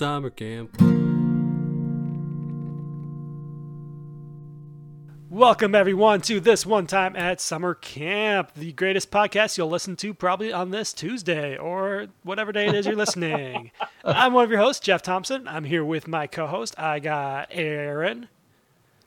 one 0.00 0.08
time 0.08 0.22
summer 0.22 0.30
camp. 0.30 0.76
Welcome, 5.28 5.74
everyone, 5.74 6.22
to 6.22 6.40
this 6.40 6.64
one 6.66 6.86
time 6.86 7.14
at 7.16 7.40
summer 7.40 7.74
camp, 7.74 8.54
the 8.54 8.72
greatest 8.72 9.10
podcast 9.10 9.56
you'll 9.58 9.68
listen 9.68 9.96
to 9.96 10.12
probably 10.14 10.52
on 10.52 10.70
this 10.70 10.92
Tuesday 10.92 11.56
or 11.56 12.06
whatever 12.22 12.50
day 12.50 12.66
it 12.66 12.74
is 12.74 12.86
you're 12.86 12.96
listening. 12.96 13.70
I'm 14.04 14.32
one 14.32 14.44
of 14.44 14.50
your 14.50 14.60
hosts, 14.60 14.84
Jeff 14.84 15.02
Thompson. 15.02 15.46
I'm 15.46 15.64
here 15.64 15.84
with 15.84 16.08
my 16.08 16.26
co 16.26 16.46
host. 16.46 16.78
I 16.78 16.98
got 16.98 17.48
Aaron. 17.50 18.28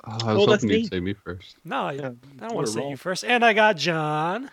Oh, 0.06 0.12
I 0.12 0.16
was 0.16 0.24
Well, 0.24 0.56
hoping 0.56 0.70
me. 0.70 0.78
you'd 0.78 0.90
say 0.92 1.00
me 1.00 1.14
first. 1.14 1.56
No, 1.66 1.78
I, 1.78 1.92
I 1.92 1.98
don't 1.98 2.54
want 2.54 2.68
to 2.68 2.72
a 2.72 2.74
say 2.74 2.90
you 2.90 2.98
first. 2.98 3.24
And 3.26 3.44
I 3.44 3.54
got 3.54 3.78
John. 3.78 4.50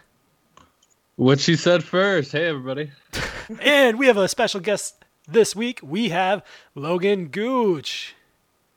What 1.17 1.39
she 1.39 1.57
said 1.57 1.85
first. 1.85 2.33
Hey, 2.33 2.47
everybody. 2.47 2.91
And 3.61 3.99
we 3.99 4.07
have 4.07 4.17
a 4.17 4.29
special 4.29 4.61
guest 4.61 5.05
this 5.33 5.55
week. 5.57 5.81
We 5.83 6.11
have 6.11 6.45
Logan 6.75 7.29
Gooch. 7.29 8.15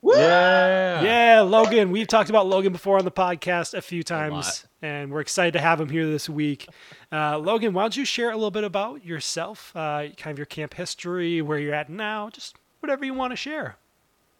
Yeah. 0.02 1.02
Yeah, 1.02 1.40
Logan. 1.40 1.90
We've 1.90 2.06
talked 2.06 2.28
about 2.28 2.46
Logan 2.46 2.72
before 2.72 2.98
on 2.98 3.04
the 3.04 3.10
podcast 3.10 3.72
a 3.72 3.80
few 3.80 4.02
times, 4.02 4.32
lot. 4.32 4.64
and 4.82 5.10
we're 5.10 5.20
excited 5.20 5.52
to 5.52 5.60
have 5.60 5.80
him 5.80 5.88
here 5.88 6.06
this 6.06 6.28
week. 6.28 6.68
Uh, 7.10 7.38
Logan, 7.38 7.72
why 7.72 7.82
don't 7.82 7.96
you 7.96 8.04
share 8.04 8.30
a 8.30 8.34
little 8.34 8.50
bit 8.50 8.64
about 8.64 9.04
yourself, 9.04 9.72
uh, 9.74 10.08
kind 10.16 10.32
of 10.32 10.38
your 10.38 10.46
camp 10.46 10.74
history, 10.74 11.40
where 11.40 11.58
you're 11.58 11.74
at 11.74 11.88
now, 11.88 12.28
just 12.28 12.56
whatever 12.80 13.04
you 13.04 13.14
want 13.14 13.32
to 13.32 13.36
share. 13.36 13.76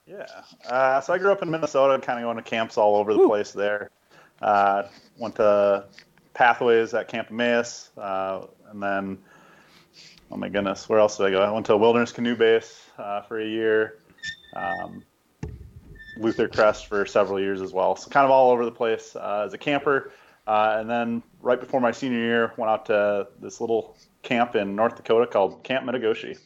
Yeah. 0.07 0.27
Uh, 0.69 1.01
so 1.01 1.15
I 1.15 1.19
grew 1.19 1.33
up 1.33 1.43
in 1.43 1.51
Minnesota, 1.51 1.99
kind 2.05 2.19
of 2.19 2.25
going 2.25 2.37
to 2.37 2.43
camps 2.43 2.77
all 2.77 2.97
over 2.97 3.15
the 3.15 3.21
Woo. 3.21 3.29
place 3.29 3.53
there. 3.53 3.91
Uh, 4.43 4.83
went 5.19 5.37
to 5.37 5.87
Pathways 6.35 6.93
at 6.93 7.09
Camp 7.09 7.31
Emmaus, 7.31 7.91
uh, 7.97 8.47
and 8.71 8.83
then, 8.83 9.19
oh 10.31 10.37
my 10.37 10.49
goodness, 10.49 10.89
where 10.89 10.99
else 10.99 11.17
did 11.17 11.27
I 11.27 11.31
go? 11.31 11.43
I 11.43 11.51
went 11.51 11.67
to 11.67 11.77
Wilderness 11.77 12.13
Canoe 12.13 12.37
Base 12.37 12.87
uh, 12.99 13.23
for 13.23 13.41
a 13.41 13.47
year, 13.47 13.99
um, 14.55 15.03
Luther 16.17 16.49
Crest 16.49 16.87
for 16.87 17.07
several 17.07 17.41
years 17.41 17.61
as 17.61 17.73
well. 17.73 17.97
So 17.97 18.11
kind 18.11 18.25
of 18.25 18.31
all 18.31 18.51
over 18.51 18.65
the 18.65 18.73
place 18.73 19.17
uh, 19.17 19.45
as 19.47 19.55
a 19.55 19.59
camper. 19.59 20.13
Uh, 20.47 20.77
and 20.79 20.91
then 20.91 21.23
right 21.41 21.59
before 21.59 21.81
my 21.81 21.91
senior 21.91 22.19
year, 22.19 22.53
went 22.57 22.71
out 22.71 22.87
to 22.87 23.29
this 23.41 23.61
little 23.61 23.97
camp 24.23 24.55
in 24.57 24.77
North 24.77 24.97
Dakota 24.97 25.27
called 25.27 25.63
Camp 25.65 25.87
Metigoshe. 25.87 26.39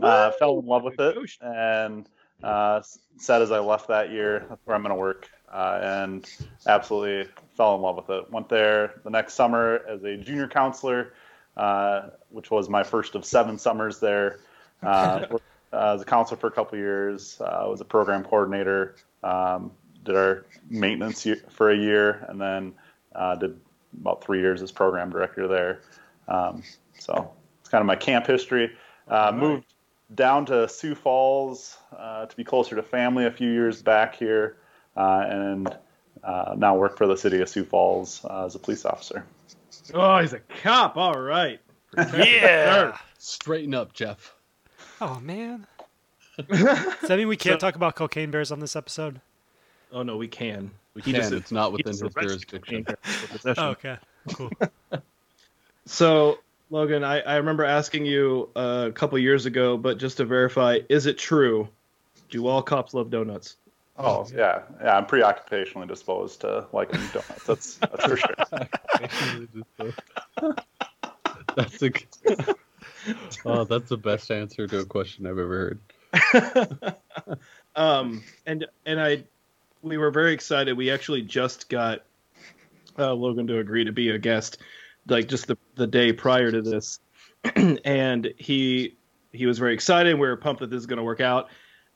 Uh, 0.00 0.30
fell 0.32 0.58
in 0.58 0.66
love 0.66 0.82
with 0.82 0.98
it 1.00 1.16
and 1.40 2.08
uh, 2.42 2.82
said 3.16 3.42
as 3.42 3.50
I 3.50 3.60
left 3.60 3.88
that 3.88 4.10
year, 4.10 4.44
that's 4.48 4.60
where 4.66 4.76
I'm 4.76 4.82
going 4.82 4.94
to 4.94 5.00
work. 5.00 5.30
Uh, 5.50 5.78
and 5.82 6.28
absolutely 6.66 7.30
fell 7.56 7.76
in 7.76 7.80
love 7.80 7.96
with 7.96 8.10
it. 8.10 8.30
Went 8.30 8.48
there 8.48 9.00
the 9.04 9.10
next 9.10 9.34
summer 9.34 9.80
as 9.88 10.02
a 10.02 10.16
junior 10.16 10.48
counselor, 10.48 11.14
uh, 11.56 12.10
which 12.30 12.50
was 12.50 12.68
my 12.68 12.82
first 12.82 13.14
of 13.14 13.24
seven 13.24 13.58
summers 13.58 14.00
there. 14.00 14.40
Uh, 14.82 15.26
worked, 15.30 15.44
uh, 15.72 15.94
as 15.94 16.02
a 16.02 16.04
counselor 16.04 16.38
for 16.38 16.46
a 16.46 16.50
couple 16.50 16.78
years, 16.78 17.40
uh, 17.40 17.64
was 17.68 17.80
a 17.80 17.84
program 17.84 18.22
coordinator, 18.22 18.96
um, 19.22 19.72
did 20.04 20.16
our 20.16 20.46
maintenance 20.68 21.26
for 21.50 21.70
a 21.70 21.76
year, 21.76 22.24
and 22.28 22.40
then 22.40 22.72
uh, 23.14 23.34
did 23.34 23.58
about 24.00 24.22
three 24.22 24.40
years 24.40 24.62
as 24.62 24.70
program 24.70 25.10
director 25.10 25.48
there. 25.48 25.80
Um, 26.28 26.62
so 26.98 27.32
it's 27.60 27.68
kind 27.68 27.80
of 27.80 27.86
my 27.86 27.96
camp 27.96 28.26
history. 28.26 28.72
Uh, 29.08 29.32
Moved 29.34 29.64
down 30.14 30.46
to 30.46 30.68
Sioux 30.68 30.94
Falls 30.94 31.78
uh, 31.96 32.26
to 32.26 32.36
be 32.36 32.44
closer 32.44 32.76
to 32.76 32.82
family 32.82 33.26
a 33.26 33.30
few 33.30 33.50
years 33.50 33.82
back 33.82 34.14
here, 34.14 34.56
uh, 34.96 35.24
and 35.28 35.76
uh, 36.22 36.54
now 36.56 36.76
work 36.76 36.96
for 36.96 37.06
the 37.06 37.16
city 37.16 37.40
of 37.40 37.48
Sioux 37.48 37.64
Falls 37.64 38.24
uh, 38.24 38.46
as 38.46 38.54
a 38.54 38.58
police 38.58 38.84
officer. 38.84 39.24
Oh, 39.94 40.18
he's 40.18 40.32
a 40.32 40.40
cop. 40.62 40.96
All 40.96 41.18
right. 41.18 41.60
Yeah. 41.96 42.96
Straighten 43.18 43.74
up, 43.74 43.92
Jeff. 43.92 44.34
oh 45.00 45.18
man. 45.20 45.66
Does 46.48 46.58
that 47.08 47.16
mean 47.18 47.28
we 47.28 47.36
can't 47.36 47.58
talk 47.60 47.76
about 47.76 47.94
cocaine 47.96 48.30
bears 48.30 48.52
on 48.52 48.60
this 48.60 48.76
episode? 48.76 49.20
Oh 49.92 50.02
no, 50.02 50.16
we 50.16 50.28
can. 50.28 50.70
We 50.94 51.02
He 51.02 51.12
can. 51.12 51.20
just- 51.22 51.32
it's 51.32 51.52
not 51.52 51.70
he 51.70 51.76
within 51.78 51.92
his 51.92 52.00
jurisdiction. 52.14 52.84
cocaine 52.84 52.96
for 53.02 53.28
possession. 53.38 53.62
Oh, 53.64 53.68
okay. 53.70 53.96
Cool. 54.34 54.50
So, 55.86 56.38
Logan, 56.70 57.04
I, 57.04 57.20
I 57.20 57.36
remember 57.36 57.64
asking 57.64 58.06
you 58.06 58.48
uh, 58.56 58.86
a 58.88 58.92
couple 58.92 59.18
years 59.18 59.46
ago, 59.46 59.76
but 59.76 59.98
just 59.98 60.16
to 60.16 60.24
verify, 60.24 60.80
is 60.88 61.06
it 61.06 61.16
true? 61.16 61.68
Do 62.28 62.46
all 62.48 62.60
cops 62.62 62.92
love 62.92 63.08
donuts? 63.10 63.56
Oh 63.98 64.26
yeah, 64.34 64.62
yeah. 64.82 64.96
I'm 64.96 65.06
preoccupationally 65.06 65.86
disposed 65.88 66.40
to 66.42 66.66
liking 66.72 67.00
donuts. 67.12 67.44
That's 67.46 67.74
that's 67.76 68.04
for 68.04 68.16
sure. 68.16 68.68
that's 71.56 71.82
a. 71.82 71.90
oh, 73.44 73.64
that's 73.64 73.88
the 73.88 73.96
best 73.96 74.30
answer 74.30 74.66
to 74.66 74.80
a 74.80 74.84
question 74.84 75.26
I've 75.26 75.38
ever 75.38 75.78
heard. 76.32 76.96
um, 77.76 78.22
and 78.46 78.66
and 78.84 79.00
I, 79.00 79.24
we 79.82 79.98
were 79.98 80.10
very 80.10 80.32
excited. 80.32 80.76
We 80.76 80.90
actually 80.90 81.22
just 81.22 81.68
got 81.68 82.04
uh, 82.98 83.14
Logan 83.14 83.46
to 83.48 83.58
agree 83.58 83.84
to 83.84 83.92
be 83.92 84.10
a 84.10 84.18
guest, 84.18 84.58
like 85.08 85.28
just 85.28 85.46
the 85.46 85.56
the 85.74 85.86
day 85.86 86.12
prior 86.12 86.50
to 86.50 86.62
this, 86.62 87.00
and 87.84 88.32
he 88.36 88.96
he 89.32 89.46
was 89.46 89.58
very 89.58 89.74
excited. 89.74 90.14
We 90.14 90.26
were 90.26 90.36
pumped 90.36 90.60
that 90.60 90.70
this 90.70 90.80
is 90.80 90.86
going 90.86 90.98
to 90.98 91.04
work 91.04 91.20
out. 91.20 91.48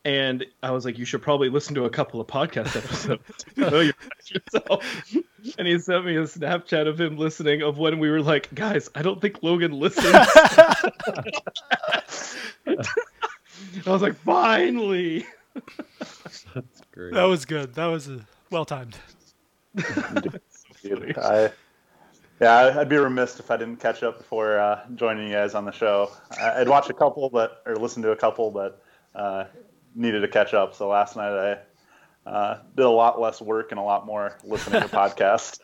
And 0.05 0.47
I 0.63 0.71
was 0.71 0.85
like, 0.85 0.99
you 0.99 1.05
should 1.05 1.21
probably 1.21 1.51
listen 1.51 1.75
to 1.75 1.85
a 1.85 1.91
couple 1.91 2.21
of 2.21 2.27
podcast 2.27 2.77
episodes 2.77 3.23
to 3.39 3.51
familiarize 3.51 3.95
yourself. 4.31 5.15
And 5.59 5.67
he 5.69 5.79
sent 5.79 6.05
me 6.05 6.17
a 6.17 6.23
Snapchat 6.23 6.87
of 6.87 7.01
him 7.01 7.17
listening 7.17 7.63
of 7.63 7.79
when 7.79 7.99
we 7.99 8.11
were 8.11 8.21
like, 8.23 8.55
guys, 8.55 8.89
I 8.95 9.03
don't 9.03 9.21
think 9.21 9.43
Logan 9.43 9.73
listens. 9.73 10.07
I 12.67 12.85
was 13.87 14.03
like, 14.03 14.17
finally. 14.17 15.25
That's 16.55 16.83
great. 16.93 17.15
that 17.15 17.25
was 17.25 17.45
good. 17.45 17.75
That 17.75 17.87
was 17.87 18.09
uh, 18.09 18.21
well 18.51 18.65
timed. 18.65 18.97
I, 21.19 21.51
yeah, 22.41 22.53
I- 22.55 22.81
I'd 22.81 22.89
be 22.89 22.97
remiss 22.97 23.39
if 23.41 23.51
I 23.51 23.57
didn't 23.57 23.77
catch 23.81 24.03
up 24.03 24.19
before 24.19 24.59
uh, 24.59 24.81
joining 24.95 25.29
you 25.29 25.33
guys 25.35 25.55
on 25.55 25.65
the 25.65 25.73
show. 25.73 26.11
I- 26.41 26.61
I'd 26.61 26.69
watch 26.69 26.89
a 26.91 26.95
couple, 26.95 27.29
but 27.31 27.63
or 27.67 27.77
listen 27.77 28.03
to 28.03 28.11
a 28.13 28.17
couple, 28.17 28.51
but 28.51 28.83
uh, 29.15 29.45
needed 29.95 30.21
to 30.21 30.29
catch 30.29 30.55
up. 30.55 30.75
So 30.75 30.89
last 30.89 31.17
night 31.17 31.33
I 31.33 31.59
uh, 32.31 32.59
did 32.77 32.87
a 32.87 32.89
lot 32.91 33.21
less 33.21 33.41
work 33.43 33.73
and 33.73 33.81
a 33.81 33.83
lot 33.83 34.07
more 34.07 34.39
listening 34.45 34.83
to 34.83 34.89
podcasts. 34.97 35.59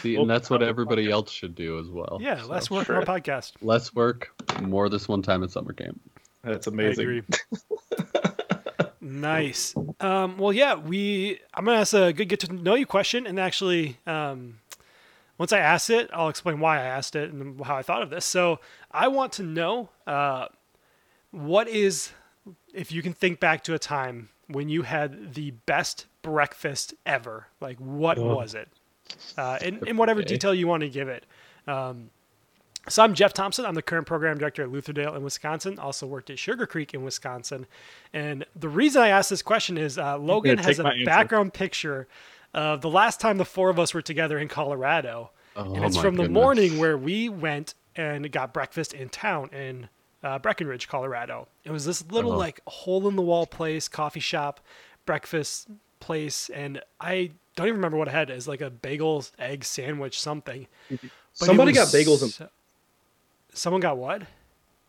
See, 0.00 0.16
and 0.16 0.28
that's 0.28 0.48
what 0.48 0.62
everybody 0.62 1.10
else 1.10 1.30
should 1.30 1.54
do 1.54 1.78
as 1.78 1.88
well. 1.88 2.18
Yeah, 2.22 2.40
So, 2.40 2.46
less 2.46 2.70
work 2.70 2.86
sure. 2.86 2.96
on 2.96 3.06
our 3.06 3.20
podcast. 3.20 3.52
Less 3.60 3.94
work, 3.94 4.30
more 4.62 4.88
this 4.88 5.08
one 5.08 5.20
time 5.20 5.42
at 5.44 5.50
summer 5.50 5.74
camp. 5.74 6.00
That's 6.42 6.66
I 6.66 6.70
amazing. 6.70 7.02
agree. 7.02 7.22
nice. 9.02 9.74
Um, 10.00 10.38
well, 10.38 10.54
yeah, 10.54 10.74
we. 10.74 11.38
I'm 11.52 11.66
gonna 11.66 11.78
ask 11.78 11.92
a 11.92 12.12
good 12.14 12.28
get 12.30 12.40
to 12.40 12.52
know 12.52 12.74
you 12.74 12.86
question, 12.86 13.26
and 13.26 13.38
actually, 13.38 13.98
um, 14.06 14.58
once 15.36 15.52
I 15.52 15.58
ask 15.58 15.90
it, 15.90 16.08
I'll 16.14 16.30
explain 16.30 16.60
why 16.60 16.78
I 16.78 16.84
asked 16.84 17.14
it 17.14 17.30
and 17.30 17.62
how 17.64 17.76
I 17.76 17.82
thought 17.82 18.02
of 18.02 18.08
this. 18.08 18.24
So, 18.24 18.58
I 18.90 19.08
want 19.08 19.34
to 19.34 19.42
know 19.42 19.90
uh, 20.06 20.46
what 21.30 21.68
is, 21.68 22.10
if 22.72 22.90
you 22.90 23.02
can 23.02 23.12
think 23.12 23.38
back 23.38 23.62
to 23.64 23.74
a 23.74 23.78
time 23.78 24.30
when 24.48 24.68
you 24.68 24.82
had 24.82 25.34
the 25.34 25.52
best 25.66 26.06
breakfast 26.22 26.94
ever. 27.06 27.46
Like, 27.60 27.78
what 27.78 28.18
Oh. 28.18 28.36
was 28.36 28.54
it? 28.54 28.68
Uh, 29.36 29.58
in, 29.62 29.86
in 29.86 29.96
whatever 29.96 30.20
Okay. 30.20 30.28
detail 30.28 30.54
you 30.54 30.66
want 30.66 30.82
to 30.82 30.88
give 30.88 31.08
it. 31.08 31.26
Um, 31.66 32.10
so 32.88 33.02
I'm 33.04 33.14
Jeff 33.14 33.32
Thompson. 33.32 33.64
I'm 33.64 33.74
the 33.74 33.82
current 33.82 34.06
program 34.06 34.38
director 34.38 34.62
at 34.62 34.68
Lutherdale 34.70 35.14
in 35.16 35.22
Wisconsin. 35.22 35.78
Also 35.78 36.06
worked 36.06 36.30
at 36.30 36.38
Sugar 36.38 36.66
Creek 36.66 36.94
in 36.94 37.02
Wisconsin. 37.04 37.66
And 38.12 38.44
the 38.56 38.68
reason 38.68 39.02
I 39.02 39.08
asked 39.08 39.30
this 39.30 39.42
question 39.42 39.78
is 39.78 39.98
uh, 39.98 40.18
Logan 40.18 40.58
has 40.58 40.78
a 40.80 40.86
answer. 40.86 41.04
background 41.04 41.52
picture 41.54 42.08
of 42.54 42.80
the 42.80 42.90
last 42.90 43.20
time 43.20 43.38
the 43.38 43.44
four 43.44 43.70
of 43.70 43.78
us 43.78 43.94
were 43.94 44.02
together 44.02 44.38
in 44.38 44.48
Colorado. 44.48 45.30
Oh, 45.54 45.74
and 45.74 45.84
it's 45.84 45.96
from 45.96 46.16
the 46.16 46.22
goodness. 46.24 46.34
morning 46.42 46.78
where 46.78 46.96
we 46.98 47.28
went 47.28 47.74
and 47.94 48.30
got 48.32 48.52
breakfast 48.54 48.94
in 48.94 49.08
town 49.10 49.50
in 49.52 49.88
uh, 50.22 50.38
Breckenridge, 50.38 50.88
Colorado. 50.88 51.48
It 51.64 51.70
was 51.70 51.84
this 51.84 52.04
little 52.10 52.32
Uh-huh. 52.32 52.38
like 52.38 52.60
hole 52.66 53.08
in 53.08 53.16
the 53.16 53.22
wall 53.22 53.46
place, 53.46 53.88
coffee 53.88 54.20
shop, 54.20 54.60
breakfast 55.06 55.68
place, 56.00 56.48
and 56.50 56.80
I 57.00 57.32
don't 57.56 57.66
even 57.66 57.76
remember 57.76 57.96
what 57.98 58.08
I 58.08 58.12
had. 58.12 58.30
It 58.30 58.34
was 58.34 58.48
like 58.48 58.60
a 58.60 58.70
bagel, 58.70 59.24
egg 59.38 59.64
sandwich, 59.64 60.20
something. 60.20 60.66
But 60.90 61.00
Somebody 61.34 61.72
got 61.72 61.88
bagels 61.88 62.22
and 62.22 62.30
so- 62.30 62.48
Someone 63.54 63.80
got 63.80 63.96
what? 63.98 64.22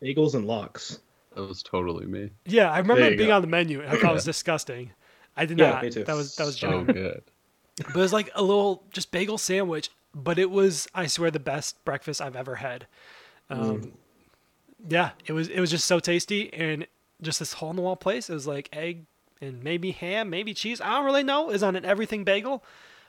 bagels 0.02 0.36
and 0.36 0.46
locks. 0.46 1.00
That 1.36 1.44
was 1.48 1.64
totally 1.64 2.06
me. 2.06 2.30
Yeah, 2.46 2.72
I 2.72 2.78
remember 2.80 3.04
it 3.04 3.18
being 3.18 3.30
go. 3.30 3.36
on 3.36 3.42
the 3.42 3.48
menu, 3.48 3.82
and 3.82 3.90
I 3.90 3.94
thought 4.00 4.12
it 4.12 4.14
was 4.14 4.24
disgusting. 4.26 4.92
I 5.36 5.46
did 5.46 5.58
Yeah, 5.58 5.72
not. 5.72 5.84
me 5.84 5.90
too. 5.90 6.04
That 6.04 6.16
was 6.16 6.36
that 6.36 6.46
was 6.46 6.58
So 6.60 6.70
John. 6.70 6.86
good. 6.86 7.24
But 7.78 7.90
it 7.90 7.96
was 7.96 8.14
like 8.14 8.30
a 8.36 8.44
little 8.44 8.84
just 8.92 9.12
bagel 9.12 9.38
sandwich, 9.40 9.90
but 10.14 10.38
it 10.38 10.52
was 10.52 10.88
I 10.94 11.08
swear 11.08 11.32
the 11.32 11.40
best 11.40 11.84
breakfast 11.86 12.22
I've 12.22 12.36
ever 12.36 12.56
had. 12.56 12.86
Um, 13.50 13.94
Yeah, 14.88 15.12
it 15.26 15.34
was 15.34 15.48
it 15.50 15.60
was 15.60 15.72
just 15.72 15.86
so 15.86 16.00
tasty 16.00 16.54
and 16.54 16.88
just 17.22 17.40
this 17.40 17.54
hole 17.54 17.70
in 17.70 17.76
the 17.76 17.82
wall 17.82 17.96
place. 17.96 18.30
It 18.30 18.34
was 18.34 18.48
like 18.48 18.70
egg 18.74 19.06
and 19.42 19.64
maybe 19.64 19.92
ham, 19.92 20.30
maybe 20.30 20.54
cheese. 20.54 20.82
I 20.82 20.90
don't 20.90 21.06
really 21.06 21.24
know. 21.24 21.50
It 21.50 21.54
was 21.54 21.64
on 21.64 21.76
an 21.76 21.86
everything 21.86 22.24
bagel, 22.24 22.64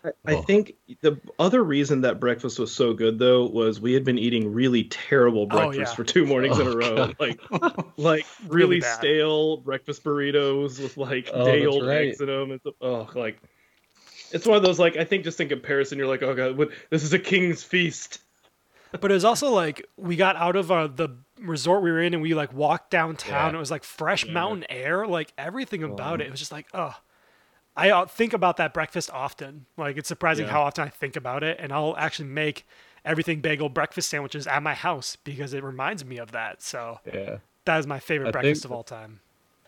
I, 0.05 0.11
I 0.27 0.35
Oh. 0.35 0.43
think 0.43 0.75
the 1.01 1.19
other 1.39 1.63
reason 1.63 2.03
that 2.03 2.21
breakfast 2.21 2.59
was 2.59 2.75
so 2.75 2.93
good 2.93 3.19
though 3.19 3.47
was 3.47 3.81
we 3.81 3.93
had 3.93 4.05
been 4.05 4.19
eating 4.19 4.53
really 4.53 4.85
terrible 4.85 5.47
Oh, 5.47 5.71
breakfast 5.71 5.79
yeah. 5.79 5.95
for 5.97 6.05
two 6.05 6.27
mornings 6.27 6.59
in 6.59 6.67
a 6.67 6.71
Oh, 6.71 6.77
row. 6.77 6.97
God. 6.97 7.17
Like 7.19 7.41
like 7.97 8.27
Really 8.49 8.67
really, 8.67 8.81
stale 8.81 9.57
breakfast 9.59 10.05
burritos 10.05 10.83
with 10.83 10.97
like 10.97 11.31
Oh, 11.33 11.45
day 11.45 11.67
old 11.67 11.85
right. 11.85 12.09
eggs 12.09 12.21
in 12.21 12.27
them. 12.27 12.53
It's 12.53 12.67
oh 12.81 13.09
like 13.15 13.39
it's 14.31 14.47
one 14.47 14.57
of 14.57 14.63
those 14.63 14.79
like 14.79 14.97
I 14.97 15.05
think 15.05 15.25
just 15.25 15.41
in 15.41 15.49
comparison 15.49 15.99
you're 15.99 16.07
like 16.07 16.23
oh 16.23 16.35
god 16.35 16.57
what, 16.59 16.71
this 16.91 17.03
is 17.03 17.13
a 17.13 17.19
king's 17.19 17.63
feast. 17.63 18.21
But 18.93 19.11
it 19.11 19.15
was 19.15 19.25
also 19.25 19.51
like 19.51 19.87
we 19.97 20.17
got 20.17 20.37
out 20.37 20.57
of 20.57 20.71
uh, 20.71 20.87
the 20.87 21.09
resort 21.41 21.83
we 21.83 21.91
were 21.91 22.01
in 22.01 22.15
and 22.15 22.23
we 22.23 22.35
like 22.35 22.53
walked 22.53 22.91
downtown. 22.91 23.53
Yeah. 23.53 23.57
It 23.57 23.61
was 23.61 23.71
like 23.71 23.85
fresh 23.85 24.25
Yeah. 24.25 24.33
mountain 24.33 24.65
air. 24.69 25.07
Like 25.07 25.33
everything 25.37 25.83
about 25.83 26.21
Oh. 26.21 26.25
it. 26.25 26.27
It 26.29 26.31
was 26.31 26.41
just 26.41 26.53
like, 26.53 26.67
oh. 26.75 26.97
I 27.77 27.91
uh, 27.91 28.07
think 28.07 28.33
about 28.33 28.57
that 28.59 28.73
breakfast 28.73 29.11
often. 29.13 29.67
Like 29.77 29.97
it's 29.97 30.07
surprising 30.09 30.47
Yeah. 30.47 30.53
how 30.53 30.63
often 30.63 30.85
I 30.85 30.91
think 30.91 31.17
about 31.17 31.43
it, 31.43 31.57
and 31.59 31.73
I'll 31.73 31.97
actually 31.97 32.29
make 32.29 32.65
everything 33.05 33.41
bagel 33.41 33.69
breakfast 33.69 34.09
sandwiches 34.09 34.47
at 34.47 34.63
my 34.63 34.75
house 34.75 35.17
because 35.17 35.53
it 35.55 35.65
reminds 35.65 36.05
me 36.05 36.19
of 36.19 36.31
that. 36.33 36.63
So 36.63 37.01
Yeah. 37.05 37.39
that 37.65 37.79
is 37.79 37.87
my 37.87 37.99
favorite 37.99 38.29
I 38.29 38.31
breakfast 38.31 38.63
think- 38.63 38.71
of 38.71 38.77
all 38.77 38.85
time. 38.85 39.21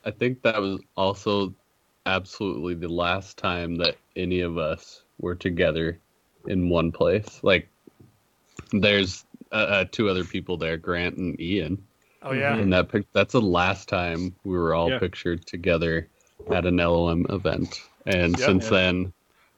I 0.05 0.13
think 0.13 0.43
that 0.43 0.61
was 0.61 0.81
also 0.97 1.53
absolutely 2.07 2.75
the 2.75 2.89
last 2.89 3.37
time 3.39 3.75
that 3.79 3.97
any 4.15 4.39
of 4.41 4.57
us 4.57 5.03
were 5.19 5.35
together 5.35 5.99
in 6.47 6.69
one 6.69 6.93
place. 6.93 7.41
Like, 7.43 7.69
there's 8.71 9.25
uh, 9.57 9.67
uh, 9.71 9.85
two 9.91 10.09
other 10.09 10.25
people 10.25 10.57
there, 10.57 10.77
Grant 10.77 11.17
and 11.17 11.41
Ian, 11.41 11.83
Oh 12.23 12.33
yeah, 12.33 12.55
and 12.57 12.73
that 12.73 12.89
pic- 12.91 13.07
that's 13.13 13.33
the 13.33 13.41
last 13.41 13.89
time 13.89 14.35
we 14.45 14.57
were 14.57 14.75
all 14.75 14.91
Yeah. 14.91 14.99
pictured 14.99 15.47
together 15.47 16.09
at 16.51 16.67
an 16.67 16.77
LOM 16.77 17.27
event. 17.31 17.81
And 18.07 18.39
Yeah. 18.39 18.47
since 18.47 18.65
Yeah. 18.65 18.71
then, 18.71 19.13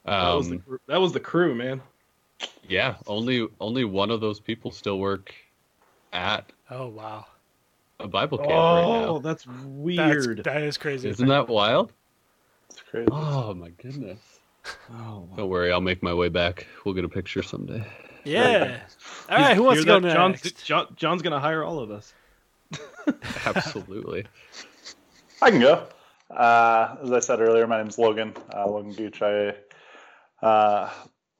That 0.05 0.33
was 0.33 0.49
the 0.49 0.55
um, 0.55 0.61
cr- 0.61 0.75
that 0.87 1.01
was 1.01 1.11
the 1.13 1.19
crew 1.19 1.53
man. 1.55 1.81
yeah, 2.67 2.95
only 3.07 3.47
only 3.59 3.83
one 3.83 4.11
of 4.11 4.21
those 4.21 4.39
people 4.39 4.71
still 4.71 4.99
work 4.99 5.33
at 6.13 6.51
oh 6.69 6.87
wow, 6.87 7.25
a 7.99 8.07
Bible 8.07 8.37
camp 8.37 8.49
right 8.49 8.85
Oh, 8.87 9.13
now. 9.13 9.19
that's 9.19 9.45
that's 9.45 9.47
weird. 9.47 10.43
that 10.45 10.61
is 10.63 10.77
crazy. 10.77 11.09
Isn't 11.09 11.27
that 11.27 11.47
wild? 11.49 11.93
It's 12.69 12.81
crazy. 12.81 13.09
Oh 13.11 13.53
my 13.53 13.69
goodness. 13.69 14.19
oh, 14.91 15.27
wow. 15.29 15.35
Don't 15.37 15.49
worry, 15.49 15.71
I'll 15.71 15.81
make 15.81 16.01
my 16.03 16.13
way 16.13 16.29
back. 16.29 16.67
We'll 16.85 16.95
get 16.95 17.05
a 17.05 17.09
picture 17.09 17.41
someday. 17.43 17.85
Yeah. 18.23 18.81
All 19.29 19.37
right, 19.37 19.55
who 19.55 19.63
wants 19.63 19.81
to 19.81 19.85
go 19.85 19.99
that? 19.99 20.07
next? 20.07 20.15
John's, 20.15 20.63
John, 20.63 20.93
John's 20.95 21.21
gonna 21.21 21.39
hire 21.39 21.63
all 21.63 21.79
of 21.79 21.91
us. 21.91 22.13
Absolutely. 23.45 24.25
I 25.41 25.51
can 25.51 25.59
go. 25.59 25.87
Uh, 26.29 26.97
as 27.03 27.11
I 27.11 27.19
said 27.19 27.39
earlier, 27.39 27.65
my 27.65 27.77
name's 27.77 27.97
Logan. 27.97 28.33
Uh, 28.53 28.67
Logan 28.69 28.93
Gooch. 28.93 29.21
I 29.21 29.55
uh, 30.45 30.89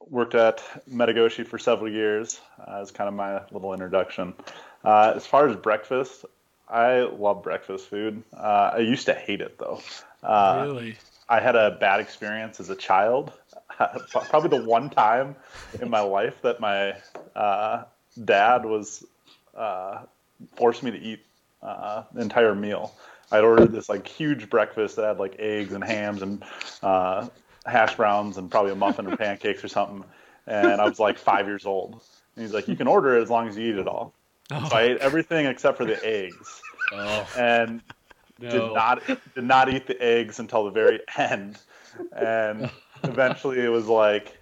worked 0.08 0.34
at 0.34 0.62
Metigoshe 0.90 1.46
for 1.46 1.58
several 1.58 1.90
years. 1.90 2.40
Uh, 2.58 2.80
as 2.80 2.90
kind 2.90 3.08
of 3.08 3.14
my 3.14 3.42
little 3.52 3.72
introduction. 3.72 4.34
Uh, 4.84 5.12
as 5.14 5.26
far 5.26 5.48
as 5.48 5.56
breakfast, 5.56 6.24
I 6.68 7.00
love 7.00 7.42
breakfast 7.42 7.88
food. 7.88 8.22
Uh, 8.36 8.70
I 8.74 8.78
used 8.78 9.06
to 9.06 9.14
hate 9.14 9.40
it 9.40 9.58
though. 9.58 9.80
Uh, 10.22 10.64
really? 10.66 10.96
I 11.28 11.40
had 11.40 11.56
a 11.56 11.72
bad 11.72 12.00
experience 12.00 12.58
as 12.58 12.70
a 12.70 12.76
child. 12.76 13.32
Probably 14.28 14.50
the 14.50 14.64
one 14.64 14.90
time 14.90 15.36
in 15.80 15.90
my 15.90 16.00
life 16.00 16.34
that 16.42 16.60
my 16.60 16.94
uh, 17.34 17.84
dad 18.24 18.64
was 18.64 19.04
uh, 19.56 20.02
forced 20.56 20.82
me 20.82 20.90
to 20.90 20.98
eat 20.98 21.20
uh, 21.62 22.04
the 22.12 22.20
entire 22.20 22.54
meal. 22.54 22.94
I'd 23.30 23.44
ordered 23.44 23.72
this 23.72 23.88
like 23.88 24.06
huge 24.06 24.50
breakfast 24.50 24.96
that 24.96 25.04
had 25.04 25.18
like 25.18 25.36
eggs 25.38 25.72
and 25.72 25.84
hams 25.84 26.22
and 26.22 26.42
uh, 26.82 27.28
hash 27.64 27.94
browns 27.96 28.36
and 28.36 28.50
probably 28.50 28.72
a 28.72 28.76
muffin 28.76 29.06
or 29.06 29.16
pancakes 29.16 29.62
or 29.62 29.68
something. 29.68 30.04
And 30.46 30.80
I 30.80 30.86
was 30.86 30.98
like 30.98 31.16
five 31.18 31.46
years 31.46 31.64
old. 31.64 32.00
And 32.34 32.44
he's 32.44 32.54
like, 32.54 32.68
"You 32.68 32.76
can 32.76 32.88
order 32.88 33.16
it 33.16 33.22
as 33.22 33.30
long 33.30 33.48
as 33.48 33.56
you 33.56 33.72
eat 33.72 33.78
it 33.78 33.86
all." 33.86 34.14
Oh, 34.52 34.68
So 34.68 34.76
I 34.76 34.82
ate 34.82 34.98
everything 34.98 35.46
except 35.46 35.76
for 35.76 35.84
the 35.84 36.04
eggs, 36.04 36.62
Oh 36.92 37.26
and 37.36 37.82
did 38.40 38.62
not 38.74 39.02
did 39.34 39.44
not 39.44 39.72
eat 39.72 39.86
the 39.86 40.00
eggs 40.02 40.40
until 40.40 40.64
the 40.64 40.70
very 40.70 41.00
end, 41.16 41.58
and 42.12 42.70
eventually 43.04 43.60
it 43.60 43.68
was 43.68 43.86
like, 43.86 44.36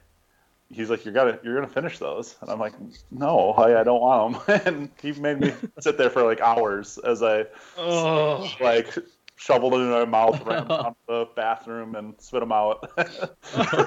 he's 0.71 0.91
like, 0.91 1.05
"You're 1.05 1.15
gonna 1.15 1.39
you're 1.43 1.55
gonna 1.55 1.67
finish 1.73 1.99
those," 1.99 2.37
and 2.41 2.51
I'm 2.51 2.59
like, 2.59 2.75
"No, 3.11 3.51
I, 3.53 3.81
I 3.81 3.85
don't 3.85 4.01
want 4.01 4.47
them," 4.47 4.61
and 4.67 4.91
he 5.01 5.13
made 5.13 5.39
me 5.39 5.53
sit 5.81 5.99
there 5.99 6.11
for 6.11 6.23
like 6.25 6.41
hours 6.41 6.99
as 6.99 7.23
I 7.23 7.47
Oh, 7.77 8.51
like 8.61 8.93
shoveled 9.37 9.75
it 9.75 9.79
in 9.79 9.91
my 9.91 10.05
mouth, 10.05 10.45
ran 10.45 10.67
to 10.69 10.95
the 11.07 11.29
bathroom, 11.37 11.95
and 11.95 12.15
spit 12.21 12.41
them 12.41 12.53
out. 12.53 12.91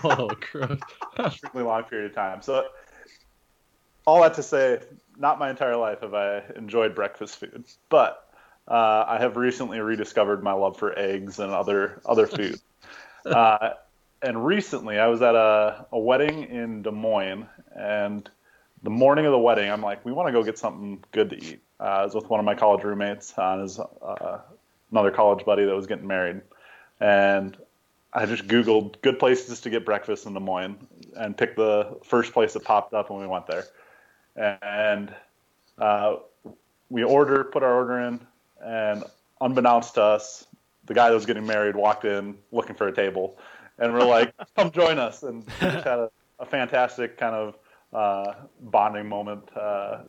oh, 0.03 0.35
gross. 0.51 0.79
extremely 1.19 1.63
long 1.63 1.83
period 1.83 2.09
of 2.09 2.15
time. 2.15 2.41
So, 2.41 2.65
all 4.07 4.21
that 4.21 4.33
to 4.35 4.43
say, 4.43 4.79
not 5.17 5.39
my 5.39 5.49
entire 5.49 5.75
life 5.75 6.01
have 6.01 6.13
I 6.13 6.43
enjoyed 6.55 6.95
breakfast 6.95 7.37
food, 7.37 7.65
but 7.89 8.23
uh, 8.67 9.05
I 9.07 9.17
have 9.19 9.35
recently 9.37 9.79
rediscovered 9.79 10.43
my 10.43 10.53
love 10.53 10.77
for 10.77 10.97
eggs 10.97 11.39
and 11.39 11.51
other 11.51 12.01
other 12.05 12.27
food. 12.27 12.59
uh, 13.25 13.71
and 14.21 14.45
recently, 14.45 14.99
I 14.99 15.07
was 15.07 15.21
at 15.21 15.35
a, 15.35 15.85
a 15.91 15.99
wedding 15.99 16.43
in 16.43 16.81
Des 16.81 16.91
Moines, 16.91 17.47
and 17.75 18.29
the 18.83 18.89
morning 18.89 19.25
of 19.25 19.31
the 19.31 19.39
wedding, 19.39 19.71
I'm 19.71 19.81
like, 19.81 20.03
we 20.05 20.11
want 20.11 20.27
to 20.27 20.31
go 20.31 20.43
get 20.43 20.57
something 20.57 21.03
good 21.11 21.29
to 21.31 21.37
eat. 21.37 21.61
Uh, 21.79 21.83
I 21.83 22.03
was 22.03 22.13
with 22.13 22.29
one 22.29 22.39
of 22.39 22.45
my 22.45 22.55
college 22.55 22.83
roommates 22.83 23.33
and 23.37 23.61
his 23.61 23.79
uh, 23.79 24.39
another 24.91 25.11
college 25.11 25.45
buddy 25.45 25.65
that 25.65 25.75
was 25.75 25.87
getting 25.87 26.07
married, 26.07 26.41
and 26.99 27.57
I 28.13 28.25
just 28.25 28.47
Googled 28.47 29.01
good 29.01 29.17
places 29.19 29.61
to 29.61 29.69
get 29.69 29.85
breakfast 29.85 30.25
in 30.25 30.33
Des 30.33 30.39
Moines 30.39 30.77
and 31.17 31.35
picked 31.35 31.55
the 31.55 31.97
first 32.03 32.33
place 32.33 32.53
that 32.53 32.63
popped 32.63 32.93
up 32.93 33.09
when 33.09 33.21
we 33.21 33.27
went 33.27 33.47
there. 33.47 33.65
And 34.61 35.13
uh, 35.77 36.17
we 36.89 37.03
order, 37.03 37.43
put 37.45 37.63
our 37.63 37.73
order 37.73 37.99
in, 37.99 38.19
and 38.63 39.03
unbeknownst 39.39 39.95
to 39.95 40.03
us, 40.03 40.45
the 40.85 40.93
guy 40.93 41.09
that 41.09 41.15
was 41.15 41.25
getting 41.25 41.45
married 41.45 41.75
walked 41.75 42.05
in 42.05 42.37
looking 42.51 42.75
for 42.75 42.87
a 42.87 42.91
table. 42.91 43.37
And 43.81 43.93
we're 43.93 44.05
like, 44.05 44.33
come 44.55 44.71
join 44.71 44.99
us. 44.99 45.23
And 45.23 45.43
we 45.43 45.67
just 45.67 45.85
had 45.85 45.99
a, 45.99 46.11
a 46.39 46.45
fantastic 46.45 47.17
kind 47.17 47.35
of 47.35 47.55
uh, 47.93 48.33
bonding 48.61 49.09
moment 49.09 49.43
uh, 49.57 50.03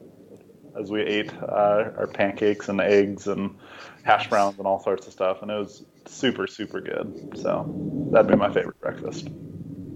as 0.79 0.91
we 0.91 1.03
ate 1.03 1.33
uh, 1.43 1.91
our 1.97 2.07
pancakes 2.07 2.69
and 2.69 2.81
eggs 2.81 3.26
and 3.26 3.57
hash 4.05 4.29
browns 4.29 4.59
and 4.59 4.67
all 4.67 4.81
sorts 4.81 5.07
of 5.07 5.12
stuff. 5.12 5.43
And 5.43 5.50
it 5.50 5.59
was 5.59 5.85
super, 6.07 6.47
super 6.47 6.81
good. 6.81 7.33
So 7.37 8.09
that'd 8.12 8.31
be 8.31 8.37
my 8.37 8.52
favorite 8.52 8.81
breakfast. 8.81 9.29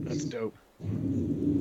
that's 0.00 0.24
dope. 0.24 0.56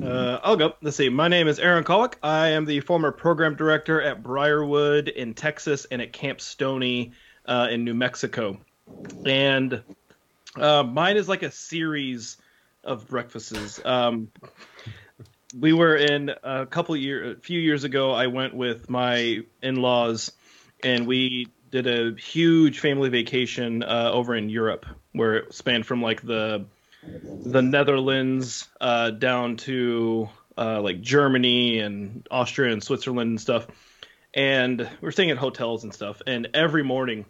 Uh, 0.02 0.38
I'll 0.42 0.56
go. 0.56 0.74
Let's 0.82 0.96
see. 0.96 1.08
My 1.08 1.28
name 1.28 1.48
is 1.48 1.58
Aaron 1.58 1.84
Kowick. 1.84 2.14
I 2.22 2.48
am 2.48 2.64
the 2.64 2.80
former 2.80 3.12
program 3.12 3.56
director 3.56 4.00
at 4.02 4.22
Briarwood 4.22 5.08
in 5.08 5.34
Texas 5.34 5.86
and 5.90 6.02
at 6.02 6.12
Camp 6.12 6.40
Stoney 6.40 7.12
uh, 7.46 7.68
in 7.70 7.84
New 7.84 7.94
Mexico. 7.94 8.58
And 9.24 9.82
uh, 10.58 10.82
mine 10.82 11.16
is 11.16 11.28
like 11.28 11.42
a 11.42 11.50
series 11.50 12.36
of 12.84 13.08
breakfasts. 13.08 13.80
Um, 13.84 14.28
we 15.58 15.72
were 15.72 15.96
in 15.96 16.30
a 16.42 16.66
couple 16.66 16.96
year, 16.96 17.32
a 17.32 17.36
few 17.36 17.60
years 17.60 17.84
ago. 17.84 18.12
I 18.12 18.26
went 18.26 18.54
with 18.54 18.90
my 18.90 19.40
in-laws, 19.62 20.32
and 20.82 21.06
we 21.06 21.48
did 21.70 21.86
a 21.86 22.18
huge 22.20 22.80
family 22.80 23.08
vacation 23.08 23.82
uh, 23.82 24.10
over 24.12 24.34
in 24.34 24.48
Europe, 24.48 24.86
where 25.12 25.34
it 25.36 25.54
spanned 25.54 25.86
from 25.86 26.02
like 26.02 26.22
the 26.22 26.66
the 27.02 27.62
Netherlands 27.62 28.68
uh, 28.80 29.10
down 29.10 29.56
to 29.56 30.28
uh, 30.58 30.80
like 30.80 31.00
Germany 31.00 31.78
and 31.78 32.26
Austria 32.30 32.72
and 32.72 32.82
Switzerland 32.82 33.30
and 33.30 33.40
stuff. 33.40 33.66
And 34.34 34.80
we 34.80 34.86
we're 35.00 35.12
staying 35.12 35.30
at 35.30 35.38
hotels 35.38 35.84
and 35.84 35.94
stuff. 35.94 36.20
And 36.26 36.48
every 36.52 36.82
morning, 36.82 37.24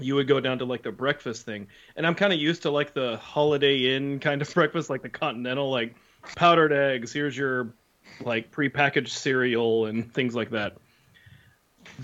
you 0.00 0.14
would 0.16 0.26
go 0.26 0.40
down 0.40 0.58
to 0.58 0.64
like 0.64 0.82
the 0.82 0.92
breakfast 0.92 1.44
thing. 1.44 1.68
And 1.96 2.06
I'm 2.06 2.14
kind 2.14 2.32
of 2.32 2.38
used 2.38 2.62
to 2.62 2.70
like 2.70 2.94
the 2.94 3.16
Holiday 3.18 3.96
Inn 3.96 4.18
kind 4.18 4.42
of 4.42 4.52
breakfast, 4.54 4.90
like 4.90 5.02
the 5.02 5.08
continental, 5.08 5.70
like 5.70 5.94
powdered 6.36 6.72
eggs. 6.72 7.12
Here's 7.12 7.36
your 7.36 7.74
like 8.20 8.50
prepackaged 8.50 9.08
cereal 9.08 9.86
and 9.86 10.12
things 10.12 10.34
like 10.34 10.50
that. 10.50 10.76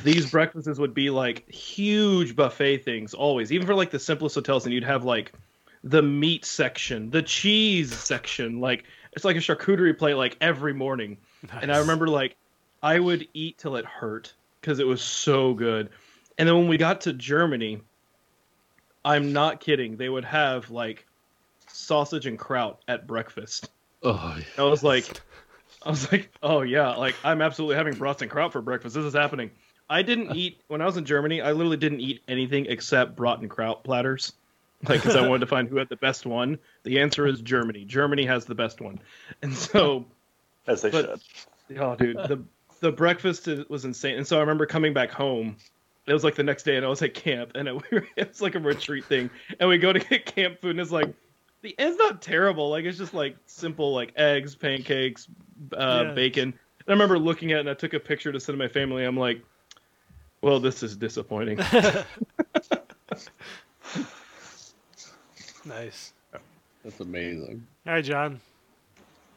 These 0.02 0.30
breakfasts 0.30 0.78
would 0.78 0.94
be 0.94 1.10
like 1.10 1.48
huge 1.50 2.36
buffet 2.36 2.78
things 2.78 3.14
always, 3.14 3.50
even 3.50 3.66
for 3.66 3.74
like 3.74 3.90
the 3.90 3.98
simplest 3.98 4.34
hotels. 4.34 4.66
And 4.66 4.74
you'd 4.74 4.84
have 4.84 5.04
like 5.04 5.32
the 5.82 6.02
meat 6.02 6.44
section, 6.44 7.10
the 7.10 7.22
cheese 7.22 7.92
section. 7.94 8.60
Like 8.60 8.84
it's 9.12 9.24
like 9.24 9.36
a 9.36 9.40
charcuterie 9.40 9.98
plate 9.98 10.14
like 10.14 10.36
every 10.40 10.74
morning. 10.74 11.16
And 11.60 11.72
I 11.72 11.78
remember 11.78 12.06
like 12.06 12.36
I 12.82 12.98
would 12.98 13.26
eat 13.34 13.58
till 13.58 13.76
it 13.76 13.84
hurt 13.84 14.32
because 14.60 14.78
it 14.78 14.86
was 14.86 15.02
so 15.02 15.54
good. 15.54 15.90
And 16.40 16.48
then 16.48 16.56
when 16.56 16.68
we 16.68 16.78
got 16.78 17.02
to 17.02 17.12
Germany, 17.12 17.82
I'm 19.04 19.32
not 19.34 19.60
kidding. 19.60 19.96
They 19.98 20.08
would 20.08 20.24
have 20.24 20.70
like 20.70 21.06
sausage 21.68 22.24
and 22.26 22.38
kraut 22.38 22.80
at 22.88 23.06
breakfast. 23.06 23.68
Oh, 24.02 24.38
I 24.56 24.62
was 24.62 24.82
like, 24.82 25.20
I 25.84 25.90
was 25.90 26.10
like, 26.10 26.30
oh 26.42 26.62
yeah, 26.62 26.94
like 26.96 27.14
I'm 27.22 27.42
absolutely 27.42 27.76
having 27.76 27.94
brats 27.94 28.22
and 28.22 28.30
kraut 28.30 28.52
for 28.52 28.62
breakfast. 28.62 28.94
This 28.94 29.04
is 29.04 29.12
happening. 29.14 29.50
I 29.90 30.00
didn't 30.00 30.34
eat 30.34 30.62
when 30.68 30.80
I 30.80 30.86
was 30.86 30.96
in 30.96 31.04
Germany. 31.04 31.42
I 31.42 31.52
literally 31.52 31.76
didn't 31.76 32.00
eat 32.00 32.22
anything 32.26 32.64
except 32.66 33.16
brat 33.16 33.40
and 33.40 33.50
kraut 33.50 33.84
platters. 33.84 34.32
like 34.88 35.02
because 35.02 35.16
I 35.16 35.28
wanted 35.28 35.40
to 35.40 35.46
find 35.46 35.68
who 35.68 35.76
had 35.76 35.90
the 35.90 35.96
best 35.96 36.24
one. 36.24 36.58
The 36.84 37.00
answer 37.00 37.26
is 37.26 37.42
Germany. 37.42 37.84
Germany 37.84 38.24
has 38.24 38.46
the 38.46 38.54
best 38.54 38.80
one, 38.80 38.98
and 39.42 39.54
so 39.54 40.06
as 40.66 40.80
they 40.80 40.90
But- 40.90 41.20
should. 41.68 41.78
oh, 41.78 41.96
dude, 41.96 42.16
the 42.16 42.42
the 42.80 42.90
breakfast 42.92 43.46
was 43.68 43.84
insane. 43.84 44.16
And 44.16 44.26
so 44.26 44.38
I 44.38 44.40
remember 44.40 44.64
coming 44.64 44.94
back 44.94 45.10
home. 45.10 45.56
It 46.06 46.12
was 46.12 46.24
like 46.24 46.34
the 46.34 46.42
next 46.42 46.64
day, 46.64 46.76
and 46.76 46.84
I 46.84 46.88
was 46.88 47.02
at 47.02 47.14
camp, 47.14 47.52
and 47.54 47.68
it, 47.68 47.82
it 48.16 48.28
was 48.28 48.40
like 48.40 48.54
a 48.54 48.58
retreat 48.58 49.04
thing. 49.04 49.30
And 49.58 49.68
we 49.68 49.78
go 49.78 49.92
to 49.92 49.98
get 49.98 50.26
camp 50.26 50.60
food, 50.60 50.70
and 50.70 50.80
it's 50.80 50.90
like 50.90 51.12
the 51.62 51.74
it's 51.78 51.96
not 51.98 52.22
terrible. 52.22 52.70
Like 52.70 52.84
it's 52.84 52.98
just 52.98 53.14
like 53.14 53.36
simple, 53.46 53.92
like 53.94 54.12
eggs, 54.16 54.54
pancakes, 54.56 55.28
uh, 55.76 56.04
Yeah. 56.08 56.14
bacon. 56.14 56.48
And 56.52 56.88
I 56.88 56.92
remember 56.92 57.18
looking 57.18 57.52
at 57.52 57.58
it, 57.58 57.60
and 57.60 57.70
I 57.70 57.74
took 57.74 57.92
a 57.94 58.00
picture 58.00 58.32
to 58.32 58.40
send 58.40 58.58
to 58.58 58.64
my 58.64 58.68
family. 58.68 59.04
I'm 59.04 59.16
like, 59.16 59.42
well, 60.42 60.58
this 60.60 60.82
is 60.82 60.96
disappointing. 60.96 61.58
Nice. 65.64 66.12
That's 66.82 67.00
amazing. 67.00 67.66
All 67.86 67.92
right, 67.92 68.04
John. 68.04 68.40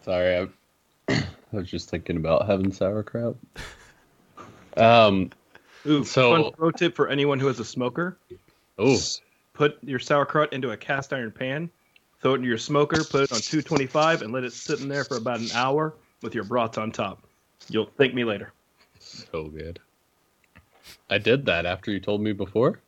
Sorry, 0.03 0.37
I, 0.37 1.13
I 1.13 1.25
was 1.51 1.69
just 1.69 1.89
thinking 1.89 2.17
about 2.17 2.47
having 2.47 2.71
sauerkraut. 2.71 3.35
Um. 4.75 5.29
Ooh, 5.85 6.03
So- 6.03 6.43
fun 6.43 6.51
pro 6.53 6.71
tip 6.71 6.95
for 6.95 7.07
anyone 7.09 7.39
who 7.39 7.47
is 7.49 7.59
a 7.59 7.65
smoker: 7.65 8.17
Oh, 8.77 8.97
put 9.53 9.77
your 9.83 9.99
sauerkraut 9.99 10.53
into 10.53 10.71
a 10.71 10.77
cast 10.77 11.13
iron 11.13 11.31
pan, 11.31 11.69
throw 12.21 12.33
it 12.33 12.35
into 12.37 12.47
your 12.47 12.57
smoker, 12.57 13.03
put 13.03 13.23
it 13.23 13.31
on 13.33 13.39
225, 13.39 14.21
and 14.21 14.31
let 14.33 14.43
it 14.43 14.53
sit 14.53 14.79
in 14.81 14.87
there 14.87 15.03
for 15.03 15.17
about 15.17 15.39
an 15.39 15.49
hour 15.53 15.93
with 16.21 16.33
your 16.33 16.43
brats 16.45 16.77
on 16.77 16.91
top. 16.91 17.21
You'll 17.69 17.89
thank 17.97 18.13
me 18.13 18.23
later. 18.23 18.51
so 18.99 19.45
good. 19.49 19.79
I 21.09 21.17
did 21.17 21.45
that 21.45 21.65
after 21.65 21.91
you 21.91 21.99
told 21.99 22.21
me 22.21 22.31
before. 22.33 22.79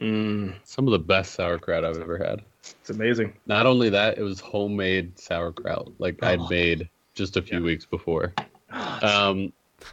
Mm, 0.00 0.54
Some 0.64 0.86
of 0.86 0.92
the 0.92 0.98
best 0.98 1.34
sauerkraut 1.34 1.84
I've 1.84 2.00
ever 2.00 2.16
had. 2.18 2.42
it's 2.80 2.90
amazing. 2.90 3.32
Not 3.46 3.66
only 3.66 3.90
that, 3.90 4.16
it 4.18 4.22
was 4.22 4.40
homemade 4.40 5.18
sauerkraut, 5.18 5.92
like 5.98 6.22
I'd 6.22 6.38
Oh. 6.40 6.48
made 6.48 6.88
just 7.14 7.36
a 7.36 7.42
few 7.42 7.62
weeks 7.62 7.84
before. 7.86 8.32
Um, 9.02 9.52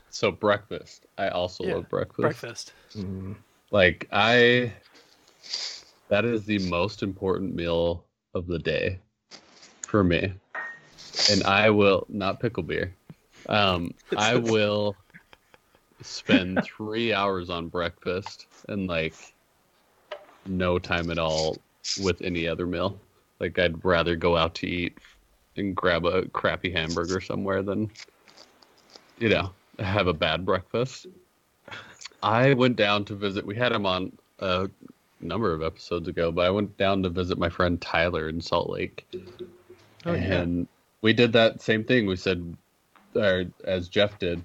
so 0.10 0.32
breakfast. 0.32 1.06
I 1.18 1.30
also 1.30 1.64
Yeah, 1.64 1.66
love 1.66 1.90
breakfast. 1.90 2.50
Breakfast. 2.50 2.74
Mm. 2.96 3.36
Like 3.72 4.08
I, 4.12 4.74
that 6.10 6.26
is 6.26 6.46
the 6.46 6.60
most 6.60 7.04
important 7.04 7.56
meal 7.56 8.06
of 8.34 8.48
the 8.48 8.60
day 8.60 9.00
for 9.86 10.04
me, 10.04 10.34
and 11.28 11.44
I 11.44 11.70
will 11.70 12.06
not 12.10 12.40
pickle 12.40 12.64
beer. 12.64 12.96
Um, 13.50 13.94
I 14.16 14.36
will 14.36 14.98
spend 16.02 16.64
three 16.64 17.14
hours 17.14 17.50
on 17.50 17.68
breakfast 17.70 18.48
and 18.68 18.88
like 18.88 19.36
no 20.46 20.80
time 20.80 21.10
at 21.12 21.20
all 21.20 21.64
with 21.96 22.22
any 22.22 22.48
other 22.48 22.66
meal. 22.66 23.00
Like 23.40 23.58
I'd 23.60 23.84
rather 23.84 24.16
go 24.16 24.38
out 24.38 24.56
to 24.56 24.68
eat 24.68 24.98
and 25.56 25.76
grab 25.76 26.06
a 26.06 26.28
crappy 26.30 26.72
hamburger 26.72 27.20
somewhere 27.20 27.64
than, 27.64 27.92
you 29.18 29.30
know, 29.30 29.52
have 29.84 30.08
a 30.08 30.14
bad 30.14 30.46
breakfast. 30.46 31.08
I 32.24 32.54
went 32.54 32.76
down 32.76 33.06
to 33.06 33.16
visit. 33.16 33.46
We 33.46 33.56
had 33.56 33.72
him 33.72 33.86
on 33.86 34.12
a 34.40 34.70
number 35.20 35.54
of 35.54 35.62
episodes 35.64 36.08
ago, 36.08 36.32
but 36.32 36.46
I 36.46 36.50
went 36.52 36.78
down 36.78 37.04
to 37.04 37.10
visit 37.10 37.38
my 37.38 37.50
friend 37.50 37.82
Tyler 37.82 38.30
in 38.30 38.42
Salt 38.42 38.70
Lake, 38.70 39.06
Oh, 40.06 40.14
yeah. 40.14 40.42
and 40.42 40.68
we 41.02 41.14
did 41.14 41.34
that 41.34 41.62
same 41.62 41.84
thing. 41.84 42.06
We 42.08 42.16
said, 42.16 42.56
or 43.16 43.46
as 43.64 43.88
Jeff 43.88 44.18
did, 44.20 44.44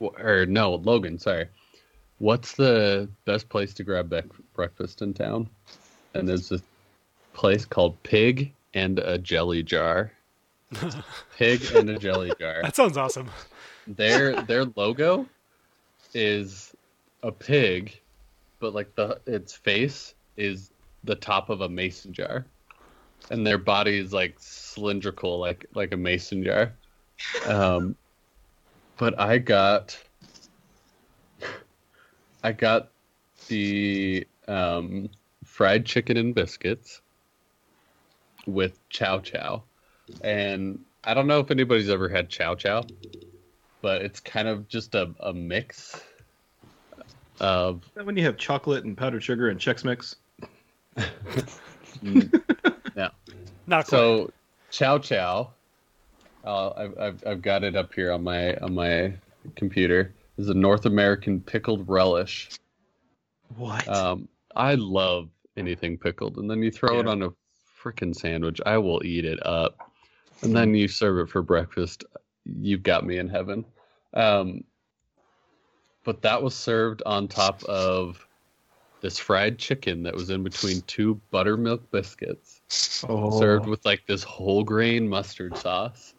or 0.00 0.46
no, 0.46 0.74
Logan. 0.74 1.18
Sorry. 1.18 1.46
What's 2.18 2.52
the 2.54 3.08
best 3.24 3.48
place 3.48 3.72
to 3.74 3.84
grab 3.84 4.10
bec- 4.10 4.26
breakfast 4.54 5.00
in 5.00 5.14
town? 5.14 5.48
And 6.14 6.28
there's 6.28 6.48
this 6.48 6.62
place 7.32 7.64
called 7.64 8.02
Pig 8.02 8.52
and 8.74 8.98
a 8.98 9.16
Jelly 9.16 9.62
Jar. 9.62 10.12
Pig 11.36 11.62
and 11.74 11.88
a 11.90 11.98
Jelly 11.98 12.32
Jar 12.38 12.62
That 12.62 12.76
sounds 12.76 12.96
awesome. 12.96 13.30
Their 13.86 14.42
their 14.42 14.64
logo 14.76 15.26
is 16.14 16.74
a 17.22 17.32
pig, 17.32 18.00
but 18.58 18.74
like 18.74 18.94
the 18.94 19.20
its 19.26 19.54
face 19.54 20.14
is 20.36 20.70
the 21.04 21.14
top 21.14 21.50
of 21.50 21.60
a 21.60 21.68
mason 21.68 22.12
jar, 22.12 22.46
and 23.30 23.46
their 23.46 23.58
body 23.58 23.98
is 23.98 24.12
like 24.12 24.36
cylindrical, 24.38 25.38
like 25.38 25.66
like 25.74 25.92
a 25.92 25.96
mason 25.96 26.42
jar. 26.42 26.72
Um, 27.46 27.96
but 28.98 29.18
I 29.18 29.38
got 29.38 29.98
I 32.42 32.52
got 32.52 32.90
the 33.48 34.26
um, 34.48 35.10
fried 35.44 35.84
chicken 35.84 36.16
and 36.16 36.34
biscuits 36.34 37.00
with 38.46 38.78
chow 38.88 39.18
chow, 39.20 39.62
and 40.22 40.80
I 41.04 41.14
don't 41.14 41.26
know 41.26 41.40
if 41.40 41.50
anybody's 41.50 41.90
ever 41.90 42.08
had 42.08 42.28
chow 42.28 42.54
chow 42.54 42.84
but 43.82 44.02
it's 44.02 44.20
kind 44.20 44.48
of 44.48 44.68
just 44.68 44.94
a, 44.94 45.12
a 45.20 45.32
mix 45.32 46.00
of 47.40 47.82
Is 47.84 47.90
that 47.94 48.06
when 48.06 48.16
you 48.16 48.24
have 48.24 48.36
chocolate 48.36 48.84
and 48.84 48.96
powdered 48.96 49.22
sugar 49.22 49.48
and 49.48 49.58
Chex 49.58 49.84
Mix? 49.84 50.16
no. 52.02 53.10
Not 53.66 53.86
quite. 53.86 53.86
so 53.86 54.30
chow 54.70 54.98
chow 54.98 55.50
uh, 56.44 56.70
I've, 56.70 56.98
I've, 56.98 57.24
I've 57.26 57.42
got 57.42 57.64
it 57.64 57.76
up 57.76 57.92
here 57.94 58.12
on 58.12 58.22
my 58.24 58.54
on 58.56 58.74
my 58.74 59.12
computer 59.56 60.12
is 60.38 60.48
a 60.48 60.54
north 60.54 60.86
american 60.86 61.40
pickled 61.40 61.88
relish 61.88 62.50
What? 63.56 63.86
um, 63.88 64.28
i 64.56 64.74
love 64.74 65.28
anything 65.56 65.98
pickled 65.98 66.36
and 66.38 66.50
then 66.50 66.62
you 66.62 66.70
throw 66.70 67.00
it 67.00 67.06
on 67.06 67.22
a 67.22 67.30
freaking 67.82 68.14
sandwich 68.14 68.60
i 68.66 68.78
will 68.78 69.04
eat 69.04 69.24
it 69.24 69.44
up 69.44 69.90
and 70.42 70.54
then 70.54 70.74
you 70.74 70.86
serve 70.88 71.18
it 71.18 71.30
for 71.30 71.42
breakfast 71.42 72.04
you've 72.44 72.82
got 72.82 73.04
me 73.04 73.18
in 73.18 73.28
heaven. 73.28 73.64
Um, 74.14 74.64
but 76.04 76.22
that 76.22 76.42
was 76.42 76.54
served 76.54 77.02
on 77.06 77.28
top 77.28 77.62
of 77.64 78.26
this 79.00 79.18
fried 79.18 79.58
chicken 79.58 80.02
that 80.02 80.14
was 80.14 80.30
in 80.30 80.42
between 80.42 80.82
two 80.82 81.20
buttermilk 81.30 81.90
biscuits 81.90 82.60
oh, 83.08 83.38
served 83.38 83.66
with 83.66 83.84
like 83.84 84.04
this 84.06 84.22
whole 84.22 84.62
grain 84.62 85.08
mustard 85.08 85.56
sauce 85.56 86.14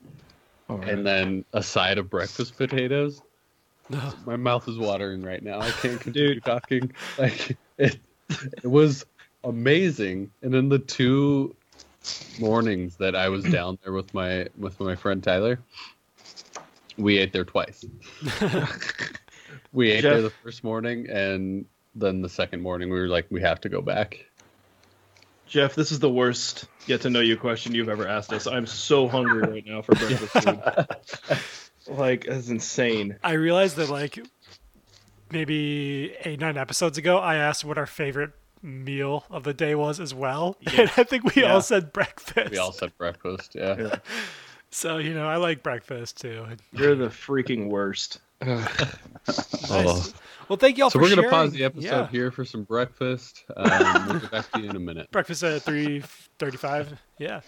right. 0.68 0.90
and 0.90 1.06
then 1.06 1.46
a 1.54 1.62
side 1.62 1.98
of 1.98 2.10
breakfast 2.10 2.58
potatoes. 2.58 3.22
My 4.26 4.38
mouth 4.38 4.68
is 4.68 4.78
watering 4.78 5.22
right 5.22 5.44
now. 5.44 5.60
I 5.60 5.70
can't 5.70 6.00
continue 6.00 6.40
talking. 6.46 6.92
Like 7.18 7.58
it, 7.78 8.00
it 8.30 8.68
was 8.68 9.06
amazing. 9.44 10.32
And 10.42 10.54
then 10.54 10.70
the 10.70 10.80
two 10.80 11.56
mornings 12.40 12.96
that 12.96 13.16
i 13.16 13.30
was 13.30 13.44
down 13.44 13.78
there 13.84 13.94
with 13.94 14.12
my 14.14 14.48
with 14.58 14.80
my 14.80 14.96
friend 14.96 15.24
tyler 15.24 15.60
we 16.98 17.18
ate 17.18 17.32
there 17.34 17.46
twice 17.46 17.84
we 19.74 19.92
ate 19.92 20.02
there 20.02 20.22
the 20.22 20.30
first 20.44 20.64
morning 20.64 21.08
and 21.10 21.66
then 21.96 22.22
the 22.22 22.30
second 22.30 22.62
morning 22.62 22.90
we 22.90 23.00
were 23.00 23.08
like 23.08 23.26
we 23.30 23.42
have 23.42 23.60
to 23.62 23.70
go 23.70 23.82
back 23.82 24.26
Jeff, 25.48 25.76
this 25.76 25.92
is 25.92 26.00
the 26.00 26.10
worst 26.10 26.64
get 26.88 27.02
to 27.02 27.10
know 27.10 27.20
you 27.20 27.36
question 27.36 27.76
you've 27.76 27.90
ever 27.90 28.08
asked 28.08 28.32
us. 28.32 28.48
I'm 28.48 28.66
so 28.66 29.10
hungry 29.10 29.42
right 29.42 29.66
now 29.66 29.82
for 29.82 29.94
breakfast 29.96 30.32
food. 30.32 31.38
like, 31.98 32.24
that's 32.26 32.48
insane. 32.48 33.18
I 33.22 33.34
realized 33.34 33.76
that 33.76 33.90
like 33.90 34.18
maybe 35.30 36.16
eight 36.24 36.40
nine 36.40 36.56
episodes 36.56 36.98
ago, 36.98 37.18
I 37.18 37.36
asked 37.36 37.66
what 37.66 37.78
our 37.78 37.86
favorite 37.86 38.32
meal 38.62 39.26
of 39.30 39.44
the 39.44 39.54
day 39.54 39.76
was 39.76 40.00
as 40.00 40.14
well, 40.14 40.56
and 40.78 40.90
I 40.96 41.04
think 41.04 41.36
we 41.36 41.42
Yeah. 41.42 41.54
all 41.56 41.62
said 41.62 41.92
breakfast. 41.92 42.52
we 42.52 42.58
all 42.58 42.72
said 42.72 42.98
breakfast 42.98 43.54
yeah, 43.54 43.76
Yeah. 43.78 43.96
So 44.72 44.98
you 44.98 45.14
know, 45.14 45.28
I 45.28 45.36
like 45.36 45.64
breakfast 45.64 46.22
too. 46.22 46.46
You're 46.74 46.96
the 46.96 47.08
freaking 47.08 47.68
worst. 47.70 48.20
Nice. 49.70 50.14
Well, 50.50 50.58
thank 50.58 50.78
you 50.78 50.84
all 50.84 50.90
So 50.90 51.00
for 51.00 51.04
we're 51.04 51.16
gonna 51.16 51.30
pause 51.30 51.52
the 51.52 51.64
episode 51.64 51.86
Yeah. 51.86 52.08
here 52.08 52.32
for 52.32 52.44
some 52.44 52.64
breakfast. 52.64 53.44
Um, 53.56 54.08
we'll 54.08 54.20
get 54.20 54.32
back 54.32 54.52
to 54.52 54.60
you 54.60 54.70
in 54.70 54.76
a 54.76 54.80
minute. 54.80 55.10
Breakfast 55.12 55.44
at 55.44 55.62
three 55.62 56.02
thirty-five. 56.40 57.00
Yeah. 57.20 57.42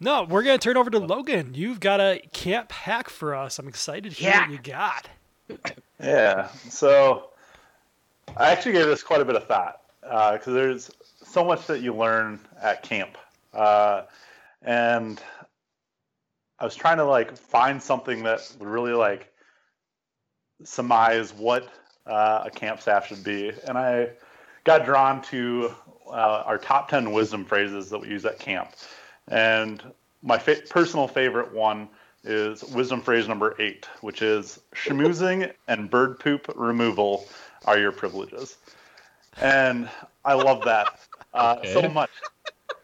No, 0.00 0.24
we're 0.24 0.42
gonna 0.42 0.58
turn 0.58 0.76
over 0.76 0.90
to 0.90 0.98
Logan. 0.98 1.52
You've 1.54 1.80
got 1.80 2.00
a 2.00 2.20
camp 2.32 2.70
hack 2.70 3.08
for 3.08 3.34
us. 3.34 3.58
I'm 3.58 3.66
excited 3.66 4.12
to 4.14 4.16
hear 4.22 4.32
what 4.32 4.50
you 4.50 4.58
got. 4.62 5.08
Yeah. 5.98 6.48
So 6.68 7.30
I 8.36 8.50
actually 8.52 8.72
gave 8.72 8.86
this 8.86 9.02
quite 9.02 9.20
a 9.20 9.24
bit 9.24 9.34
of 9.34 9.46
thought 9.46 9.80
because 10.02 10.54
there's 10.54 10.90
so 11.24 11.44
much 11.44 11.66
that 11.66 11.80
you 11.80 11.94
learn 11.94 12.38
at 12.62 12.82
camp, 12.82 13.18
uh, 13.54 14.02
and 14.62 15.20
I 16.60 16.64
was 16.64 16.74
trying 16.74 16.96
to 16.98 17.04
like 17.04 17.36
find 17.36 17.82
something 17.82 18.22
that 18.24 18.40
would 18.58 18.68
really 18.68 18.92
like 18.92 19.32
surmise 20.64 21.32
what 21.32 21.68
uh, 22.06 22.44
a 22.46 22.50
camp 22.50 22.80
staff 22.80 23.06
should 23.06 23.22
be, 23.22 23.52
and 23.66 23.78
I 23.78 24.10
got 24.64 24.84
drawn 24.84 25.22
to 25.22 25.74
uh, 26.06 26.42
our 26.46 26.58
top 26.58 26.88
ten 26.88 27.12
wisdom 27.12 27.44
phrases 27.44 27.90
that 27.90 28.00
we 28.00 28.08
use 28.08 28.24
at 28.24 28.38
camp, 28.38 28.70
and 29.28 29.82
my 30.22 30.38
fa- 30.38 30.62
personal 30.68 31.06
favorite 31.06 31.52
one 31.52 31.88
is 32.24 32.64
wisdom 32.64 33.00
phrase 33.00 33.28
number 33.28 33.54
eight, 33.60 33.86
which 34.00 34.22
is 34.22 34.60
schmoozing 34.74 35.52
and 35.68 35.88
bird 35.88 36.18
poop 36.18 36.52
removal 36.56 37.26
are 37.66 37.78
your 37.78 37.92
privileges. 37.92 38.56
And 39.40 39.88
I 40.24 40.34
love 40.34 40.64
that 40.64 40.98
uh, 41.32 41.64
so 41.64 41.82
much 41.88 42.10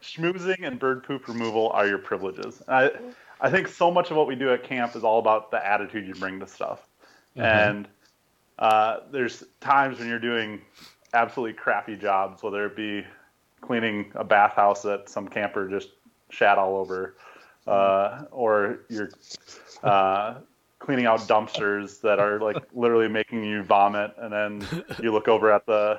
schmoozing 0.02 0.62
and 0.62 0.78
bird 0.78 1.02
poop 1.02 1.26
removal 1.26 1.70
are 1.70 1.86
your 1.86 1.98
privileges. 1.98 2.62
I, 2.68 2.92
I 3.40 3.50
think 3.50 3.68
so 3.68 3.90
much 3.90 4.10
of 4.10 4.16
what 4.16 4.26
we 4.26 4.34
do 4.34 4.52
at 4.52 4.62
camp 4.62 4.96
is 4.96 5.04
all 5.04 5.18
about 5.18 5.50
the 5.50 5.64
attitude 5.64 6.06
you 6.06 6.14
bring 6.14 6.40
to 6.40 6.46
stuff. 6.46 6.88
Uh-huh. 7.36 7.46
And 7.46 7.88
uh, 8.58 9.00
there's 9.10 9.44
times 9.60 9.98
when 9.98 10.08
you're 10.08 10.18
doing 10.18 10.60
absolutely 11.12 11.54
crappy 11.54 11.96
jobs, 11.96 12.42
whether 12.42 12.66
it 12.66 12.76
be 12.76 13.04
cleaning 13.60 14.12
a 14.14 14.24
bathhouse 14.24 14.82
that 14.82 15.08
some 15.08 15.28
camper 15.28 15.68
just 15.68 15.90
shat 16.30 16.58
all 16.58 16.76
over, 16.76 17.16
uh, 17.66 18.24
or 18.30 18.80
you're 18.88 19.10
uh, 19.82 20.34
cleaning 20.78 21.06
out 21.06 21.20
dumpsters 21.20 22.00
that 22.02 22.18
are 22.18 22.38
like 22.40 22.62
literally 22.74 23.08
making 23.08 23.42
you 23.44 23.62
vomit, 23.62 24.14
and 24.18 24.32
then 24.32 24.84
you 25.02 25.12
look 25.12 25.28
over 25.28 25.50
at 25.50 25.64
the 25.66 25.98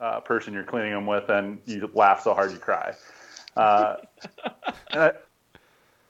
uh, 0.00 0.20
person 0.20 0.54
you're 0.54 0.64
cleaning 0.64 0.92
them 0.92 1.06
with, 1.06 1.28
and 1.28 1.58
you 1.66 1.88
laugh 1.94 2.22
so 2.22 2.34
hard 2.34 2.50
you 2.50 2.58
cry. 2.58 2.94
Uh, 3.56 3.96
I, 4.92 5.12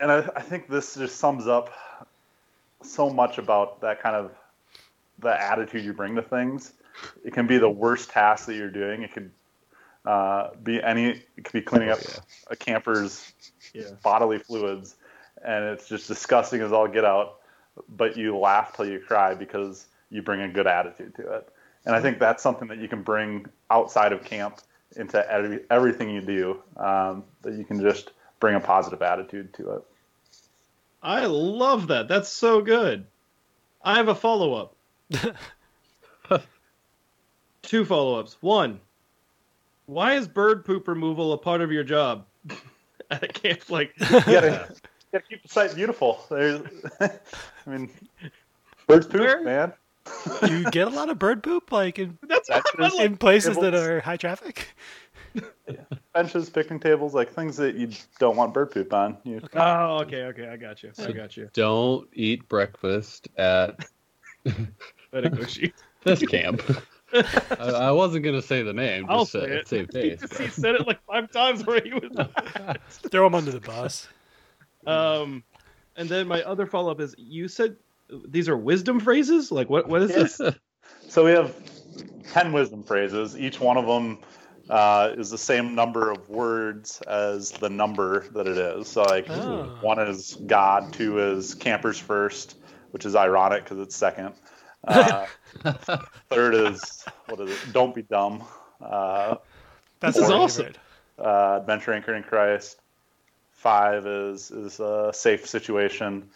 and 0.02 0.10
I, 0.10 0.28
I 0.36 0.42
think 0.42 0.68
this 0.68 0.96
just 0.96 1.16
sums 1.16 1.46
up 1.46 1.70
so 2.82 3.08
much 3.08 3.38
about 3.38 3.80
that 3.80 4.02
kind 4.02 4.16
of 4.16 4.32
the 5.20 5.40
attitude 5.40 5.84
you 5.84 5.92
bring 5.92 6.16
to 6.16 6.22
things. 6.22 6.72
It 7.24 7.32
can 7.32 7.46
be 7.46 7.56
the 7.56 7.70
worst 7.70 8.10
task 8.10 8.46
that 8.46 8.56
you're 8.56 8.68
doing. 8.68 9.02
It 9.02 9.12
could 9.12 9.30
uh, 10.04 10.50
be 10.62 10.82
any. 10.82 11.22
It 11.36 11.44
could 11.44 11.52
be 11.52 11.62
cleaning 11.62 11.88
Oh, 11.88 11.92
up 11.92 12.00
yeah. 12.02 12.18
a 12.50 12.56
camper's 12.56 13.32
Yeah. 13.72 13.84
bodily 14.02 14.38
fluids, 14.40 14.96
and 15.44 15.64
it's 15.66 15.88
just 15.88 16.08
disgusting 16.08 16.60
as 16.60 16.72
all 16.72 16.88
get 16.88 17.04
out. 17.04 17.38
But 17.88 18.16
you 18.16 18.36
laugh 18.36 18.74
till 18.76 18.86
you 18.86 18.98
cry 18.98 19.34
because 19.34 19.86
you 20.10 20.20
bring 20.20 20.40
a 20.40 20.48
good 20.48 20.66
attitude 20.66 21.14
to 21.14 21.32
it. 21.36 21.48
And 21.86 21.94
I 21.94 22.00
think 22.00 22.18
that's 22.18 22.42
something 22.42 22.68
that 22.68 22.78
you 22.78 22.88
can 22.88 23.02
bring 23.02 23.46
outside 23.70 24.12
of 24.12 24.24
camp 24.24 24.58
into 24.96 25.30
every, 25.30 25.60
everything 25.70 26.10
you 26.10 26.20
do. 26.20 26.62
Um, 26.76 27.24
that 27.42 27.54
you 27.54 27.64
can 27.64 27.80
just 27.80 28.10
bring 28.40 28.56
a 28.56 28.60
positive 28.60 29.00
attitude 29.02 29.54
to 29.54 29.76
it. 29.76 29.82
I 31.02 31.26
love 31.26 31.88
that. 31.88 32.06
That's 32.08 32.28
so 32.28 32.60
good. 32.62 33.04
I 33.84 33.96
have 33.96 34.08
a 34.08 34.14
follow 34.14 34.54
up. 34.54 34.76
Two 37.62 37.84
follow 37.84 38.18
ups. 38.18 38.36
One, 38.40 38.80
why 39.86 40.14
is 40.14 40.26
bird 40.28 40.64
poop 40.64 40.88
removal 40.88 41.32
a 41.32 41.38
part 41.38 41.60
of 41.60 41.70
your 41.72 41.84
job? 41.84 42.24
At 43.10 43.22
a 43.22 43.28
camp 43.28 43.68
like 43.70 43.92
You 44.00 44.08
gotta, 44.08 44.68
you 44.74 45.08
gotta 45.12 45.24
keep 45.28 45.42
the 45.42 45.48
site 45.48 45.74
beautiful. 45.74 46.24
There's, 46.30 46.62
I 47.00 47.10
mean, 47.66 47.90
bird 48.86 49.08
poop, 49.10 49.20
Where? 49.20 49.42
man. 49.42 49.72
Do 50.44 50.58
you 50.58 50.64
get 50.70 50.88
a 50.88 50.90
lot 50.90 51.08
of 51.10 51.18
bird 51.18 51.42
poop 51.44 51.70
like 51.70 51.98
in, 52.00 52.18
that's 52.26 52.48
That's 52.48 52.74
what 52.74 52.82
I'm 52.84 52.86
just- 52.86 52.96
like. 52.98 53.06
in 53.06 53.16
places 53.16 53.56
that 53.58 53.74
are 53.74 54.00
high 54.00 54.16
traffic? 54.16 54.68
Benches, 56.14 56.50
picnic 56.50 56.82
tables, 56.82 57.14
like 57.14 57.32
things 57.32 57.56
that 57.56 57.74
you 57.74 57.88
don't 58.18 58.36
want 58.36 58.52
bird 58.52 58.70
poop 58.70 58.92
on. 58.92 59.16
You, 59.24 59.40
Oh, 59.54 60.00
okay, 60.02 60.24
okay, 60.24 60.48
I 60.48 60.56
got 60.56 60.82
you. 60.82 60.92
I 60.98 61.12
got 61.12 61.36
you. 61.36 61.48
Don't 61.54 62.06
eat 62.12 62.46
breakfast 62.48 63.28
at 63.38 63.86
Better 65.10 65.30
this 66.04 66.20
camp. 66.26 66.62
I, 67.14 67.20
I 67.58 67.90
wasn't 67.92 68.24
gonna 68.24 68.42
say 68.42 68.62
the 68.62 68.72
name, 68.72 69.06
I'll 69.08 69.20
just 69.20 69.32
say 69.32 69.46
to 69.46 69.58
it. 69.60 69.68
save 69.68 69.88
He, 69.92 70.10
just- 70.16 70.38
he 70.38 70.48
said 70.48 70.74
it 70.74 70.86
like 70.86 71.00
five 71.06 71.30
times 71.30 71.64
where 71.66 71.80
he 71.80 71.92
was. 71.94 72.10
Throw 73.10 73.24
them 73.24 73.34
under 73.34 73.50
the 73.50 73.60
bus. 73.60 74.08
Um, 74.86 75.44
and 75.96 76.08
then 76.08 76.26
my 76.26 76.42
other 76.42 76.66
follow 76.66 76.90
up 76.90 77.00
is 77.00 77.14
you 77.16 77.48
said 77.48 77.76
these 78.26 78.48
are 78.48 78.56
wisdom 78.56 79.00
phrases. 79.00 79.50
Like 79.52 79.70
what? 79.70 79.88
What 79.88 80.02
is 80.02 80.14
this? 80.38 80.56
So 81.08 81.24
we 81.24 81.30
have 81.32 81.54
10 82.32 82.52
wisdom 82.52 82.82
phrases. 82.82 83.36
Each 83.36 83.60
one 83.60 83.76
of 83.76 83.86
them 83.86 84.18
uh, 84.72 85.14
is 85.18 85.28
the 85.30 85.38
same 85.38 85.74
number 85.74 86.10
of 86.10 86.28
words 86.30 87.00
as 87.02 87.50
the 87.52 87.68
number 87.68 88.26
that 88.32 88.46
it 88.46 88.56
is. 88.56 88.88
So, 88.88 89.02
like, 89.02 89.28
Oh. 89.30 89.76
one 89.82 89.98
is 90.00 90.38
God, 90.46 90.92
two 90.92 91.18
is 91.18 91.54
campers 91.54 91.98
first, 91.98 92.56
which 92.92 93.04
is 93.04 93.14
ironic 93.14 93.64
because 93.64 93.78
it's 93.80 93.94
second. 93.94 94.32
Uh, 94.88 95.26
third 96.30 96.54
is, 96.54 97.04
what 97.28 97.40
is 97.40 97.50
it? 97.50 97.72
Don't 97.72 97.94
be 97.94 98.02
dumb. 98.02 98.42
Uh, 98.80 99.36
That's 100.00 100.16
This 100.16 100.24
is 100.24 100.30
awesome. 100.30 100.72
uh, 101.18 101.58
adventure 101.60 101.92
anchor 101.92 102.14
in 102.14 102.22
Christ. 102.22 102.80
Five 103.52 104.06
is 104.06 104.50
is 104.50 104.80
a 104.80 105.12
safe 105.14 105.46
situation. 105.46 106.28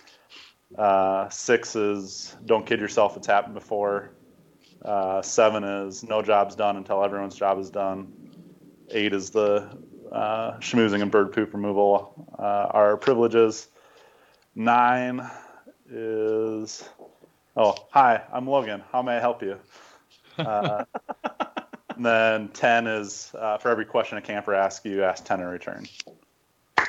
Uh, 0.78 1.28
six 1.30 1.74
is 1.74 2.36
don't 2.44 2.64
kid 2.66 2.78
yourself. 2.80 3.16
It's 3.16 3.26
happened 3.26 3.54
before. 3.54 4.10
Uh, 4.84 5.22
seven 5.22 5.64
is 5.64 6.04
no 6.04 6.22
job's 6.22 6.54
done 6.54 6.76
until 6.76 7.02
everyone's 7.02 7.34
job 7.34 7.58
is 7.58 7.70
done. 7.70 8.12
Eight 8.90 9.12
is 9.12 9.30
the 9.30 9.68
uh, 10.12 10.58
schmoozing 10.58 11.02
and 11.02 11.10
bird 11.10 11.32
poop 11.32 11.52
removal 11.52 12.28
uh, 12.38 12.42
are 12.70 12.96
privileges. 12.96 13.68
Nine 14.54 15.28
is 15.90 16.88
oh 17.56 17.74
hi, 17.90 18.22
I'm 18.32 18.48
Logan. 18.48 18.82
How 18.92 19.02
may 19.02 19.16
I 19.16 19.20
help 19.20 19.42
you? 19.42 19.58
Uh, 20.38 20.84
and 21.96 22.04
then 22.04 22.48
ten 22.48 22.86
is 22.86 23.32
uh, 23.38 23.58
for 23.58 23.70
every 23.70 23.84
question 23.84 24.18
a 24.18 24.22
camper 24.22 24.54
asks 24.54 24.84
you, 24.84 25.02
ask 25.02 25.24
ten 25.24 25.40
in 25.40 25.46
return. 25.46 25.86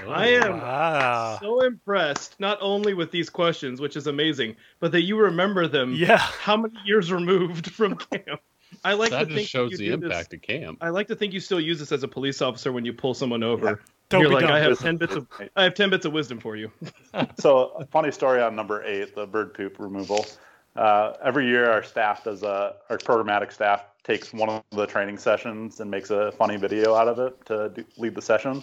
I 0.07 0.27
am 0.27 0.59
Wow. 0.59 1.39
so 1.41 1.61
impressed 1.61 2.39
not 2.39 2.59
only 2.61 2.93
with 2.93 3.09
these 3.09 3.31
questions, 3.31 3.81
which 3.81 3.95
is 3.95 4.05
amazing, 4.05 4.55
but 4.79 4.91
that 4.91 5.01
you 5.01 5.17
remember 5.17 5.67
them. 5.67 5.93
Yeah. 5.95 6.17
How 6.17 6.55
many 6.55 6.75
years 6.85 7.11
removed 7.11 7.71
from 7.71 7.95
camp? 7.95 8.41
I 8.83 8.93
like 8.93 9.11
that 9.11 9.19
to 9.19 9.25
just 9.25 9.35
think 9.35 9.47
shows 9.49 9.71
you 9.71 9.77
the 9.77 9.85
do 9.85 9.97
this- 9.97 10.03
impact 10.05 10.33
of 10.33 10.41
camp. 10.41 10.77
I 10.81 10.89
like 10.89 11.07
to 11.07 11.15
think 11.15 11.33
you 11.33 11.39
still 11.39 11.59
use 11.59 11.79
this 11.79 11.91
as 11.91 12.03
a 12.03 12.07
police 12.07 12.41
officer 12.41 12.71
when 12.71 12.85
you 12.85 12.93
pull 12.93 13.13
someone 13.13 13.43
over. 13.43 13.81
Don't 14.09 14.21
You're 14.21 14.29
be 14.29 14.35
like, 14.35 14.45
dumb. 14.45 14.53
I 14.53 14.59
have 14.59 14.79
ten 14.79 14.95
bits 14.97 15.15
of 15.15 15.27
I 15.55 15.63
have 15.63 15.73
ten 15.75 15.89
bits 15.89 16.05
of 16.05 16.13
wisdom 16.13 16.39
for 16.39 16.55
you. 16.55 16.71
So, 17.39 17.69
a 17.77 17.85
funny 17.85 18.11
story 18.11 18.41
on 18.41 18.55
number 18.55 18.83
eight, 18.85 19.15
the 19.15 19.25
bird 19.25 19.53
poop 19.53 19.77
removal. 19.79 20.25
Uh, 20.75 21.13
every 21.23 21.47
year, 21.47 21.69
our 21.69 21.81
staff 21.83 22.23
does 22.23 22.43
a, 22.43 22.75
our 22.89 22.97
programmatic 22.99 23.51
staff 23.51 23.83
takes 24.03 24.31
one 24.31 24.47
of 24.49 24.63
the 24.71 24.85
training 24.85 25.17
sessions 25.17 25.79
and 25.79 25.89
makes 25.91 26.09
a 26.11 26.31
funny 26.33 26.55
video 26.57 26.93
out 26.95 27.07
of 27.07 27.17
it 27.19 27.45
to 27.47 27.69
do, 27.75 27.83
lead 27.97 28.13
the 28.15 28.21
session. 28.21 28.61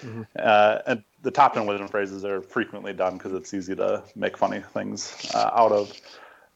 Mhm. 0.00 0.26
Uh, 0.38 0.78
and 0.86 1.02
the 1.22 1.30
top 1.30 1.54
10 1.54 1.66
wisdom 1.66 1.88
phrases 1.88 2.24
are 2.24 2.40
frequently 2.40 2.92
done 2.92 3.14
because 3.18 3.32
it's 3.32 3.52
easy 3.52 3.74
to 3.76 4.02
make 4.14 4.36
funny 4.38 4.60
things 4.72 5.30
uh, 5.34 5.50
out 5.52 5.72
of. 5.72 5.92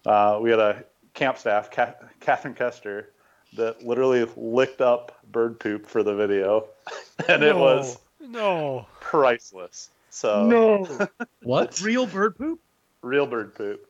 Uh, 0.07 0.39
we 0.41 0.51
had 0.51 0.59
a 0.61 0.85
camp 1.15 1.39
staff, 1.39 1.71
Ca- 1.71 1.95
Catherine 2.21 2.55
Kester, 2.55 3.11
that 3.57 3.83
literally 3.85 4.27
licked 4.37 4.81
up 4.81 5.19
bird 5.33 5.59
poop 5.61 5.87
for 5.87 6.03
the 6.03 6.15
video, 6.15 6.67
and 7.29 7.43
it 7.43 7.57
was 7.57 7.99
No. 8.21 8.87
priceless. 9.01 9.91
So, 10.11 10.47
No, 10.47 11.09
What? 11.43 11.81
real 11.81 12.07
bird 12.07 12.37
poop. 12.37 12.61
real 13.03 13.27
bird 13.27 13.55
poop. 13.55 13.87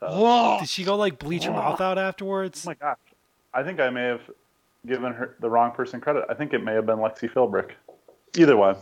Uh, 0.00 0.14
Whoa. 0.16 0.56
Did 0.60 0.68
she 0.68 0.84
go 0.84 0.96
like 0.96 1.18
bleach 1.18 1.44
her 1.44 1.50
mouth 1.52 1.80
out 1.80 1.98
afterwards? 1.98 2.64
Oh 2.66 2.70
my 2.70 2.74
gosh. 2.74 2.96
I 3.52 3.62
think 3.64 3.80
I 3.80 3.90
may 3.90 4.04
have 4.04 4.20
given 4.86 5.12
her 5.12 5.34
the 5.40 5.50
wrong 5.50 5.72
person 5.72 6.00
credit. 6.00 6.24
I 6.28 6.34
think 6.34 6.52
it 6.52 6.62
may 6.62 6.72
have 6.74 6.86
been 6.86 6.98
Lexi 6.98 7.30
Philbrick. 7.30 7.72
Either 8.36 8.56
one. 8.56 8.76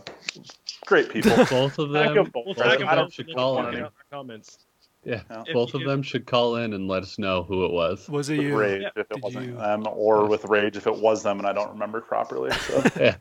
Great 0.85 1.09
people. 1.09 1.35
Both 1.45 1.79
of 1.79 1.89
them. 1.89 2.17
of 2.17 2.31
both. 2.31 2.45
We'll 2.45 2.53
both 2.55 2.57
of 2.65 2.79
them 2.79 2.87
them 2.87 2.95
down 2.97 3.09
should 3.09 3.33
call 3.33 3.61
the 3.63 3.69
in. 3.69 3.87
comments. 4.11 4.59
Yeah, 5.07 5.21
Yeah. 5.29 5.43
If 5.47 5.53
both 5.53 5.73
you- 5.73 5.79
of 5.79 5.85
them 5.87 6.03
should 6.03 6.25
call 6.25 6.57
in 6.57 6.73
and 6.73 6.87
let 6.89 7.01
us 7.03 7.17
know 7.17 7.43
who 7.43 7.63
it 7.65 7.71
was. 7.71 8.09
Was 8.09 8.29
it 8.29 8.37
with 8.39 8.47
you? 8.47 8.57
rage 8.57 8.81
Yeah. 8.81 8.89
if 8.95 9.07
it 9.09 9.13
Did 9.13 9.23
wasn't 9.23 9.45
you- 9.47 9.55
them, 9.55 9.85
or 9.89 10.25
with 10.27 10.43
rage 10.45 10.75
if 10.75 10.85
it 10.85 10.97
was 10.97 11.23
them 11.23 11.39
and 11.39 11.47
I 11.47 11.53
don't 11.53 11.69
remember 11.71 12.01
properly. 12.01 12.51
So 12.51 12.83
Yeah. 12.99 13.15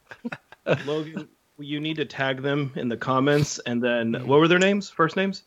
Logan, 0.86 1.28
you 1.58 1.78
need 1.80 1.96
to 1.96 2.04
tag 2.04 2.42
them 2.42 2.72
in 2.74 2.88
the 2.88 2.96
comments, 2.96 3.58
and 3.60 3.80
then 3.82 4.14
what 4.26 4.40
were 4.40 4.48
their 4.48 4.58
names? 4.58 4.90
First 4.90 5.16
names? 5.16 5.44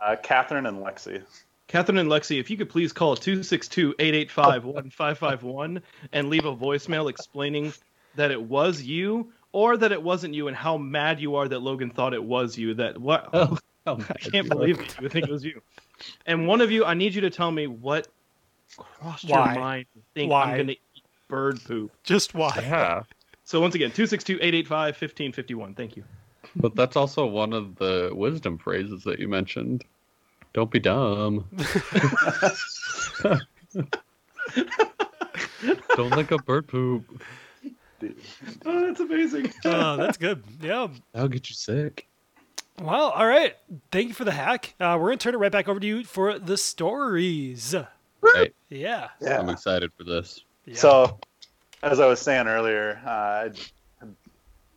uh, 0.00 0.16
Catherine 0.22 0.64
and 0.66 0.78
Lexi. 0.78 1.22
Catherine 1.68 1.98
and 1.98 2.08
Lexi, 2.10 2.40
if 2.40 2.48
you 2.50 2.56
could 2.56 2.68
please 2.70 2.92
call 2.92 3.14
262-885-1551 3.16 5.82
and 6.12 6.28
leave 6.28 6.44
a 6.44 6.54
voicemail 6.56 7.08
explaining 7.10 7.72
that 8.14 8.30
it 8.30 8.40
was 8.42 8.82
you 8.82 9.32
or 9.52 9.76
that 9.76 9.92
it 9.92 10.02
wasn't 10.02 10.32
you 10.34 10.48
and 10.48 10.56
how 10.56 10.76
mad 10.78 11.20
you 11.20 11.36
are 11.36 11.46
that 11.48 11.60
Logan 11.60 11.90
thought 11.90 12.14
it 12.14 12.22
was 12.24 12.56
you. 12.58 12.74
That 12.74 12.98
what 12.98 13.28
Oh, 13.32 13.56
oh 13.86 13.98
I 14.10 14.14
can't 14.14 14.48
believe 14.48 14.80
it. 14.80 14.96
You 14.96 15.02
would 15.02 15.12
think 15.12 15.26
it 15.26 15.32
was 15.32 15.44
you. 15.44 15.60
And 16.26 16.46
one 16.46 16.60
of 16.60 16.70
you, 16.70 16.84
I 16.84 16.94
need 16.94 17.14
you 17.14 17.20
to 17.22 17.30
tell 17.30 17.50
me 17.50 17.66
what 17.66 18.08
crossed 18.76 19.28
Why? 19.28 19.52
your 19.52 19.62
mind 19.62 19.86
to 19.94 20.00
think 20.14 20.30
Why? 20.30 20.44
I'm 20.44 20.56
gonna 20.58 20.72
eat 20.72 21.02
bird 21.28 21.62
poop. 21.64 21.90
Just 22.04 22.34
why? 22.34 22.52
Yeah. 22.56 23.02
So 23.44 23.60
once 23.60 23.74
again, 23.74 23.90
262-885-1551. 23.90 25.76
Thank 25.76 25.96
you. 25.96 26.04
But 26.56 26.76
that's 26.76 26.94
also 26.96 27.26
one 27.26 27.52
of 27.52 27.74
the 27.76 28.10
wisdom 28.14 28.56
phrases 28.56 29.02
that 29.02 29.18
you 29.18 29.26
mentioned. 29.28 29.84
Don't 30.54 30.70
be 30.70 30.78
dumb. 30.78 31.46
Don't 35.96 36.16
lick 36.16 36.30
up 36.30 36.46
bird 36.46 36.68
poop. 36.68 37.04
Oh, 38.64 38.86
that's 38.86 39.00
amazing. 39.00 39.52
Oh, 39.64 39.96
that's 39.96 40.16
good. 40.16 40.44
Yeah. 40.60 40.86
That'll 41.12 41.28
get 41.28 41.48
you 41.50 41.54
sick. 41.56 42.06
Well, 42.80 43.10
all 43.10 43.26
right. 43.26 43.54
Thank 43.90 44.08
you 44.08 44.14
for 44.14 44.24
the 44.24 44.32
hack. 44.32 44.74
Uh, 44.80 44.96
we're 45.00 45.08
gonna 45.10 45.18
turn 45.18 45.34
it 45.34 45.38
right 45.38 45.52
back 45.52 45.68
over 45.68 45.78
to 45.78 45.86
you 45.86 46.04
for 46.04 46.38
the 46.38 46.56
stories. 46.56 47.74
Right. 48.20 48.54
Yeah. 48.68 49.08
yeah. 49.20 49.38
I'm 49.38 49.48
excited 49.48 49.90
for 49.96 50.04
this. 50.04 50.44
yeah. 50.64 50.76
So, 50.76 51.18
as 51.82 52.00
I 52.00 52.06
was 52.06 52.20
saying 52.20 52.46
earlier, 52.46 53.00
uh, 53.04 53.10
I 53.10 53.50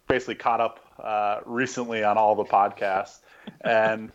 basically 0.07 0.35
caught 0.35 0.59
up 0.59 0.79
uh, 0.99 1.39
recently 1.45 2.03
on 2.03 2.17
all 2.17 2.35
the 2.35 2.43
podcasts, 2.43 3.19
and 3.61 4.11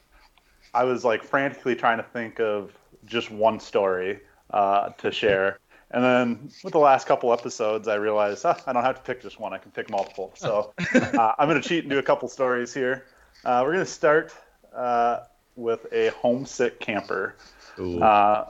I 0.74 0.84
was 0.84 1.04
like 1.04 1.22
frantically 1.22 1.74
trying 1.74 1.98
to 1.98 2.04
think 2.04 2.40
of 2.40 2.72
just 3.06 3.30
one 3.30 3.60
story 3.60 4.20
uh, 4.50 4.90
to 4.98 5.10
share. 5.10 5.58
And 5.92 6.04
then 6.04 6.50
with 6.62 6.72
the 6.72 6.78
last 6.78 7.06
couple 7.08 7.32
episodes, 7.32 7.88
I 7.88 7.96
realized 7.96 8.44
ah, 8.44 8.60
I 8.66 8.72
don't 8.72 8.84
have 8.84 8.96
to 8.96 9.02
pick 9.02 9.22
just 9.22 9.40
one; 9.40 9.52
I 9.52 9.58
can 9.58 9.72
pick 9.72 9.90
multiple. 9.90 10.32
So 10.36 10.72
uh, 10.94 11.32
I'm 11.38 11.48
going 11.48 11.60
to 11.60 11.68
cheat 11.68 11.84
and 11.84 11.90
do 11.90 11.98
a 11.98 12.02
couple 12.02 12.28
stories 12.28 12.72
here. 12.72 13.06
Uh, 13.44 13.62
we're 13.64 13.72
going 13.72 13.84
to 13.84 13.90
start 13.90 14.34
uh, 14.74 15.20
with 15.56 15.86
a 15.92 16.08
homesick 16.10 16.78
camper, 16.80 17.34
uh, 17.78 18.44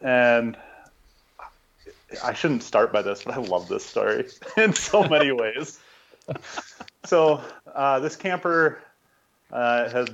and 0.00 0.56
I 2.22 2.32
shouldn't 2.32 2.62
start 2.62 2.92
by 2.92 3.02
this, 3.02 3.24
but 3.24 3.34
I 3.34 3.38
love 3.38 3.68
this 3.68 3.84
story 3.84 4.26
in 4.56 4.72
so 4.72 5.02
many 5.02 5.32
ways. 5.32 5.80
so 7.04 7.42
uh, 7.74 7.98
this 8.00 8.14
camper 8.14 8.80
uh, 9.52 9.88
has, 9.88 10.08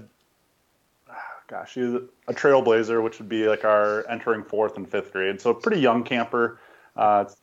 gosh, 1.49 1.73
she's 1.73 1.95
a 2.29 2.33
trailblazer, 2.33 3.03
which 3.03 3.19
would 3.19 3.29
be 3.29 3.47
like 3.49 3.65
our 3.65 4.07
entering 4.09 4.45
fourth 4.45 4.77
and 4.77 4.89
fifth 4.89 5.13
grade. 5.13 5.41
So 5.41 5.53
pretty 5.53 5.81
young 5.81 6.05
camper. 6.05 6.59
Uh, 6.97 7.25
it's, 7.27 7.37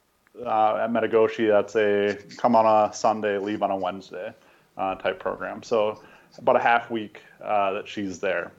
uh, 0.44 0.76
at 0.78 0.92
Metigoshe, 0.92 1.48
that's 1.50 1.76
a 1.76 2.18
come 2.38 2.56
on 2.56 2.66
a 2.66 2.94
Sunday, 2.94 3.38
leave 3.38 3.62
on 3.62 3.72
a 3.72 3.76
Wednesday 3.76 4.34
uh, 4.78 4.96
type 4.96 5.20
program. 5.20 5.62
So 5.62 6.02
about 6.38 6.56
a 6.56 6.60
half 6.60 6.90
week 6.92 7.22
uh, 7.44 7.74
that 7.74 7.88
she's 7.88 8.20
there. 8.20 8.52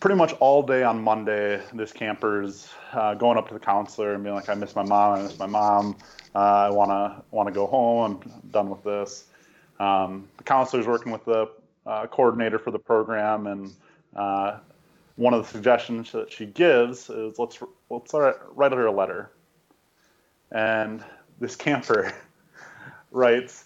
Pretty 0.00 0.16
much 0.16 0.32
all 0.34 0.62
day 0.62 0.84
on 0.84 1.02
Monday, 1.02 1.60
this 1.72 1.92
camper's 1.92 2.68
uh, 2.92 3.14
going 3.14 3.36
up 3.36 3.48
to 3.48 3.54
the 3.54 3.60
counselor 3.60 4.14
and 4.14 4.22
being 4.22 4.34
like, 4.34 4.48
"I 4.48 4.54
miss 4.54 4.76
my 4.76 4.84
mom. 4.84 5.18
I 5.18 5.22
miss 5.22 5.38
my 5.38 5.46
mom. 5.46 5.96
Uh, 6.34 6.38
I 6.38 6.70
wanna 6.70 7.22
wanna 7.30 7.50
go 7.50 7.66
home. 7.66 8.22
I'm 8.22 8.50
done 8.50 8.70
with 8.70 8.84
this." 8.84 9.26
Um, 9.80 10.28
the 10.36 10.44
counselor's 10.44 10.86
working 10.86 11.10
with 11.10 11.24
the 11.24 11.50
uh, 11.86 12.06
coordinator 12.06 12.58
for 12.58 12.70
the 12.70 12.78
program, 12.78 13.46
and 13.48 13.74
uh, 14.14 14.58
one 15.16 15.34
of 15.34 15.42
the 15.42 15.48
suggestions 15.48 16.12
that 16.12 16.30
she 16.32 16.46
gives 16.46 17.10
is 17.10 17.38
let's 17.38 17.58
let's 17.90 18.14
write 18.14 18.72
her 18.72 18.86
a 18.86 18.92
letter. 18.92 19.30
And 20.52 21.04
this 21.40 21.56
camper 21.56 22.12
writes 23.10 23.64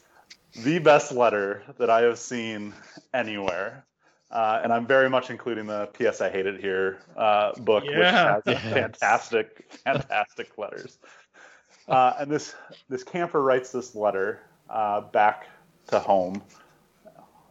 the 0.56 0.78
best 0.78 1.12
letter 1.12 1.62
that 1.78 1.90
I 1.90 2.02
have 2.02 2.18
seen 2.18 2.74
anywhere. 3.14 3.84
Uh, 4.30 4.60
and 4.62 4.72
I'm 4.72 4.86
very 4.86 5.10
much 5.10 5.28
including 5.28 5.66
the 5.66 5.86
P.S. 5.92 6.20
I 6.22 6.30
Hate 6.30 6.46
It 6.46 6.58
Here 6.60 7.00
uh, 7.16 7.52
book, 7.60 7.84
Yeah. 7.86 8.36
which 8.44 8.56
has 8.56 8.72
fantastic, 8.72 9.70
fantastic 9.84 10.56
letters. 10.56 10.98
Uh, 11.88 12.14
and 12.18 12.30
this 12.30 12.54
this 12.88 13.04
camper 13.04 13.42
writes 13.42 13.72
this 13.72 13.94
letter 13.94 14.40
uh, 14.70 15.02
back 15.02 15.48
to 15.88 15.98
home. 15.98 16.42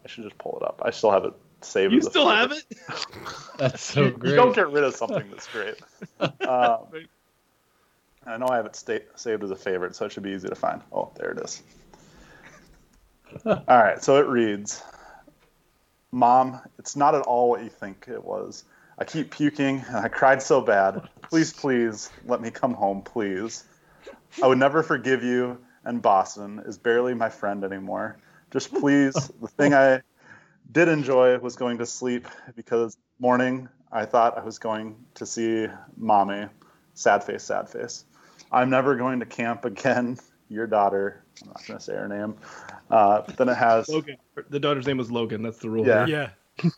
I 0.03 0.07
should 0.07 0.23
just 0.23 0.37
pull 0.39 0.57
it 0.59 0.65
up. 0.65 0.81
I 0.83 0.89
still 0.89 1.11
have 1.11 1.25
it 1.25 1.33
saved. 1.61 1.93
You 1.93 1.99
as 1.99 2.07
a 2.07 2.09
still 2.09 2.29
have 2.29 2.51
it? 2.51 2.63
That's 3.59 3.83
so 3.83 4.09
great. 4.09 4.31
You 4.31 4.35
don't 4.35 4.55
get 4.55 4.69
rid 4.71 4.83
of 4.83 4.95
something 4.95 5.29
that's 5.29 5.47
great. 5.47 5.75
Um, 6.47 6.87
I 8.25 8.37
know 8.37 8.47
I 8.47 8.55
have 8.57 8.65
it 8.67 8.75
sta- 8.75 9.05
saved 9.15 9.43
as 9.43 9.51
a 9.51 9.55
favorite, 9.55 9.95
so 9.95 10.05
it 10.05 10.11
should 10.11 10.23
be 10.23 10.31
easy 10.31 10.47
to 10.47 10.55
find. 10.55 10.81
Oh, 10.91 11.11
there 11.15 11.31
it 11.31 11.39
is. 11.39 11.61
All 13.45 13.63
right, 13.67 14.03
so 14.03 14.17
it 14.17 14.27
reads 14.27 14.83
Mom, 16.11 16.59
it's 16.77 16.95
not 16.95 17.15
at 17.15 17.21
all 17.21 17.49
what 17.49 17.63
you 17.63 17.69
think 17.69 18.05
it 18.09 18.23
was. 18.23 18.65
I 18.97 19.05
keep 19.05 19.31
puking 19.31 19.83
and 19.87 19.97
I 19.97 20.07
cried 20.09 20.41
so 20.41 20.61
bad. 20.61 21.07
Please, 21.21 21.53
please, 21.53 22.09
let 22.25 22.41
me 22.41 22.51
come 22.51 22.73
home, 22.73 23.01
please. 23.01 23.63
I 24.43 24.47
would 24.47 24.57
never 24.57 24.83
forgive 24.83 25.23
you, 25.23 25.57
and 25.83 26.01
Boston 26.01 26.61
is 26.65 26.77
barely 26.77 27.13
my 27.13 27.29
friend 27.29 27.63
anymore. 27.63 28.17
Just 28.51 28.73
please, 28.73 29.13
the 29.41 29.47
thing 29.47 29.73
I 29.73 30.01
did 30.71 30.87
enjoy 30.87 31.37
was 31.39 31.55
going 31.55 31.77
to 31.79 31.85
sleep 31.85 32.27
because 32.55 32.97
morning 33.19 33.69
I 33.91 34.05
thought 34.05 34.37
I 34.37 34.43
was 34.43 34.59
going 34.59 34.95
to 35.15 35.25
see 35.25 35.67
mommy. 35.97 36.47
Sad 36.93 37.23
face, 37.23 37.43
sad 37.43 37.69
face. 37.69 38.05
I'm 38.51 38.69
never 38.69 38.95
going 38.95 39.21
to 39.21 39.25
camp 39.25 39.65
again. 39.65 40.19
Your 40.51 40.67
daughter. 40.67 41.23
I'm 41.41 41.47
not 41.47 41.65
going 41.65 41.79
to 41.79 41.83
say 41.83 41.93
her 41.95 42.07
name. 42.07 42.35
Uh, 42.89 43.21
but 43.21 43.37
then 43.37 43.47
it 43.47 43.55
has 43.55 43.87
Logan. 43.87 44.17
The 44.49 44.59
daughter's 44.59 44.85
name 44.85 44.97
was 44.97 45.09
Logan. 45.09 45.43
That's 45.43 45.59
the 45.59 45.69
rule. 45.69 45.87
Yeah. 45.87 46.05
here. 46.05 46.33
Yeah. 46.61 46.69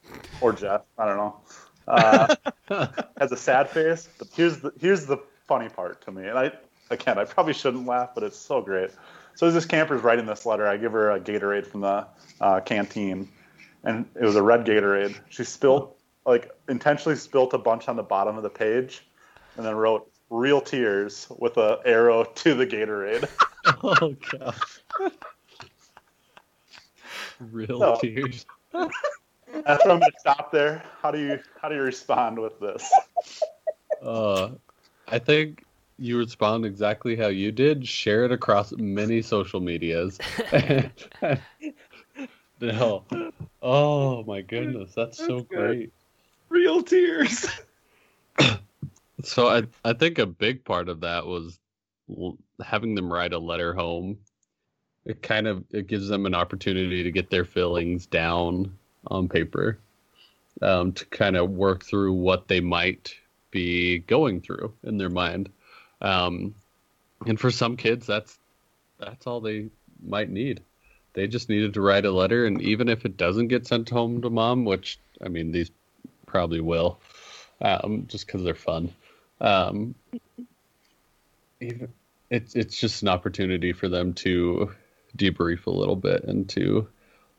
or 0.41 0.53
Jeff. 0.53 0.81
I 0.97 1.05
don't 1.05 1.17
know. 1.17 1.39
Uh, 1.87 2.35
has 3.17 3.31
a 3.31 3.37
sad 3.37 3.69
face. 3.69 4.07
But 4.19 4.27
here's 4.33 4.59
the 4.59 4.71
here's 4.79 5.05
the 5.07 5.17
funny 5.47 5.69
part 5.69 6.05
to 6.05 6.11
me. 6.11 6.27
And 6.27 6.37
I 6.37 6.51
again, 6.91 7.17
I 7.17 7.25
probably 7.25 7.53
shouldn't 7.53 7.87
laugh, 7.87 8.11
but 8.13 8.23
it's 8.23 8.37
so 8.37 8.61
great. 8.61 8.91
So 9.35 9.47
as 9.47 9.53
this 9.55 9.65
camper's 9.65 10.03
writing 10.03 10.25
this 10.27 10.45
letter, 10.45 10.67
I 10.67 10.77
give 10.77 10.91
her 10.91 11.11
a 11.11 11.19
Gatorade 11.19 11.65
from 11.65 11.81
the 11.81 12.05
uh, 12.39 12.59
canteen, 12.59 13.29
and 13.83 14.05
it 14.15 14.23
was 14.23 14.35
a 14.35 14.43
red 14.43 14.65
Gatorade. 14.65 15.17
She 15.29 15.43
spilled 15.43 15.95
like 16.25 16.51
intentionally 16.69 17.17
spilt 17.17 17.53
a 17.53 17.57
bunch 17.57 17.89
on 17.89 17.95
the 17.95 18.03
bottom 18.03 18.37
of 18.37 18.43
the 18.43 18.49
page, 18.49 19.05
and 19.57 19.65
then 19.65 19.75
wrote 19.75 20.09
"real 20.29 20.61
tears" 20.61 21.27
with 21.39 21.57
a 21.57 21.79
arrow 21.85 22.23
to 22.35 22.53
the 22.53 22.67
Gatorade. 22.67 23.27
oh 23.65 24.15
god. 24.31 24.55
Real 27.39 27.79
No. 27.79 27.97
tears. 28.01 28.45
That's 28.71 29.85
where 29.85 29.93
I'm 29.93 29.99
going 29.99 30.01
to 30.01 30.19
stop 30.19 30.51
there. 30.51 30.83
How 31.01 31.11
do 31.11 31.19
you 31.19 31.39
how 31.61 31.69
do 31.69 31.75
you 31.75 31.81
respond 31.81 32.39
with 32.39 32.59
this? 32.59 32.91
Uh, 34.01 34.49
I 35.07 35.19
think 35.19 35.63
you 35.97 36.17
respond 36.17 36.65
exactly 36.65 37.15
how 37.15 37.27
you 37.27 37.51
did. 37.51 37.87
Share 37.87 38.25
it 38.25 38.31
across 38.31 38.73
many 38.73 39.21
social 39.21 39.59
medias. 39.59 40.17
no. 42.61 43.03
Oh 43.61 44.23
my 44.23 44.41
goodness, 44.41 44.93
that's, 44.95 45.17
so 45.17 45.41
good. 45.41 45.47
great. 45.49 45.93
Real 46.49 46.81
tears. 46.81 47.47
So 49.23 49.47
I 49.47 49.63
I 49.85 49.93
think 49.93 50.17
a 50.19 50.25
big 50.25 50.65
part 50.65 50.89
of 50.89 50.99
that 51.01 51.25
was 51.25 51.59
having 52.63 52.95
them 52.95 53.11
write 53.11 53.33
a 53.33 53.39
letter 53.39 53.73
home. 53.73 54.17
It 55.05 55.21
kind 55.21 55.47
of 55.47 55.63
it 55.71 55.87
gives 55.87 56.07
them 56.07 56.25
an 56.25 56.35
opportunity 56.35 57.03
to 57.03 57.11
get 57.11 57.29
their 57.29 57.45
feelings 57.45 58.05
down 58.05 58.77
on 59.07 59.27
paper, 59.27 59.79
um, 60.61 60.93
to 60.93 61.05
kind 61.05 61.35
of 61.35 61.49
work 61.49 61.83
through 61.83 62.13
what 62.13 62.47
they 62.47 62.61
might 62.61 63.13
be 63.51 63.99
going 63.99 64.41
through 64.41 64.73
in 64.83 64.97
their 64.97 65.09
mind. 65.09 65.49
Um, 66.01 66.55
and 67.25 67.39
for 67.39 67.51
some 67.51 67.77
kids, 67.77 68.07
that's 68.07 68.37
that's 68.99 69.27
all 69.27 69.41
they 69.41 69.69
might 70.05 70.29
need. 70.29 70.61
They 71.13 71.27
just 71.27 71.49
needed 71.49 71.75
to 71.75 71.81
write 71.81 72.05
a 72.05 72.11
letter, 72.11 72.45
and 72.45 72.61
even 72.61 72.89
if 72.89 73.05
it 73.05 73.17
doesn't 73.17 73.49
get 73.49 73.67
sent 73.67 73.89
home 73.89 74.21
to 74.21 74.29
mom, 74.29 74.65
which 74.65 74.99
I 75.23 75.29
mean 75.29 75.51
these 75.51 75.71
probably 76.25 76.61
will, 76.61 76.99
um, 77.61 78.05
just 78.07 78.25
because 78.25 78.43
they're 78.43 78.55
fun. 78.55 78.93
Even 81.63 81.93
it's 82.29 82.55
it's 82.55 82.79
just 82.79 83.01
an 83.01 83.09
opportunity 83.09 83.73
for 83.73 83.87
them 83.87 84.13
to 84.13 84.71
debrief 85.17 85.67
a 85.67 85.71
little 85.71 85.95
bit 85.95 86.23
and 86.23 86.49
to 86.49 86.87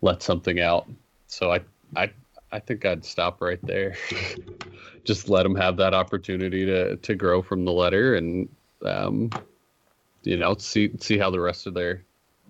let 0.02 0.22
something 0.22 0.60
out. 0.60 0.88
So 1.26 1.52
I 1.52 1.60
I 1.96 2.10
I 2.52 2.60
think 2.60 2.86
I'd 2.86 3.04
stop 3.04 3.40
right 3.40 3.60
there. 3.62 3.96
just 5.04 5.28
let 5.28 5.42
them 5.42 5.56
have 5.56 5.76
that 5.78 5.94
opportunity 5.94 6.64
to 6.66 6.96
to 6.96 7.14
grow 7.14 7.42
from 7.42 7.64
the 7.64 7.72
letter 7.72 8.14
and 8.14 8.48
um, 8.84 9.30
you 10.22 10.36
know 10.36 10.54
see 10.54 10.92
see 11.00 11.18
how 11.18 11.30
the 11.30 11.40
rest 11.40 11.66
of 11.66 11.74
their 11.74 12.04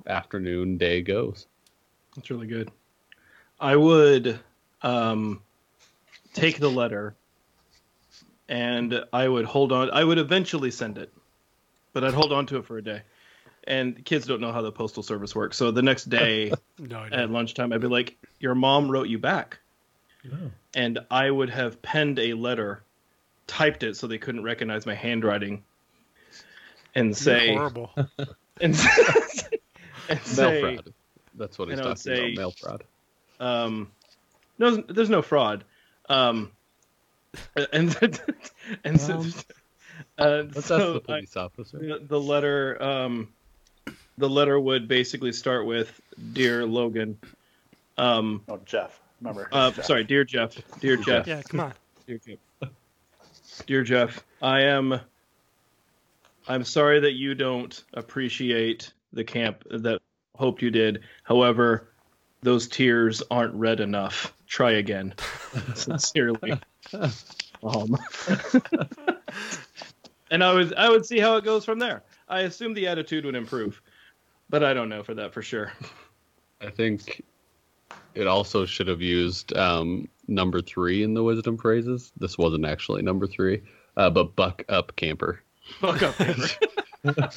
afternoon 0.07 0.77
day 0.77 1.01
goes. 1.01 1.47
That's 2.15 2.31
really 2.31 2.47
good. 2.47 2.71
I 3.59 3.77
would 3.77 4.39
um, 4.83 5.41
take 6.35 6.59
the 6.59 6.71
letter 6.71 7.17
and 8.49 9.03
I 9.13 9.27
would 9.29 9.47
hold 9.47 9.73
on. 9.73 9.91
I 9.91 10.05
would 10.05 10.19
eventually 10.19 10.71
send 10.71 10.99
it, 10.99 11.13
but 11.95 12.05
I'd 12.05 12.13
hold 12.13 12.33
on 12.33 12.45
to 12.47 12.59
it 12.59 12.67
for 12.67 12.77
a 12.77 12.83
day. 12.83 13.01
And 13.67 14.05
kids 14.05 14.27
don't 14.27 14.43
know 14.43 14.53
how 14.53 14.61
the 14.61 14.71
postal 14.71 15.03
service 15.03 15.35
works. 15.35 15.57
So 15.57 15.71
the 15.71 15.81
next 15.81 16.11
day 16.11 16.53
No 16.79 17.03
at 17.11 17.31
lunchtime, 17.31 17.73
I'd 17.73 17.81
be 17.81 17.89
like, 17.89 18.19
Your 18.39 18.55
mom 18.55 18.91
wrote 18.91 19.09
you 19.09 19.19
back. 19.19 19.59
And 20.75 20.99
I 21.11 21.31
would 21.31 21.51
have 21.51 21.81
penned 21.83 22.19
a 22.19 22.35
letter, 22.35 22.83
typed 23.47 23.83
it 23.83 23.97
so 23.97 24.07
they 24.07 24.19
couldn't 24.19 24.43
recognize 24.43 24.87
my 24.87 24.95
handwriting, 24.95 25.63
and 26.95 27.09
You're 27.09 27.15
say, 27.15 27.55
horrible. 27.55 27.91
and, 27.97 28.09
and 28.61 28.75
Mail 30.09 30.19
say, 30.25 30.61
fraud. 30.61 30.93
That's 31.35 31.59
what 31.59 31.69
he's 31.69 31.79
and 31.79 31.87
I 31.89 31.91
talking 31.91 31.97
say- 31.97 32.33
about. 32.33 32.37
Mail 32.37 32.51
fraud. 32.53 32.85
um, 33.41 33.91
no, 34.59 34.77
there's 34.77 35.11
no 35.11 35.21
fraud. 35.23 35.65
Um, 36.09 36.53
and 37.73 37.95
and 38.85 39.01
so, 39.01 39.15
Um, 39.19 39.33
uh, 40.19 40.45
Let's 40.55 40.67
so 40.67 40.97
ask 40.97 41.07
the 41.35 41.39
I- 41.41 41.45
officer. 41.45 41.79
the, 41.79 42.01
the 42.07 42.21
letter, 42.21 42.83
um, 42.83 43.29
the 44.19 44.29
letter 44.29 44.59
would 44.61 44.89
basically 44.89 45.33
start 45.33 45.67
with 45.67 46.01
"Dear 46.33 46.67
Logan." 46.67 47.19
Um, 47.99 48.43
Oh, 48.49 48.61
Jeff. 48.65 49.01
Remember? 49.21 49.49
uh, 49.53 49.71
Jeff. 49.71 49.85
sorry, 49.85 50.05
dear 50.05 50.25
Jeff, 50.25 50.57
dear 50.81 50.97
Jeff, 50.97 51.27
Yeah, 51.27 51.43
come 51.43 51.61
on. 51.61 51.73
dear 52.07 52.19
Jeff, 52.27 52.39
dear 53.67 53.83
Jeff. 53.85 54.25
I 54.43 54.63
am. 54.63 54.99
I'm 56.47 56.65
sorry 56.65 57.01
that 57.01 57.13
you 57.13 57.35
don't 57.35 57.83
appreciate 57.95 58.93
the 59.13 59.25
camp 59.25 59.65
that 59.71 60.01
hoped 60.37 60.61
you 60.61 60.71
did. 60.71 61.01
However, 61.23 61.89
those 62.43 62.69
tears 62.69 63.23
aren't 63.31 63.55
red 63.55 63.81
enough. 63.81 64.35
Try 64.47 64.73
again. 64.73 65.15
Sincerely. 65.75 66.61
Um, 67.63 67.97
and 70.31 70.43
I 70.43 70.53
would 70.53 70.75
I 70.75 70.89
would 70.89 71.07
see 71.07 71.19
how 71.19 71.37
it 71.37 71.45
goes 71.45 71.65
from 71.65 71.79
there. 71.79 72.03
I 72.29 72.41
assume 72.41 72.75
the 72.75 72.87
attitude 72.87 73.25
would 73.25 73.35
improve, 73.35 73.81
but 74.51 74.65
I 74.65 74.75
don't 74.75 74.89
know 74.89 75.03
for 75.03 75.15
that 75.15 75.33
for 75.33 75.43
sure. 75.43 75.73
I 76.61 76.71
think 76.71 77.23
it 78.15 78.27
also 78.27 78.65
should 78.65 78.89
have 78.89 79.03
used 79.03 79.57
um, 79.57 80.09
number 80.29 80.61
three 80.63 81.03
in 81.03 81.15
the 81.15 81.23
wisdom 81.23 81.59
phrases. 81.59 82.13
This 82.17 82.39
wasn't 82.39 82.65
actually 82.65 83.03
number 83.03 83.27
three, 83.27 83.63
uh, 83.97 84.11
but 84.11 84.35
buck 84.37 84.65
up 84.69 84.97
camper. 84.97 85.43
Buck 85.81 86.03
up, 86.03 86.21
Amber. 86.21 86.49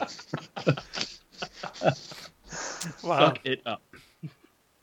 Wow. 3.03 3.29
Fuck 3.29 3.45
it 3.45 3.61
up. 3.65 3.81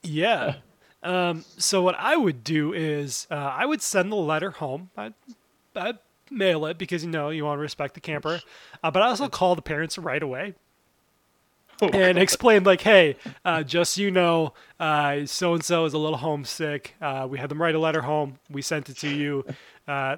Yeah. 0.02 0.56
Um, 1.02 1.44
so 1.58 1.82
what 1.82 1.96
I 1.98 2.16
would 2.16 2.44
do 2.44 2.72
is 2.72 3.26
uh, 3.30 3.34
I 3.34 3.66
would 3.66 3.82
send 3.82 4.10
the 4.10 4.16
letter 4.16 4.50
home. 4.50 4.90
I'd, 4.96 5.14
I'd 5.76 5.98
mail 6.30 6.66
it 6.66 6.78
because 6.78 7.04
you 7.04 7.10
know 7.10 7.30
you 7.30 7.44
want 7.44 7.58
to 7.58 7.62
respect 7.62 7.94
the 7.94 8.00
camper, 8.00 8.40
uh, 8.82 8.90
but 8.90 9.02
I 9.02 9.06
also 9.08 9.28
call 9.28 9.54
the 9.54 9.62
parents 9.62 9.98
right 9.98 10.22
away 10.22 10.54
and 11.80 12.18
explain 12.18 12.64
like, 12.64 12.80
hey, 12.80 13.16
uh, 13.44 13.62
just 13.62 13.94
so 13.94 14.02
you 14.02 14.10
know, 14.10 14.54
so 14.78 15.54
and 15.54 15.64
so 15.64 15.84
is 15.84 15.92
a 15.92 15.98
little 15.98 16.18
homesick. 16.18 16.94
Uh, 17.00 17.26
we 17.28 17.38
had 17.38 17.48
them 17.48 17.60
write 17.60 17.74
a 17.74 17.78
letter 17.78 18.02
home. 18.02 18.38
We 18.50 18.62
sent 18.62 18.88
it 18.88 18.96
to 18.98 19.08
you. 19.08 19.44
Uh, 19.86 20.16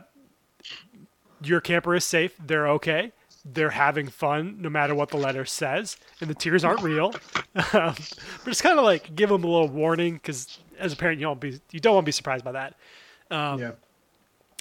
your 1.43 1.61
camper 1.61 1.95
is 1.95 2.05
safe. 2.05 2.35
They're 2.45 2.69
okay. 2.69 3.13
They're 3.45 3.71
having 3.71 4.09
fun 4.09 4.57
no 4.61 4.69
matter 4.69 4.95
what 4.95 5.11
the 5.11 5.17
letter 5.17 5.45
says, 5.45 5.97
and 6.21 6.29
the 6.29 6.35
tears 6.35 6.65
aren't 6.65 6.83
real. 6.83 7.15
um, 7.55 7.63
but 7.73 8.47
it's 8.47 8.63
kind 8.63 8.79
of 8.79 8.85
like 8.85 9.15
give 9.15 9.29
them 9.29 9.45
a 9.45 9.47
little 9.47 9.69
warning 9.69 10.15
because 10.15 10.59
as 10.79 10.93
a 10.93 10.97
parent, 10.97 11.21
you 11.21 11.27
don't 11.27 11.41
be 11.41 11.61
you 11.71 11.79
don't 11.79 11.95
want 11.95 12.05
to 12.05 12.09
be 12.09 12.13
surprised 12.13 12.45
by 12.45 12.53
that. 12.53 12.75
Um, 13.31 13.61
yeah. 13.61 13.73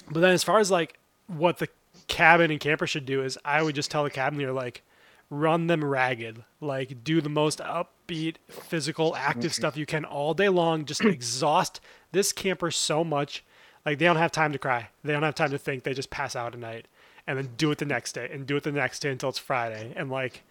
But 0.08 0.20
then 0.20 0.32
as 0.32 0.44
far 0.44 0.60
as 0.60 0.70
like 0.70 0.98
what 1.26 1.58
the 1.58 1.68
cabin 2.08 2.50
and 2.50 2.60
camper 2.60 2.86
should 2.86 3.06
do 3.06 3.22
is 3.22 3.38
I 3.44 3.62
would 3.62 3.74
just 3.74 3.90
tell 3.90 4.04
the 4.04 4.10
cabin 4.10 4.38
leader 4.38 4.52
like 4.52 4.82
run 5.30 5.66
them 5.66 5.84
ragged. 5.84 6.44
Like 6.60 7.04
do 7.04 7.20
the 7.20 7.28
most 7.28 7.58
upbeat, 7.58 8.36
physical, 8.48 9.16
active 9.16 9.52
stuff 9.52 9.76
you 9.76 9.86
can 9.86 10.04
all 10.04 10.34
day 10.34 10.48
long. 10.48 10.84
Just 10.84 11.00
exhaust 11.04 11.80
this 12.12 12.32
camper 12.32 12.70
so 12.70 13.04
much. 13.04 13.44
Like 13.84 13.98
they 13.98 14.04
don't 14.04 14.16
have 14.16 14.32
time 14.32 14.52
to 14.52 14.58
cry. 14.58 14.88
They 15.04 15.12
don't 15.12 15.22
have 15.22 15.34
time 15.34 15.50
to 15.50 15.58
think. 15.58 15.84
They 15.84 15.94
just 15.94 16.10
pass 16.10 16.36
out 16.36 16.54
at 16.54 16.60
night. 16.60 16.86
And 17.28 17.36
then 17.36 17.50
do 17.56 17.72
it 17.72 17.78
the 17.78 17.84
next 17.84 18.12
day 18.12 18.30
and 18.32 18.46
do 18.46 18.54
it 18.56 18.62
the 18.62 18.70
next 18.70 19.00
day 19.00 19.10
until 19.10 19.30
it's 19.30 19.38
Friday. 19.38 19.92
And 19.96 20.10
like 20.10 20.44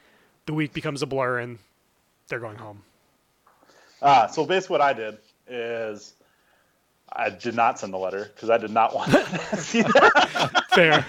the 0.45 0.53
week 0.53 0.73
becomes 0.73 1.01
a 1.01 1.05
blur 1.05 1.39
and 1.39 1.59
they're 2.27 2.39
going 2.39 2.57
home. 2.57 2.83
Uh, 4.01 4.27
so 4.27 4.45
basically, 4.45 4.73
what 4.73 4.81
I 4.81 4.91
did 4.91 5.17
is 5.47 6.15
I 7.13 7.29
did 7.29 7.55
not 7.55 7.79
send 7.79 7.93
the 7.93 7.97
letter 7.97 8.29
because 8.35 8.49
I 8.49 8.57
did 8.57 8.71
not 8.71 8.93
want 8.93 9.11
to 9.11 9.57
see 9.57 9.83
that. 9.83 10.64
Fair. 10.75 11.01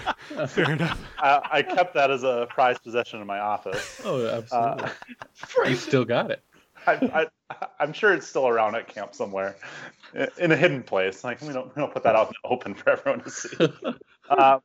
Fair 0.47 0.71
enough. 0.71 0.99
I, 1.19 1.41
I 1.51 1.61
kept 1.61 1.93
that 1.93 2.09
as 2.09 2.23
a 2.23 2.47
prized 2.49 2.83
possession 2.83 3.21
in 3.21 3.27
my 3.27 3.39
office. 3.39 4.01
Oh, 4.03 4.25
absolutely. 4.27 4.85
Uh, 4.85 5.69
you 5.69 5.75
still 5.75 6.05
got 6.05 6.31
it. 6.31 6.41
I, 6.85 7.27
I, 7.51 7.67
I'm 7.79 7.93
sure 7.93 8.13
it's 8.13 8.27
still 8.27 8.47
around 8.47 8.75
at 8.75 8.87
camp 8.87 9.13
somewhere, 9.13 9.55
in 10.37 10.51
a 10.51 10.55
hidden 10.55 10.83
place. 10.83 11.23
Like 11.23 11.41
we 11.41 11.53
don't 11.53 11.75
we 11.75 11.81
don't 11.81 11.93
put 11.93 12.03
that 12.03 12.15
out 12.15 12.27
in 12.27 12.33
the 12.43 12.49
open 12.49 12.73
for 12.73 12.91
everyone 12.91 13.21
to 13.21 13.29
see. 13.29 13.57
um, 14.29 14.61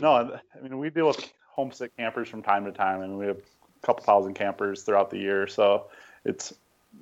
no, 0.00 0.14
I 0.14 0.62
mean 0.62 0.78
we 0.78 0.90
deal 0.90 1.08
with 1.08 1.32
homesick 1.50 1.96
campers 1.96 2.28
from 2.28 2.42
time 2.42 2.64
to 2.64 2.72
time, 2.72 3.02
and 3.02 3.18
we 3.18 3.26
have 3.26 3.38
a 3.38 3.86
couple 3.86 4.04
thousand 4.04 4.34
campers 4.34 4.82
throughout 4.82 5.10
the 5.10 5.18
year, 5.18 5.46
so 5.46 5.86
it's 6.24 6.54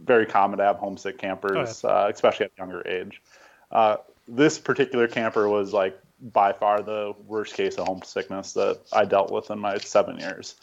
very 0.02 0.26
common 0.26 0.58
to 0.58 0.64
have 0.64 0.76
homesick 0.76 1.18
campers, 1.18 1.84
uh, 1.84 2.10
especially 2.12 2.46
at 2.46 2.52
a 2.56 2.58
younger 2.58 2.86
age. 2.86 3.22
Uh, 3.70 3.96
this 4.26 4.58
particular 4.58 5.06
camper 5.06 5.48
was 5.48 5.72
like 5.72 5.98
by 6.20 6.52
far 6.52 6.82
the 6.82 7.14
worst 7.26 7.54
case 7.54 7.76
of 7.76 7.86
homesickness 7.86 8.52
that 8.54 8.80
I 8.92 9.04
dealt 9.04 9.30
with 9.30 9.50
in 9.50 9.58
my 9.58 9.78
seven 9.78 10.18
years. 10.18 10.54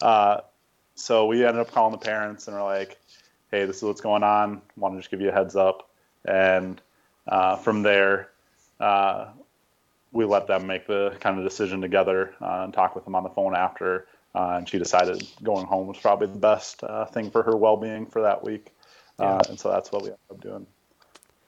Uh, 0.00 0.40
so 0.94 1.26
we 1.26 1.44
ended 1.44 1.60
up 1.60 1.72
calling 1.72 1.92
the 1.92 1.98
parents 1.98 2.46
and 2.46 2.56
we're 2.56 2.62
like, 2.62 2.98
hey, 3.50 3.64
this 3.64 3.78
is 3.78 3.82
what's 3.82 4.00
going 4.00 4.22
on. 4.22 4.62
Want 4.76 4.94
to 4.94 5.00
just 5.00 5.10
give 5.10 5.20
you 5.20 5.30
a 5.30 5.32
heads 5.32 5.56
up. 5.56 5.90
And 6.24 6.80
uh, 7.26 7.56
from 7.56 7.82
there, 7.82 8.30
uh, 8.78 9.26
we 10.12 10.24
let 10.24 10.46
them 10.46 10.66
make 10.66 10.86
the 10.86 11.16
kind 11.20 11.38
of 11.38 11.44
decision 11.44 11.80
together 11.80 12.34
uh, 12.40 12.62
and 12.64 12.74
talk 12.74 12.94
with 12.94 13.04
them 13.04 13.14
on 13.14 13.22
the 13.22 13.30
phone 13.30 13.54
after. 13.54 14.06
Uh, 14.34 14.56
and 14.58 14.68
she 14.68 14.78
decided 14.78 15.26
going 15.42 15.66
home 15.66 15.86
was 15.88 15.98
probably 15.98 16.28
the 16.28 16.38
best 16.38 16.84
uh, 16.84 17.04
thing 17.06 17.30
for 17.30 17.42
her 17.42 17.56
well-being 17.56 18.06
for 18.06 18.22
that 18.22 18.44
week. 18.44 18.72
Uh, 19.18 19.42
and 19.48 19.58
so 19.58 19.70
that's 19.70 19.92
what 19.92 20.02
we 20.02 20.08
ended 20.08 20.20
up 20.30 20.40
doing. 20.40 20.66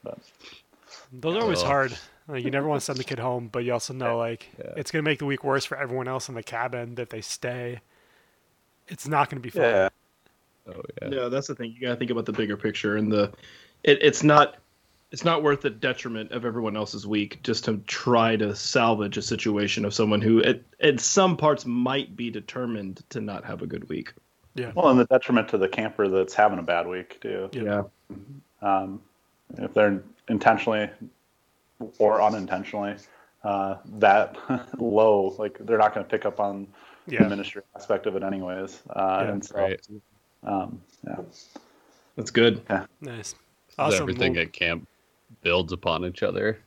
But 0.03 0.19
Those 1.11 1.37
are 1.37 1.41
always 1.41 1.61
hard. 1.61 1.97
Like 2.27 2.43
you 2.43 2.51
never 2.51 2.67
want 2.67 2.79
to 2.81 2.85
send 2.85 2.97
the 2.97 3.03
kid 3.03 3.19
home, 3.19 3.49
but 3.51 3.63
you 3.65 3.73
also 3.73 3.93
know 3.93 4.17
like 4.17 4.47
Yeah. 4.57 4.73
it's 4.77 4.91
gonna 4.91 5.03
make 5.03 5.19
the 5.19 5.25
week 5.25 5.43
worse 5.43 5.65
for 5.65 5.77
everyone 5.77 6.07
else 6.07 6.29
in 6.29 6.35
the 6.35 6.43
cabin 6.43 6.95
that 6.95 7.09
they 7.09 7.21
stay. 7.21 7.81
It's 8.87 9.07
not 9.07 9.29
gonna 9.29 9.41
be 9.41 9.49
fun. 9.49 9.63
yeah, 9.63 9.89
Oh 10.67 10.81
yeah. 11.01 11.09
Yeah, 11.09 11.27
that's 11.29 11.47
the 11.47 11.55
thing. 11.55 11.71
You 11.73 11.81
gotta 11.81 11.95
think 11.97 12.11
about 12.11 12.25
the 12.25 12.31
bigger 12.33 12.55
picture 12.57 12.95
and 12.97 13.11
the 13.11 13.31
it, 13.83 13.99
it's 14.01 14.23
not 14.23 14.57
it's 15.11 15.23
not 15.25 15.43
worth 15.43 15.61
the 15.61 15.69
detriment 15.69 16.31
of 16.31 16.43
everyone 16.43 16.75
else's 16.75 17.05
week 17.05 17.43
just 17.43 17.65
to 17.65 17.77
try 17.85 18.35
to 18.35 18.55
salvage 18.55 19.15
a 19.17 19.21
situation 19.21 19.85
of 19.85 19.93
someone 19.93 20.21
who 20.21 20.41
at, 20.43 20.61
at 20.81 20.99
some 20.99 21.37
parts 21.37 21.65
might 21.67 22.15
be 22.15 22.31
determined 22.31 23.03
to 23.09 23.21
not 23.21 23.45
have 23.45 23.61
a 23.61 23.67
good 23.67 23.87
week. 23.89 24.11
Yeah. 24.55 24.71
Well, 24.73 24.89
and 24.89 24.99
the 24.99 25.05
detriment 25.05 25.49
to 25.49 25.57
the 25.59 25.67
camper 25.67 26.07
that's 26.07 26.33
having 26.33 26.57
a 26.57 26.63
bad 26.63 26.87
week 26.87 27.19
too. 27.21 27.49
Yeah. 27.53 27.83
um, 28.61 29.01
if 29.57 29.73
they're 29.73 30.01
intentionally 30.29 30.89
or 31.99 32.21
unintentionally 32.21 32.95
uh, 33.43 33.77
that 33.99 34.37
low, 34.79 35.35
like 35.39 35.57
they're 35.59 35.77
not 35.77 35.93
going 35.93 36.05
to 36.05 36.09
pick 36.09 36.25
up 36.25 36.39
on 36.39 36.67
the 37.07 37.19
ministry 37.27 37.61
aspect 37.75 38.05
of 38.05 38.15
it 38.15 38.23
anyways. 38.23 38.81
Uh, 38.89 39.19
Yeah, 39.21 39.31
and 39.31 39.43
so, 39.45 39.55
right. 39.57 39.79
um, 40.43 40.81
yeah, 41.05 41.17
That's 42.15 42.31
good. 42.31 42.61
Nice. 43.01 43.33
'Cause 43.33 43.93
Awesome. 43.95 44.01
Everything 44.03 44.33
Well, 44.33 44.43
at 44.43 44.53
camp 44.53 44.87
builds 45.41 45.73
upon 45.73 46.05
each 46.05 46.21
other. 46.23 46.59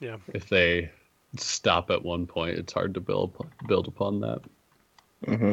yeah. 0.00 0.16
If 0.34 0.48
they 0.48 0.90
stop 1.36 1.90
at 1.90 2.02
one 2.04 2.26
point, 2.26 2.58
it's 2.58 2.72
hard 2.72 2.92
to 2.94 3.00
build 3.00 3.34
build 3.68 3.86
upon 3.88 4.20
that. 4.20 4.40
Mm-hmm. 5.26 5.52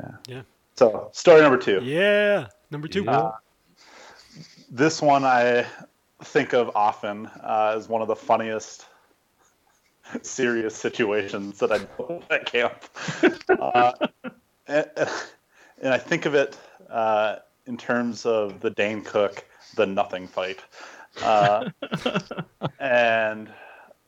Yeah. 0.00 0.16
Yeah. 0.26 0.42
So 0.74 1.08
story 1.12 1.40
number 1.40 1.56
two. 1.58 1.80
Yeah. 1.82 2.48
Number 2.70 2.88
two. 2.88 3.04
Yeah. 3.04 3.18
Uh, 3.18 3.32
This 4.70 5.00
one 5.02 5.24
I 5.24 5.66
think 6.24 6.52
of 6.52 6.70
often 6.74 7.26
uh, 7.26 7.74
as 7.76 7.88
one 7.88 8.02
of 8.02 8.08
the 8.08 8.16
funniest 8.16 8.86
serious 10.22 10.74
situations 10.74 11.58
that 11.58 11.72
I 11.72 11.78
with 11.98 12.30
at 12.30 12.46
camp. 12.46 12.74
uh, 13.60 13.92
and, 14.66 14.90
and 15.82 15.94
I 15.94 15.98
think 15.98 16.26
of 16.26 16.34
it 16.34 16.56
uh, 16.90 17.36
in 17.66 17.76
terms 17.76 18.26
of 18.26 18.60
the 18.60 18.70
Dane 18.70 19.02
Cook, 19.02 19.44
the 19.76 19.86
nothing 19.86 20.26
fight, 20.28 20.60
uh, 21.22 21.68
and 22.78 23.48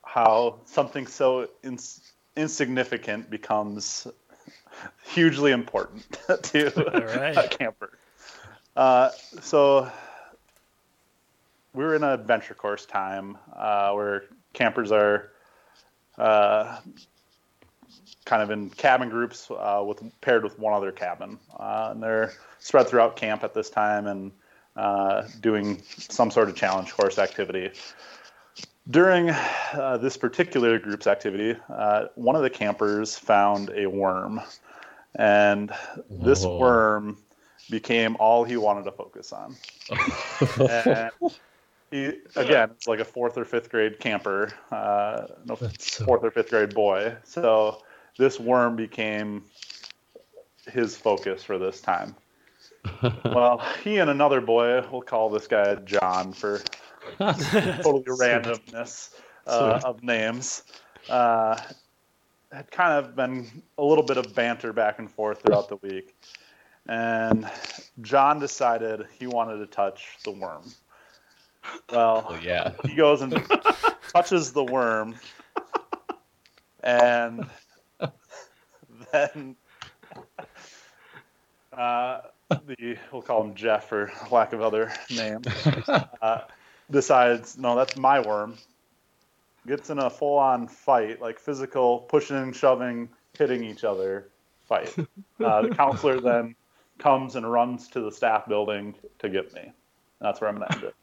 how 0.03 0.59
something 0.65 1.07
so 1.07 1.49
ins- 1.63 2.11
insignificant 2.35 3.29
becomes 3.29 4.07
hugely 5.05 5.51
important 5.51 6.03
to 6.43 6.71
right. 7.07 7.37
a 7.37 7.47
camper. 7.47 7.97
Uh, 8.75 9.09
so 9.41 9.89
we 11.75 11.83
were 11.83 11.95
in 11.95 12.03
an 12.03 12.11
adventure 12.11 12.53
course 12.53 12.85
time 12.85 13.37
uh, 13.55 13.91
where 13.91 14.25
campers 14.53 14.91
are 14.91 15.31
uh, 16.17 16.77
kind 18.25 18.41
of 18.41 18.49
in 18.49 18.69
cabin 18.71 19.09
groups 19.09 19.51
uh, 19.51 19.83
with 19.85 20.01
paired 20.21 20.43
with 20.43 20.57
one 20.57 20.73
other 20.73 20.91
cabin, 20.91 21.37
uh, 21.59 21.89
and 21.91 22.01
they're 22.01 22.33
spread 22.59 22.87
throughout 22.87 23.15
camp 23.15 23.43
at 23.43 23.53
this 23.53 23.69
time 23.69 24.07
and 24.07 24.31
uh, 24.75 25.23
doing 25.41 25.81
some 25.97 26.31
sort 26.31 26.49
of 26.49 26.55
challenge 26.55 26.91
course 26.93 27.19
activity. 27.19 27.71
During 28.89 29.29
uh, 29.29 29.97
this 30.01 30.15
particular 30.15 30.77
group's 30.79 31.07
activity, 31.07 31.59
uh, 31.69 32.05
one 32.15 32.35
of 32.35 32.43
the 32.43 32.49
campers 32.49 33.17
found 33.17 33.71
a 33.75 33.87
worm, 33.87 34.41
and 35.15 35.71
this 36.09 36.43
Whoa. 36.43 36.59
worm 36.59 37.17
became 37.69 38.15
all 38.19 38.43
he 38.43 38.57
wanted 38.57 38.85
to 38.85 38.91
focus 38.91 39.33
on. 39.33 39.55
And 41.95 42.13
he 42.13 42.39
again, 42.39 42.71
it's 42.71 42.87
like 42.87 42.99
a 42.99 43.05
fourth 43.05 43.37
or 43.37 43.45
fifth 43.45 43.69
grade 43.69 43.99
camper, 43.99 44.51
uh, 44.71 45.27
no 45.45 45.55
That's 45.55 45.97
so- 45.97 46.05
fourth 46.05 46.23
or 46.23 46.31
fifth 46.31 46.49
grade 46.49 46.73
boy. 46.73 47.15
So 47.23 47.81
this 48.17 48.39
worm 48.39 48.75
became 48.75 49.43
his 50.67 50.97
focus 50.97 51.43
for 51.43 51.57
this 51.57 51.81
time. 51.81 52.15
well, 53.25 53.63
he 53.83 53.97
and 53.97 54.09
another 54.09 54.41
boy, 54.41 54.83
we'll 54.91 55.01
call 55.01 55.29
this 55.29 55.47
guy 55.47 55.75
John 55.75 56.33
for 56.33 56.61
totally 57.17 58.03
randomness 58.03 59.15
uh, 59.47 59.79
of 59.83 60.03
names, 60.03 60.63
uh, 61.09 61.59
had 62.51 62.69
kind 62.71 62.93
of 62.93 63.15
been 63.15 63.63
a 63.77 63.83
little 63.83 64.03
bit 64.03 64.17
of 64.17 64.33
banter 64.35 64.71
back 64.71 64.99
and 64.99 65.09
forth 65.09 65.41
throughout 65.41 65.67
the 65.69 65.77
week. 65.77 66.15
and 66.87 67.49
John 68.01 68.39
decided 68.39 69.07
he 69.17 69.25
wanted 69.27 69.57
to 69.57 69.67
touch 69.67 70.17
the 70.23 70.31
worm. 70.31 70.63
Well, 71.91 72.25
Oh 72.29 72.39
yeah. 72.41 72.73
he 72.85 72.95
goes 72.95 73.21
and 73.21 73.33
touches 74.11 74.51
the 74.53 74.63
worm, 74.63 75.15
and 76.83 77.45
then 79.11 79.55
uh, 81.73 82.21
the 82.49 82.97
we'll 83.11 83.21
call 83.21 83.43
him 83.43 83.55
Jeff 83.55 83.89
for 83.89 84.11
lack 84.31 84.53
of 84.53 84.61
other 84.61 84.91
name 85.09 85.41
uh, 86.21 86.41
decides 86.89 87.57
no, 87.57 87.75
that's 87.75 87.97
my 87.97 88.19
worm. 88.19 88.55
Gets 89.67 89.89
in 89.89 89.97
a 89.97 90.09
full-on 90.11 90.67
fight, 90.67 91.21
like 91.21 91.39
physical 91.39 91.99
pushing, 92.01 92.51
shoving, 92.53 93.09
hitting 93.37 93.63
each 93.63 93.83
other 93.83 94.27
fight. 94.65 94.95
Uh, 95.43 95.63
the 95.63 95.69
counselor 95.69 96.19
then 96.21 96.55
comes 96.99 97.35
and 97.35 97.51
runs 97.51 97.87
to 97.89 97.99
the 98.01 98.11
staff 98.11 98.47
building 98.47 98.95
to 99.19 99.27
get 99.29 99.53
me. 99.53 99.71
That's 100.21 100.39
where 100.39 100.49
I'm 100.49 100.55
gonna 100.57 100.67
end 100.71 100.83
it. 100.83 100.95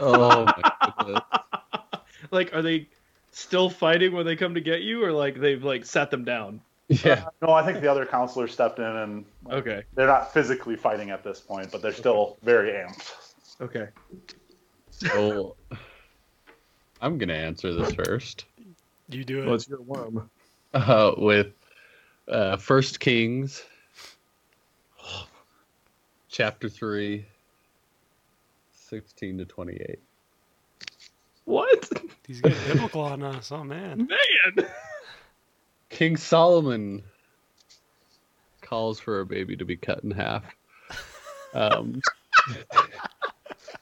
Oh 0.00 0.44
my 0.46 0.92
goodness. 0.98 1.20
Like, 2.30 2.54
are 2.54 2.60
they 2.60 2.86
still 3.32 3.70
fighting 3.70 4.12
when 4.12 4.26
they 4.26 4.36
come 4.36 4.54
to 4.54 4.60
get 4.60 4.82
you, 4.82 5.02
or 5.02 5.10
like 5.10 5.40
they've 5.40 5.62
like 5.64 5.86
sat 5.86 6.10
them 6.10 6.24
down? 6.24 6.60
Yeah. 6.88 7.24
No, 7.40 7.52
I 7.52 7.64
think 7.64 7.80
the 7.80 7.90
other 7.90 8.04
counselor 8.04 8.46
stepped 8.46 8.78
in 8.78 8.84
and 8.84 9.24
Okay. 9.50 9.84
they're 9.94 10.06
not 10.06 10.34
physically 10.34 10.76
fighting 10.76 11.10
at 11.10 11.24
this 11.24 11.40
point, 11.40 11.70
but 11.72 11.80
they're 11.82 11.92
still 11.92 12.36
very 12.42 12.72
amped. 12.72 13.12
Okay. 13.60 13.88
So 14.90 15.56
I'm 17.00 17.16
gonna 17.16 17.32
answer 17.32 17.72
this 17.72 17.94
first. 17.94 18.44
You 19.08 19.24
do 19.24 19.42
it. 19.42 19.46
Well, 19.46 19.54
it's 19.54 19.68
your 19.68 19.80
worm. 19.80 20.30
Uh, 20.74 21.12
with 21.16 21.54
uh, 22.28 22.56
First 22.58 23.00
Kings, 23.00 23.64
chapter 26.28 26.68
three, 26.68 27.24
16 28.90 29.38
to 29.38 29.44
28. 29.44 30.00
What? 31.44 31.90
He's 32.26 32.40
getting 32.40 32.58
biblical 32.66 33.02
on 33.02 33.22
us. 33.22 33.52
Oh 33.52 33.62
man. 33.62 34.08
Man. 34.08 34.66
King 35.90 36.16
Solomon 36.16 37.04
calls 38.60 38.98
for 38.98 39.20
a 39.20 39.26
baby 39.26 39.56
to 39.56 39.64
be 39.64 39.76
cut 39.76 40.02
in 40.02 40.10
half, 40.10 40.44
um, 41.54 42.00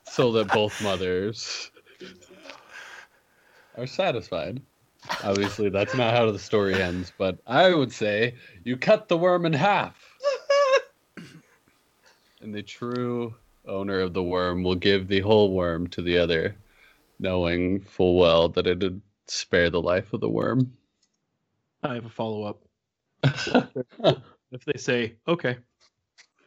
so 0.04 0.32
that 0.32 0.52
both 0.52 0.82
mothers 0.82 1.70
are 3.76 3.86
satisfied. 3.86 4.60
Obviously, 5.24 5.68
that's 5.70 5.94
not 5.94 6.14
how 6.14 6.30
the 6.30 6.38
story 6.38 6.80
ends, 6.80 7.12
but 7.16 7.38
I 7.46 7.72
would 7.72 7.92
say 7.92 8.34
you 8.64 8.76
cut 8.76 9.08
the 9.08 9.16
worm 9.16 9.46
in 9.46 9.52
half. 9.54 9.96
And 12.40 12.54
the 12.54 12.62
true 12.62 13.34
owner 13.68 14.00
of 14.00 14.14
the 14.14 14.22
worm 14.22 14.62
will 14.62 14.74
give 14.74 15.08
the 15.08 15.20
whole 15.20 15.52
worm 15.52 15.86
to 15.88 16.02
the 16.02 16.18
other, 16.18 16.56
knowing 17.18 17.80
full 17.80 18.16
well 18.18 18.48
that 18.50 18.66
it 18.66 18.82
would 18.82 19.00
spare 19.26 19.70
the 19.70 19.80
life 19.80 20.12
of 20.12 20.20
the 20.20 20.28
worm. 20.28 20.72
I 21.82 21.94
have 21.94 22.06
a 22.06 22.10
follow 22.10 22.44
up. 22.44 22.62
If 24.50 24.64
they 24.64 24.78
say 24.78 25.16
okay, 25.26 25.58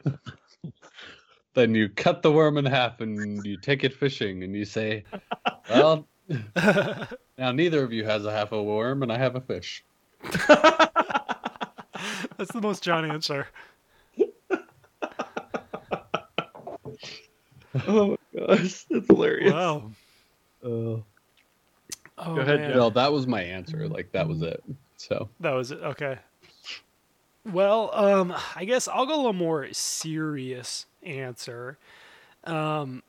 then 1.54 1.76
you 1.76 1.90
cut 1.90 2.22
the 2.22 2.32
worm 2.32 2.58
in 2.58 2.66
half 2.66 3.02
and 3.02 3.46
you 3.46 3.58
take 3.58 3.84
it 3.84 3.94
fishing 3.94 4.44
and 4.44 4.56
you 4.56 4.66
say, 4.66 5.04
Well, 5.70 6.08
now 6.56 7.52
neither 7.52 7.84
of 7.84 7.94
you 7.94 8.06
has 8.06 8.26
a 8.26 8.32
half 8.32 8.52
a 8.54 8.64
worm 8.64 9.04
and 9.04 9.12
I 9.12 9.18
have 9.18 9.36
a 9.36 9.42
fish. 9.42 9.84
That's 12.38 12.54
the 12.54 12.62
most 12.62 12.84
John 12.84 13.06
answer. 13.10 13.48
oh 17.88 18.18
my 18.34 18.48
gosh, 18.48 18.84
that's 18.90 19.08
hilarious. 19.08 19.54
Wow. 19.54 19.92
Oh. 20.64 21.04
Oh, 22.18 22.36
Go 22.36 22.42
ahead, 22.42 22.60
man. 22.60 22.74
Jeff. 22.74 22.94
That 22.94 23.12
was 23.12 23.26
my 23.26 23.42
answer. 23.42 23.88
Like, 23.88 24.12
that 24.12 24.28
was 24.28 24.42
it. 24.42 24.64
So, 24.98 25.30
That 25.40 25.52
was 25.52 25.72
it. 25.72 25.80
Okay. 25.82 26.20
Well, 27.52 27.90
um, 27.94 28.36
I 28.56 28.66
guess 28.66 28.88
I'll 28.88 29.08
go 29.08 29.16
a 29.16 29.18
little 29.18 29.34
more 29.34 29.68
serious 29.74 30.86
answer. 31.02 31.78
Um, 32.44 33.02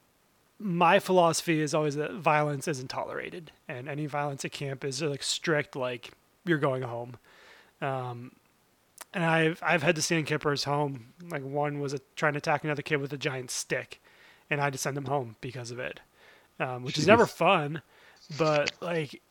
my 0.59 0.99
philosophy 0.99 1.61
is 1.61 1.75
always 1.75 1.97
that 1.97 2.13
violence 2.15 2.67
isn't 2.69 2.89
tolerated, 2.89 3.51
and 3.69 3.89
any 3.89 4.07
violence 4.07 4.45
at 4.45 4.53
camp 4.53 4.85
is 4.85 5.03
like 5.03 5.23
strict, 5.23 5.77
like 5.77 6.13
you're 6.47 6.59
going 6.59 6.83
home. 6.83 7.17
Um, 7.81 8.33
and 9.13 9.25
I've 9.25 9.61
I've 9.63 9.83
had 9.83 9.97
to 9.97 10.03
send 10.03 10.27
campers 10.27 10.65
home. 10.65 11.13
Like 11.31 11.43
one 11.43 11.81
was 11.81 11.93
a, 11.93 12.01
trying 12.17 12.33
to 12.35 12.39
attack 12.39 12.65
another 12.65 12.83
kid 12.83 12.97
with 12.97 13.13
a 13.13 13.19
giant 13.19 13.51
stick, 13.51 14.01
and 14.53 14.61
I 14.61 14.65
had 14.65 14.75
to 14.75 14.79
send 14.79 14.97
them 14.99 15.07
home 15.07 15.37
because 15.41 15.71
of 15.71 15.79
it, 15.79 16.01
um, 16.61 16.83
which 16.83 16.99
is 16.99 17.07
never 17.07 17.25
fun. 17.27 17.81
But 18.37 18.71
like, 18.83 19.23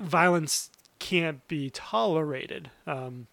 violence 0.00 0.70
can't 0.98 1.46
be 1.48 1.68
tolerated. 1.68 2.70
Um, 2.86 3.26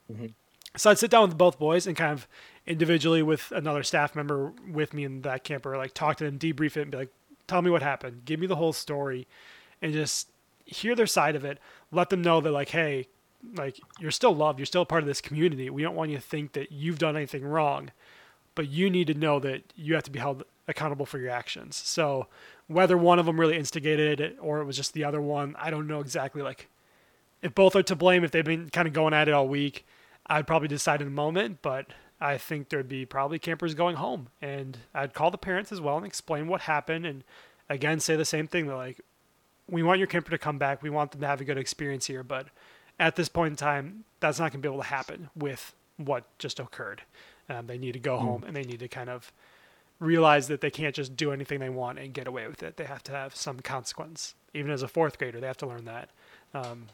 So 0.75 0.89
I'd 0.89 0.99
sit 0.99 1.09
down 1.09 1.29
with 1.29 1.37
both 1.37 1.57
boys 1.57 1.87
and 1.87 1.95
kind 1.95 2.11
of 2.11 2.27
individually 2.67 3.23
with 3.23 3.51
another 3.51 3.83
staff 3.83 4.13
member 4.15 4.51
with 4.69 4.93
me 4.93 5.03
in 5.05 5.21
that 5.21 5.43
camper, 5.43 5.77
like 5.77 5.93
talk 5.93 6.17
to 6.17 6.25
them, 6.25 6.37
debrief 6.37 6.75
it, 6.77 6.81
and 6.81 6.91
be 6.91 6.97
like, 6.97 7.13
"Tell 7.47 7.61
me 7.61 7.69
what 7.69 7.81
happened. 7.81 8.23
Give 8.25 8.39
me 8.39 8.47
the 8.47 8.55
whole 8.57 8.73
story," 8.73 9.25
and 9.81 9.93
just 9.93 10.27
hear 10.65 10.95
their 10.95 11.07
side 11.07 11.35
of 11.35 11.45
it. 11.45 11.59
Let 11.91 12.09
them 12.09 12.21
know 12.21 12.41
that 12.41 12.51
like, 12.51 12.69
hey, 12.69 13.07
like 13.55 13.79
you're 13.99 14.11
still 14.11 14.35
loved. 14.35 14.59
You're 14.59 14.65
still 14.65 14.83
a 14.83 14.85
part 14.85 15.03
of 15.03 15.07
this 15.07 15.21
community. 15.21 15.69
We 15.69 15.81
don't 15.81 15.95
want 15.95 16.11
you 16.11 16.17
to 16.17 16.21
think 16.21 16.53
that 16.53 16.71
you've 16.71 16.99
done 16.99 17.15
anything 17.15 17.43
wrong, 17.45 17.91
but 18.55 18.69
you 18.69 18.89
need 18.89 19.07
to 19.07 19.13
know 19.13 19.39
that 19.39 19.63
you 19.75 19.93
have 19.95 20.03
to 20.03 20.11
be 20.11 20.19
held 20.19 20.43
accountable 20.67 21.05
for 21.05 21.19
your 21.19 21.29
actions. 21.29 21.75
So 21.75 22.27
whether 22.67 22.97
one 22.97 23.19
of 23.19 23.25
them 23.25 23.39
really 23.39 23.57
instigated 23.57 24.19
it 24.19 24.37
or 24.39 24.61
it 24.61 24.65
was 24.65 24.77
just 24.77 24.93
the 24.93 25.03
other 25.03 25.21
one, 25.21 25.55
I 25.59 25.69
don't 25.69 25.87
know 25.87 25.99
exactly. 25.99 26.41
Like 26.41 26.69
if 27.41 27.55
both 27.55 27.75
are 27.75 27.83
to 27.83 27.95
blame, 27.95 28.23
if 28.23 28.31
they've 28.31 28.45
been 28.45 28.69
kind 28.69 28.87
of 28.87 28.93
going 28.93 29.13
at 29.13 29.27
it 29.27 29.33
all 29.33 29.47
week, 29.47 29.85
I'd 30.27 30.47
probably 30.47 30.67
decide 30.67 31.01
in 31.01 31.07
a 31.07 31.11
moment. 31.11 31.59
But 31.61 31.87
I 32.19 32.37
think 32.37 32.69
there'd 32.69 32.87
be 32.87 33.05
probably 33.05 33.39
campers 33.39 33.73
going 33.73 33.95
home, 33.95 34.27
and 34.41 34.77
I'd 34.93 35.13
call 35.13 35.31
the 35.31 35.37
parents 35.37 35.71
as 35.71 35.81
well 35.81 35.97
and 35.97 36.05
explain 36.05 36.47
what 36.47 36.61
happened, 36.61 37.05
and 37.05 37.23
again 37.67 37.99
say 37.99 38.15
the 38.15 38.25
same 38.25 38.47
thing. 38.47 38.67
They're 38.67 38.75
like, 38.75 39.01
we 39.67 39.81
want 39.81 39.97
your 39.97 40.07
camper 40.07 40.29
to 40.31 40.37
come 40.37 40.59
back. 40.59 40.83
We 40.83 40.89
want 40.89 41.11
them 41.11 41.21
to 41.21 41.27
have 41.27 41.41
a 41.41 41.45
good 41.45 41.57
experience 41.57 42.05
here, 42.05 42.23
but 42.23 42.47
at 42.99 43.15
this 43.15 43.29
point 43.29 43.51
in 43.51 43.55
time, 43.55 44.03
that's 44.19 44.37
not 44.37 44.51
going 44.51 44.61
to 44.61 44.69
be 44.69 44.71
able 44.71 44.83
to 44.83 44.89
happen 44.89 45.29
with 45.35 45.73
what 45.97 46.25
just 46.37 46.59
occurred. 46.59 47.01
Um, 47.49 47.67
they 47.67 47.77
need 47.77 47.93
to 47.93 47.99
go 47.99 48.17
home 48.17 48.43
and 48.45 48.55
they 48.55 48.63
need 48.63 48.79
to 48.79 48.87
kind 48.87 49.09
of 49.09 49.31
realize 50.01 50.47
that 50.47 50.59
they 50.59 50.69
can't 50.71 50.93
just 50.95 51.15
do 51.15 51.31
anything 51.31 51.59
they 51.59 51.69
want 51.69 51.99
and 51.99 52.13
get 52.13 52.27
away 52.27 52.47
with 52.47 52.61
it. 52.63 52.75
They 52.75 52.83
have 52.83 53.03
to 53.03 53.11
have 53.13 53.33
some 53.35 53.59
consequence. 53.61 54.35
Even 54.53 54.71
as 54.71 54.81
a 54.83 54.87
fourth 54.89 55.17
grader, 55.17 55.39
they 55.39 55.47
have 55.47 55.57
to 55.57 55.67
learn 55.67 55.85
that. 55.85 56.09
Um, 56.53 56.87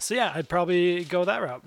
so 0.00 0.14
yeah, 0.14 0.32
I'd 0.34 0.48
probably 0.48 1.04
go 1.04 1.24
that 1.24 1.38
route. 1.40 1.62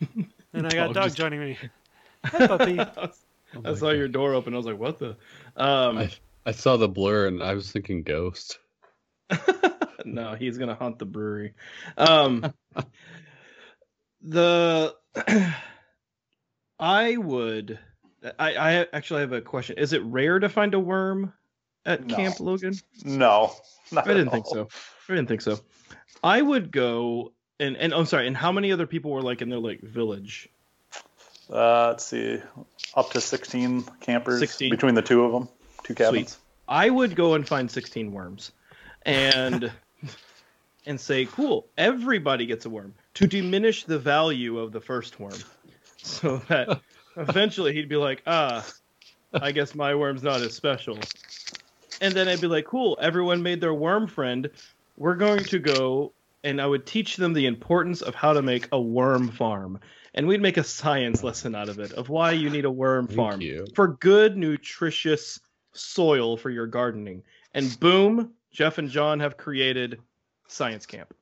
And 0.54 0.66
I 0.66 0.70
got 0.70 0.86
Dog 0.86 0.94
Doug 0.94 1.04
just- 1.04 1.16
joining 1.18 1.40
me. 1.40 1.58
Hi, 2.24 2.46
puppy. 2.46 2.80
I 3.64 3.74
saw 3.74 3.90
your 3.90 4.08
door 4.08 4.32
open. 4.32 4.54
I 4.54 4.56
was 4.56 4.64
like, 4.64 4.78
"What 4.78 4.98
the?" 4.98 5.10
Um, 5.56 5.98
I, 5.98 6.10
I 6.46 6.52
saw 6.52 6.78
the 6.78 6.88
blur 6.88 7.26
and 7.26 7.42
I 7.42 7.52
was 7.52 7.70
thinking 7.70 8.02
ghost. 8.02 8.58
no, 10.06 10.34
he's 10.34 10.56
gonna 10.56 10.74
haunt 10.74 10.98
the 10.98 11.04
brewery. 11.04 11.52
Um, 11.98 12.52
the 14.22 14.94
I 16.80 17.16
would. 17.18 17.78
I, 18.38 18.54
I 18.54 18.86
actually 18.92 19.20
have 19.20 19.32
a 19.32 19.40
question. 19.40 19.78
Is 19.78 19.92
it 19.92 20.02
rare 20.04 20.38
to 20.38 20.48
find 20.48 20.74
a 20.74 20.80
worm 20.80 21.32
at 21.86 22.04
No. 22.06 22.16
Camp 22.16 22.40
Logan? 22.40 22.74
No, 23.04 23.52
I 23.96 24.02
didn't 24.02 24.30
think 24.30 24.46
so. 24.46 24.68
I 25.08 25.14
didn't 25.14 25.28
think 25.28 25.40
so. 25.40 25.60
I 26.22 26.42
would 26.42 26.70
go 26.72 27.32
and 27.60 27.76
and 27.76 27.92
I'm 27.94 28.06
sorry. 28.06 28.26
And 28.26 28.36
how 28.36 28.52
many 28.52 28.72
other 28.72 28.86
people 28.86 29.10
were 29.10 29.22
like 29.22 29.42
in 29.42 29.48
their 29.48 29.58
like 29.58 29.80
village? 29.80 30.48
Uh, 31.50 31.88
let's 31.88 32.04
see, 32.04 32.42
up 32.94 33.10
to 33.12 33.20
16 33.22 33.84
campers 34.00 34.38
16. 34.40 34.70
between 34.70 34.94
the 34.94 35.00
two 35.00 35.24
of 35.24 35.32
them, 35.32 35.48
two 35.82 35.94
cabins. 35.94 36.38
I 36.68 36.90
would 36.90 37.16
go 37.16 37.32
and 37.34 37.48
find 37.48 37.70
16 37.70 38.12
worms, 38.12 38.52
and 39.02 39.72
and 40.86 41.00
say, 41.00 41.24
"Cool, 41.24 41.66
everybody 41.78 42.46
gets 42.46 42.66
a 42.66 42.70
worm." 42.70 42.94
To 43.14 43.26
diminish 43.26 43.84
the 43.84 43.98
value 43.98 44.58
of 44.58 44.72
the 44.72 44.80
first 44.80 45.18
worm, 45.18 45.38
so 46.02 46.38
that 46.48 46.80
eventually 47.18 47.74
he'd 47.74 47.88
be 47.88 47.96
like, 47.96 48.22
"Ah, 48.26 48.66
I 49.32 49.52
guess 49.52 49.74
my 49.74 49.94
worm's 49.94 50.22
not 50.22 50.40
as 50.40 50.54
special." 50.54 50.98
And 52.00 52.14
then 52.14 52.28
I'd 52.28 52.40
be 52.40 52.46
like, 52.46 52.64
"Cool, 52.64 52.96
everyone 53.00 53.42
made 53.42 53.60
their 53.60 53.74
worm 53.74 54.06
friend. 54.06 54.48
We're 54.96 55.16
going 55.16 55.44
to 55.44 55.58
go." 55.58 56.12
And 56.44 56.60
I 56.60 56.66
would 56.66 56.86
teach 56.86 57.16
them 57.16 57.32
the 57.32 57.46
importance 57.46 58.00
of 58.00 58.14
how 58.14 58.32
to 58.32 58.42
make 58.42 58.68
a 58.70 58.80
worm 58.80 59.28
farm. 59.28 59.80
And 60.14 60.26
we'd 60.26 60.40
make 60.40 60.56
a 60.56 60.64
science 60.64 61.22
lesson 61.22 61.54
out 61.54 61.68
of 61.68 61.78
it 61.80 61.92
of 61.92 62.08
why 62.08 62.30
you 62.30 62.48
need 62.48 62.64
a 62.64 62.70
worm 62.70 63.06
Thank 63.06 63.16
farm 63.16 63.40
you. 63.40 63.66
for 63.74 63.88
good, 63.88 64.36
nutritious 64.36 65.40
soil 65.72 66.36
for 66.36 66.50
your 66.50 66.66
gardening. 66.66 67.22
And 67.54 67.78
boom, 67.80 68.32
Jeff 68.52 68.78
and 68.78 68.88
John 68.88 69.20
have 69.20 69.36
created 69.36 70.00
Science 70.46 70.86
Camp. 70.86 71.12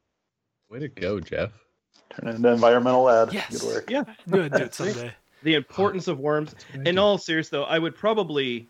Way 0.71 0.81
to 0.81 0.89
go, 0.89 1.19
Jeff. 1.21 1.53
Turn 2.11 2.29
it 2.29 2.37
into 2.37 2.51
environmental 2.51 3.09
ed. 3.09 3.33
Yes. 3.33 3.61
Good 3.61 3.67
work. 3.67 3.91
Yeah. 3.91 4.05
I'm 4.07 4.33
gonna 4.33 4.51
do 4.51 4.65
it 4.65 4.75
someday. 4.75 5.13
the 5.43 5.55
importance 5.55 6.09
of 6.09 6.19
worms. 6.19 6.55
In 6.85 6.99
all 6.99 7.19
serious 7.19 7.49
though, 7.49 7.65
I 7.65 7.79
would 7.79 7.95
probably 7.95 8.69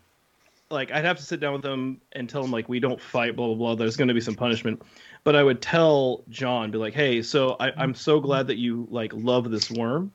like 0.70 0.90
I'd 0.90 1.04
have 1.04 1.18
to 1.18 1.22
sit 1.22 1.40
down 1.40 1.52
with 1.52 1.62
them 1.62 2.00
and 2.12 2.28
tell 2.28 2.42
them 2.42 2.50
like 2.50 2.68
we 2.68 2.80
don't 2.80 3.00
fight, 3.00 3.36
blah 3.36 3.46
blah 3.46 3.54
blah. 3.54 3.74
There's 3.74 3.96
going 3.96 4.08
to 4.08 4.14
be 4.14 4.20
some 4.20 4.34
punishment, 4.34 4.82
but 5.24 5.36
I 5.36 5.42
would 5.42 5.62
tell 5.62 6.24
John, 6.28 6.70
be 6.70 6.78
like, 6.78 6.94
hey, 6.94 7.22
so 7.22 7.56
I, 7.60 7.72
I'm 7.76 7.94
so 7.94 8.20
glad 8.20 8.48
that 8.48 8.56
you 8.56 8.86
like 8.90 9.12
love 9.14 9.50
this 9.50 9.70
worm, 9.70 10.12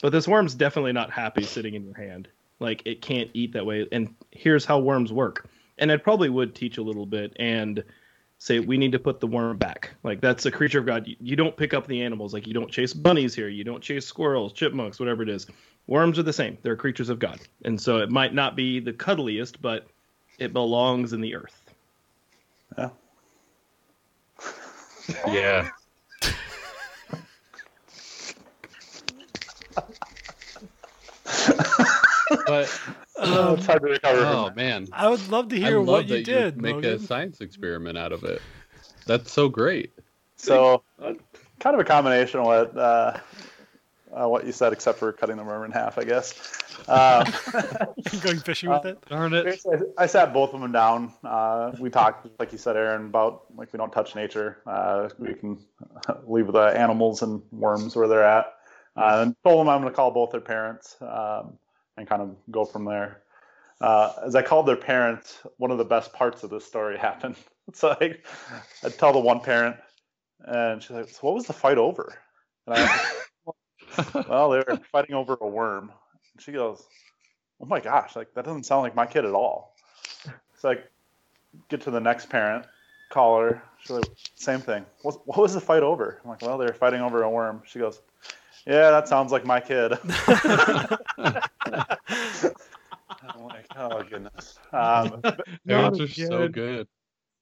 but 0.00 0.10
this 0.10 0.26
worm's 0.26 0.54
definitely 0.54 0.92
not 0.92 1.10
happy 1.10 1.44
sitting 1.44 1.74
in 1.74 1.84
your 1.84 1.96
hand. 1.96 2.28
Like 2.58 2.82
it 2.84 3.02
can't 3.02 3.30
eat 3.34 3.52
that 3.52 3.66
way, 3.66 3.86
and 3.92 4.14
here's 4.30 4.64
how 4.64 4.78
worms 4.78 5.12
work. 5.12 5.48
And 5.78 5.90
I 5.90 5.96
probably 5.96 6.28
would 6.28 6.54
teach 6.54 6.78
a 6.78 6.82
little 6.82 7.06
bit 7.06 7.34
and 7.36 7.82
say 8.38 8.58
we 8.58 8.76
need 8.76 8.92
to 8.92 8.98
put 8.98 9.20
the 9.20 9.26
worm 9.26 9.56
back. 9.56 9.90
Like 10.02 10.20
that's 10.20 10.44
a 10.46 10.50
creature 10.50 10.80
of 10.80 10.86
God. 10.86 11.06
You, 11.06 11.16
you 11.20 11.36
don't 11.36 11.56
pick 11.56 11.74
up 11.74 11.86
the 11.86 12.02
animals. 12.02 12.34
Like 12.34 12.46
you 12.46 12.54
don't 12.54 12.70
chase 12.70 12.92
bunnies 12.92 13.34
here. 13.34 13.48
You 13.48 13.62
don't 13.62 13.82
chase 13.82 14.04
squirrels, 14.04 14.52
chipmunks, 14.52 14.98
whatever 14.98 15.22
it 15.22 15.28
is. 15.28 15.46
Worms 15.86 16.18
are 16.18 16.22
the 16.22 16.32
same. 16.32 16.58
They're 16.62 16.76
creatures 16.76 17.08
of 17.08 17.18
God, 17.18 17.40
and 17.64 17.80
so 17.80 17.98
it 17.98 18.10
might 18.10 18.34
not 18.34 18.56
be 18.56 18.80
the 18.80 18.92
cuddliest, 18.92 19.60
but 19.60 19.86
it 20.38 20.52
belongs 20.52 21.12
in 21.12 21.20
the 21.20 21.34
earth. 21.34 21.60
Yeah. 22.78 22.90
Yeah. 25.26 25.68
but 32.46 32.80
Oh, 33.24 33.54
it's 33.54 33.66
hard 33.66 33.82
to 33.82 33.88
recover 33.88 34.18
oh 34.20 34.50
man, 34.56 34.88
I 34.92 35.08
would 35.08 35.28
love 35.28 35.48
to 35.50 35.56
I 35.56 35.60
hear 35.60 35.78
love 35.78 35.86
what 35.86 36.08
that 36.08 36.18
you 36.18 36.24
did. 36.24 36.60
make 36.60 36.76
Logan. 36.76 36.94
a 36.94 36.98
science 36.98 37.40
experiment 37.40 37.96
out 37.98 38.12
of 38.12 38.24
it. 38.24 38.40
That's 39.06 39.30
so 39.30 39.48
great. 39.48 39.92
So, 40.36 40.82
kind 40.98 41.74
of 41.74 41.78
a 41.78 41.84
combination 41.84 42.40
of 42.40 42.46
what 42.46 42.76
uh, 42.76 43.18
uh, 44.12 44.28
what 44.28 44.46
you 44.46 44.52
said, 44.52 44.72
except 44.72 44.98
for 44.98 45.12
cutting 45.12 45.36
the 45.36 45.44
worm 45.44 45.64
in 45.64 45.72
half, 45.72 45.98
I 45.98 46.04
guess. 46.04 46.34
Um, 46.88 47.24
Going 48.22 48.38
fishing 48.38 48.70
with 48.70 48.84
it. 48.84 48.98
Darn 49.08 49.32
it! 49.32 49.44
Basically, 49.44 49.78
I 49.98 50.06
sat 50.06 50.32
both 50.32 50.54
of 50.54 50.60
them 50.60 50.72
down. 50.72 51.12
Uh, 51.24 51.72
we 51.78 51.90
talked, 51.90 52.28
like 52.38 52.52
you 52.52 52.58
said, 52.58 52.76
Aaron, 52.76 53.06
about 53.06 53.44
like 53.56 53.72
we 53.72 53.78
don't 53.78 53.92
touch 53.92 54.14
nature. 54.14 54.58
Uh, 54.66 55.08
we 55.18 55.34
can 55.34 55.58
leave 56.26 56.52
the 56.52 56.78
animals 56.78 57.22
and 57.22 57.42
worms 57.50 57.96
where 57.96 58.08
they're 58.08 58.24
at. 58.24 58.46
Uh, 58.96 59.20
and 59.22 59.36
told 59.42 59.60
them 59.60 59.68
I'm 59.70 59.80
going 59.80 59.90
to 59.90 59.96
call 59.96 60.10
both 60.10 60.32
their 60.32 60.40
parents 60.42 60.96
um, 61.00 61.58
and 61.96 62.06
kind 62.06 62.20
of 62.20 62.36
go 62.50 62.64
from 62.64 62.84
there. 62.84 63.22
Uh, 63.80 64.12
as 64.24 64.34
I 64.34 64.42
called 64.42 64.66
their 64.66 64.76
parents, 64.76 65.38
one 65.56 65.70
of 65.70 65.78
the 65.78 65.84
best 65.84 66.12
parts 66.12 66.42
of 66.42 66.50
this 66.50 66.64
story 66.64 66.98
happened. 66.98 67.36
So 67.72 67.96
I, 68.00 68.16
I'd 68.84 68.98
tell 68.98 69.12
the 69.12 69.20
one 69.20 69.40
parent, 69.40 69.76
and 70.40 70.82
she's 70.82 70.90
like, 70.90 71.08
"So 71.08 71.20
what 71.22 71.34
was 71.34 71.46
the 71.46 71.52
fight 71.52 71.78
over?" 71.78 72.12
And 72.66 72.76
I, 72.76 73.12
well, 74.28 74.50
they 74.50 74.58
were 74.58 74.80
fighting 74.90 75.14
over 75.14 75.36
a 75.40 75.46
worm. 75.46 75.92
And 76.34 76.42
she 76.42 76.52
goes, 76.52 76.86
"Oh 77.60 77.66
my 77.66 77.80
gosh, 77.80 78.16
like 78.16 78.34
that 78.34 78.44
doesn't 78.44 78.64
sound 78.64 78.82
like 78.82 78.94
my 78.94 79.06
kid 79.06 79.24
at 79.24 79.32
all." 79.32 79.76
So 80.58 80.70
I 80.70 80.78
get 81.68 81.80
to 81.82 81.90
the 81.90 82.00
next 82.00 82.30
parent, 82.30 82.64
call 83.10 83.40
her. 83.40 83.62
She's 83.80 83.90
like, 83.90 84.04
"Same 84.36 84.60
thing. 84.60 84.86
What, 85.02 85.26
what 85.26 85.38
was 85.38 85.54
the 85.54 85.60
fight 85.60 85.82
over?" 85.82 86.20
I'm 86.22 86.30
like, 86.30 86.42
"Well, 86.42 86.58
they 86.58 86.66
were 86.66 86.74
fighting 86.74 87.00
over 87.00 87.22
a 87.22 87.30
worm." 87.30 87.62
She 87.66 87.78
goes, 87.78 88.00
"Yeah, 88.66 88.90
that 88.90 89.08
sounds 89.08 89.32
like 89.32 89.44
my 89.44 89.60
kid." 89.60 89.92
I'm 93.22 93.44
like, 93.44 93.66
"Oh 93.76 94.02
goodness." 94.02 94.58
Um, 94.72 95.20
but 95.22 95.46
Parents 95.66 95.98
Not 95.98 96.00
are 96.00 96.08
so 96.08 96.48
good. 96.48 96.88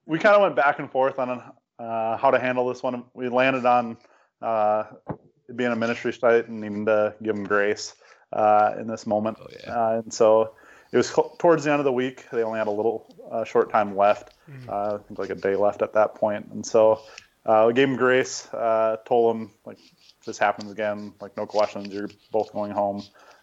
we 0.07 0.18
kind 0.18 0.34
of 0.34 0.42
went 0.42 0.57
back 0.57 0.78
and 0.78 0.90
forth 0.90 1.18
on 1.18 1.42
uh, 1.78 2.16
how 2.16 2.30
to 2.30 2.38
handle 2.38 2.68
this 2.68 2.82
one. 2.82 3.05
We 3.14 3.28
landed 3.28 3.64
on 3.64 3.96
uh, 4.42 4.84
it 5.09 5.18
being 5.57 5.72
a 5.72 5.76
ministry 5.76 6.12
site 6.12 6.48
and 6.48 6.61
needing 6.61 6.86
to 6.86 7.14
give 7.22 7.34
them 7.36 7.44
grace 7.44 7.94
uh, 8.32 8.74
in 8.78 8.86
this 8.86 9.07
moment. 9.07 9.38
Oh 9.40 9.46
yeah. 9.64 9.72
Uh, 9.72 10.01
and 10.05 10.12
so 10.12 10.55
it 10.92 10.96
was 10.96 11.09
cl- 11.09 11.34
towards 11.38 11.64
the 11.64 11.70
end 11.72 11.80
of 11.80 11.84
the 11.84 11.92
week. 11.92 12.26
They 12.32 12.42
only 12.42 12.59
had 12.59 12.66
a 12.68 12.72
little 12.72 13.07
uh, 13.30 13.44
short 13.44 13.70
time 13.70 13.96
left. 13.96 14.34
Mm. 14.51 14.68
Uh, 14.68 14.94
I 14.94 14.98
think 14.98 15.18
like 15.18 15.30
a 15.30 15.34
day 15.34 15.57
left 15.57 15.82
at 15.82 15.92
that 15.94 16.14
point. 16.14 16.46
And 16.53 16.64
so 16.64 17.01
uh, 17.46 17.64
we 17.68 17.74
gave 17.74 17.88
them 17.88 17.96
grace. 17.96 18.53
Uh, 18.53 18.96
told 19.07 19.34
them 19.36 19.51
like 19.64 19.78
if 19.78 20.26
this 20.26 20.38
happens 20.38 20.70
again, 20.70 21.12
like 21.20 21.36
no 21.36 21.46
questions. 21.46 21.92
You're 21.94 22.11
both 22.32 22.53
going 22.53 22.72
home. 22.72 23.03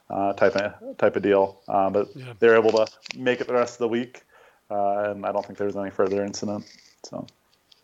Uh, 0.09 0.31
type 0.33 0.55
of 0.55 0.97
type 0.97 1.17
of 1.17 1.21
deal. 1.21 1.59
Uh, 1.67 1.89
but 1.89 2.07
Yeah. 2.15 2.31
they 2.39 2.47
were 2.47 2.55
able 2.55 2.71
to 2.71 2.87
make 3.17 3.41
it 3.41 3.47
the 3.47 3.53
rest 3.53 3.73
of 3.73 3.79
the 3.79 3.87
week. 3.89 4.23
Uh, 4.71 5.11
and 5.11 5.25
I 5.25 5.31
don't 5.33 5.45
think 5.45 5.57
there 5.57 5.67
was 5.67 5.75
any 5.75 5.89
further 5.89 6.23
incident. 6.23 6.65
So 7.05 7.25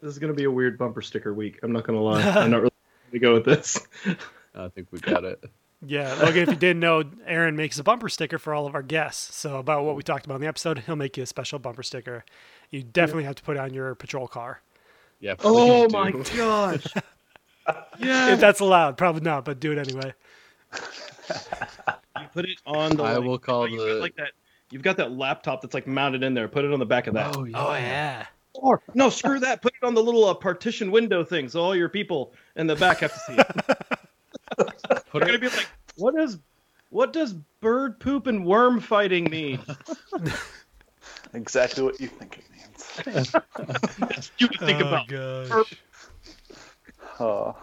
This 0.02 0.12
is 0.14 0.20
gonna 0.20 0.34
be 0.34 0.46
a 0.46 0.52
weird 0.52 0.78
bumper 0.78 1.02
sticker 1.02 1.34
week. 1.34 1.60
I'm 1.64 1.72
not 1.74 1.84
gonna 1.86 2.02
lie. 2.02 2.22
I'm 2.22 2.50
not 2.52 2.62
really 2.62 2.70
going 2.70 2.72
to 3.14 3.20
go 3.20 3.34
with 3.34 3.46
this. 3.46 3.80
I 4.56 4.68
think 4.70 4.88
we 4.92 5.00
got 5.00 5.24
it. 5.24 5.44
Yeah, 5.86 6.14
Logan, 6.14 6.44
if 6.44 6.50
you 6.50 6.56
didn't 6.56 6.80
know, 6.80 7.04
Aaron 7.26 7.56
makes 7.56 7.78
a 7.78 7.84
bumper 7.84 8.08
sticker 8.08 8.40
for 8.40 8.54
all 8.54 8.66
of 8.66 8.76
our 8.76 8.82
guests. 8.82 9.36
So 9.36 9.58
about 9.58 9.84
what 9.84 9.96
we 9.96 10.02
mm. 10.02 10.06
talked 10.06 10.26
about 10.26 10.36
in 10.36 10.42
the 10.42 10.48
episode, 10.48 10.80
he'll 10.80 10.96
make 10.96 11.18
you 11.18 11.24
a 11.24 11.26
special 11.26 11.60
bumper 11.60 11.84
sticker. 11.84 12.24
You 12.70 12.84
definitely 12.84 13.26
have 13.26 13.36
to 13.36 13.44
put 13.44 13.58
it 13.58 13.60
on 13.60 13.74
your 13.74 13.94
patrol 13.96 14.28
car. 14.28 14.62
Yeah. 15.20 15.36
Oh 15.44 15.88
please 15.90 15.94
my 15.94 16.12
do. 16.12 16.24
gosh! 16.38 16.86
yeah, 18.00 18.34
If 18.34 18.40
that's 18.40 18.60
allowed, 18.60 18.98
probably 18.98 19.22
not, 19.22 19.46
but 19.46 19.60
do 19.60 19.72
it 19.72 19.78
anyway. 19.78 20.14
you 20.74 22.28
put 22.34 22.46
it 22.46 22.60
on 22.66 22.96
the. 22.96 23.04
I 23.04 23.16
like- 23.16 23.24
will 23.24 23.40
call 23.40 23.68
you've 23.68 23.80
got, 23.80 23.86
the- 23.86 23.94
like 23.96 24.16
that. 24.16 24.32
You've 24.70 24.82
got 24.82 24.98
that 24.98 25.12
laptop 25.12 25.62
that's 25.62 25.74
like 25.74 25.86
mounted 25.86 26.24
in 26.24 26.34
there. 26.34 26.48
Put 26.48 26.66
it 26.66 26.74
on 26.74 26.80
the 26.80 26.86
back 26.86 27.08
of 27.08 27.14
that. 27.14 27.36
Oh 27.38 27.44
yeah. 27.44 27.66
Oh 27.66 27.74
yeah. 27.74 28.26
Or 28.56 28.82
no, 28.94 29.10
screw 29.10 29.40
that. 29.40 29.62
Put 29.62 29.74
it 29.74 29.86
on 29.86 29.94
the 29.94 30.04
little 30.04 30.26
uh, 30.26 30.34
partition 30.34 30.92
window 30.92 31.24
thing, 31.24 31.50
so 31.50 31.62
all 31.62 31.76
your 31.76 31.90
people 31.90 32.34
in 32.56 32.68
the 32.68 32.76
back 32.76 33.00
have 33.00 33.14
to 33.14 33.20
see 33.20 33.34
it. 33.34 33.48
Put 34.58 35.12
They're 35.14 35.22
gonna 35.26 35.40
be 35.40 35.50
like, 35.50 35.68
"What 35.96 36.16
does, 36.16 36.38
what 36.90 37.14
does 37.14 37.34
bird 37.62 38.00
poop 38.00 38.28
and 38.28 38.46
worm 38.46 38.80
fighting 38.80 39.26
mean?" 39.30 39.60
exactly 41.34 41.84
what 41.84 42.00
you 42.00 42.08
think 42.08 42.38
it 42.40 42.46
means. 42.52 43.34
You 44.38 44.48
would 44.48 44.60
think 44.60 44.82
oh, 44.84 44.88
about. 44.88 45.08
gosh. 45.08 45.74
Uh, 47.20 47.54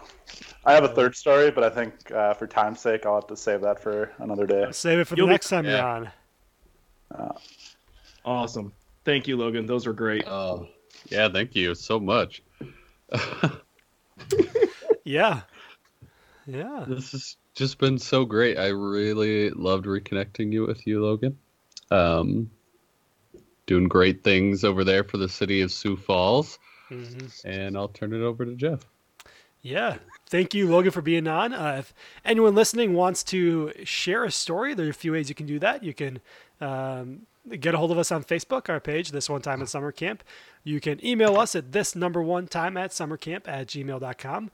I 0.65 0.73
have 0.73 0.83
a 0.83 0.89
third 0.89 1.15
story, 1.15 1.51
but 1.51 1.63
I 1.63 1.69
think 1.69 2.11
uh, 2.11 2.33
for 2.33 2.47
time's 2.47 2.81
sake, 2.81 3.05
I'll 3.05 3.15
have 3.15 3.27
to 3.27 3.37
save 3.37 3.61
that 3.61 3.81
for 3.81 4.11
another 4.19 4.45
day. 4.45 4.67
Save 4.71 4.99
it 4.99 5.07
for 5.07 5.15
You'll 5.15 5.27
the 5.27 5.31
be- 5.31 5.33
next 5.35 5.49
time 5.49 5.65
you're 5.65 5.75
yeah. 5.75 6.09
on. 7.11 7.31
Awesome. 8.25 8.73
Thank 9.05 9.27
you, 9.27 9.37
Logan. 9.37 9.65
Those 9.65 9.87
are 9.87 9.93
great. 9.93 10.27
oh 10.27 10.67
yeah. 11.09 11.29
Thank 11.29 11.55
you 11.55 11.75
so 11.75 11.99
much. 11.99 12.43
Yeah. 15.03 15.41
Yeah. 16.45 16.85
This 16.87 17.11
has 17.11 17.37
just 17.53 17.77
been 17.79 17.97
so 17.97 18.25
great. 18.25 18.57
I 18.57 18.67
really 18.67 19.49
loved 19.49 19.85
reconnecting 19.85 20.51
you 20.51 20.65
with 20.65 20.85
you, 20.87 21.03
Logan. 21.03 21.37
Um, 21.89 22.49
doing 23.65 23.87
great 23.87 24.23
things 24.23 24.63
over 24.63 24.83
there 24.83 25.03
for 25.03 25.17
the 25.17 25.29
city 25.29 25.61
of 25.61 25.71
Sioux 25.71 25.97
Falls, 25.97 26.59
hmm 26.87 27.27
and 27.45 27.77
I'll 27.77 27.89
turn 27.89 28.13
it 28.13 28.21
over 28.21 28.45
to 28.45 28.55
Jeff. 28.55 28.85
Yeah. 29.61 29.97
Thank 30.27 30.53
you, 30.53 30.69
Logan, 30.69 30.91
for 30.91 31.01
being 31.01 31.27
on. 31.27 31.53
Uh, 31.53 31.75
if 31.79 31.93
anyone 32.23 32.55
listening 32.55 32.93
wants 32.93 33.23
to 33.25 33.73
share 33.83 34.23
a 34.23 34.31
story, 34.31 34.73
there 34.73 34.87
are 34.87 34.89
a 34.89 34.93
few 34.93 35.11
ways 35.11 35.29
you 35.29 35.35
can 35.35 35.45
do 35.45 35.59
that. 35.59 35.83
You 35.83 35.93
can 35.93 36.19
um, 36.61 37.27
get 37.49 37.73
a 37.73 37.77
hold 37.77 37.91
of 37.91 37.97
us 37.97 38.11
on 38.11 38.23
Facebook, 38.23 38.69
our 38.69 38.79
page, 38.79 39.11
This 39.11 39.29
One 39.29 39.41
Time 39.41 39.61
at 39.61 39.69
Summer 39.69 39.91
Camp. 39.91 40.23
You 40.63 40.79
can 40.79 41.03
email 41.05 41.37
us 41.37 41.55
at 41.55 41.71
this 41.71 41.95
number 41.95 42.21
one 42.21 42.47
time 42.47 42.77
at 42.77 42.91
summercamp 42.91 43.47
at 43.47 43.67
gmail.com. 43.67 44.51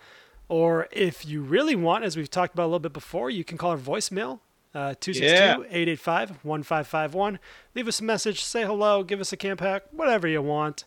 Or 0.50 0.88
if 0.92 1.26
you 1.26 1.42
really 1.42 1.76
want, 1.76 2.06
as 2.06 2.16
we've 2.16 2.32
talked 2.32 2.54
about 2.54 2.64
a 2.64 2.68
little 2.68 2.80
bit 2.80 2.94
before, 2.94 3.30
you 3.30 3.44
can 3.44 3.58
call 3.58 3.72
our 3.72 3.78
voicemail, 3.78 4.40
uh, 4.74 4.94
262-885-1551. 5.02 7.40
Leave 7.76 7.88
us 7.88 8.00
a 8.00 8.04
message, 8.04 8.44
say 8.44 8.64
hello, 8.64 9.04
give 9.04 9.20
us 9.20 9.34
a 9.34 9.38
camp 9.38 9.60
hack, 9.60 9.84
whatever 9.92 10.28
you 10.28 10.42
want. 10.42 10.86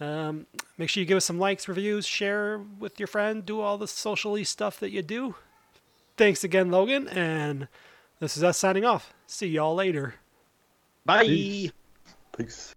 Um, 0.00 0.46
make 0.76 0.90
sure 0.90 1.00
you 1.00 1.06
give 1.06 1.16
us 1.16 1.24
some 1.24 1.38
likes, 1.38 1.66
reviews, 1.66 2.06
share 2.06 2.60
with 2.78 3.00
your 3.00 3.06
friend, 3.06 3.46
do 3.46 3.60
all 3.60 3.78
the 3.78 3.88
socially 3.88 4.44
stuff 4.44 4.78
that 4.80 4.90
you 4.90 5.02
do. 5.02 5.34
Thanks 6.16 6.44
again, 6.44 6.70
Logan, 6.70 7.08
and 7.08 7.68
this 8.20 8.36
is 8.36 8.44
us 8.44 8.58
signing 8.58 8.84
off. 8.84 9.14
See 9.26 9.48
y'all 9.48 9.74
later. 9.74 10.16
Bye. 11.08 11.24
Peace. 11.24 11.72
Peace. 12.36 12.74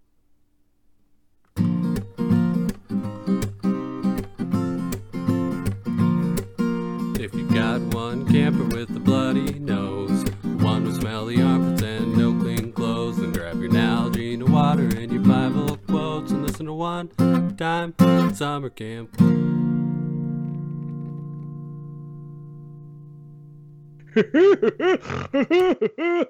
If 7.20 7.34
you 7.34 7.46
got 7.54 7.82
one 7.94 8.26
camper 8.32 8.64
with 8.74 8.96
a 8.96 9.02
bloody 9.02 9.60
nose, 9.60 10.24
one 10.44 10.86
with 10.86 11.02
smelly 11.02 11.42
armpits 11.42 11.82
and 11.82 12.16
no 12.18 12.32
clean 12.40 12.72
clothes, 12.72 13.18
then 13.18 13.34
grab 13.34 13.60
your 13.60 13.70
Nalgene 13.70 14.48
water 14.48 14.88
and 14.98 15.12
your 15.12 15.24
Bible 15.24 15.76
quotes 15.90 16.32
and 16.32 16.48
listen 16.48 16.68
to 16.68 16.74
one 16.74 17.10
time 17.58 17.94
summer 18.34 18.70
camp. 18.70 19.12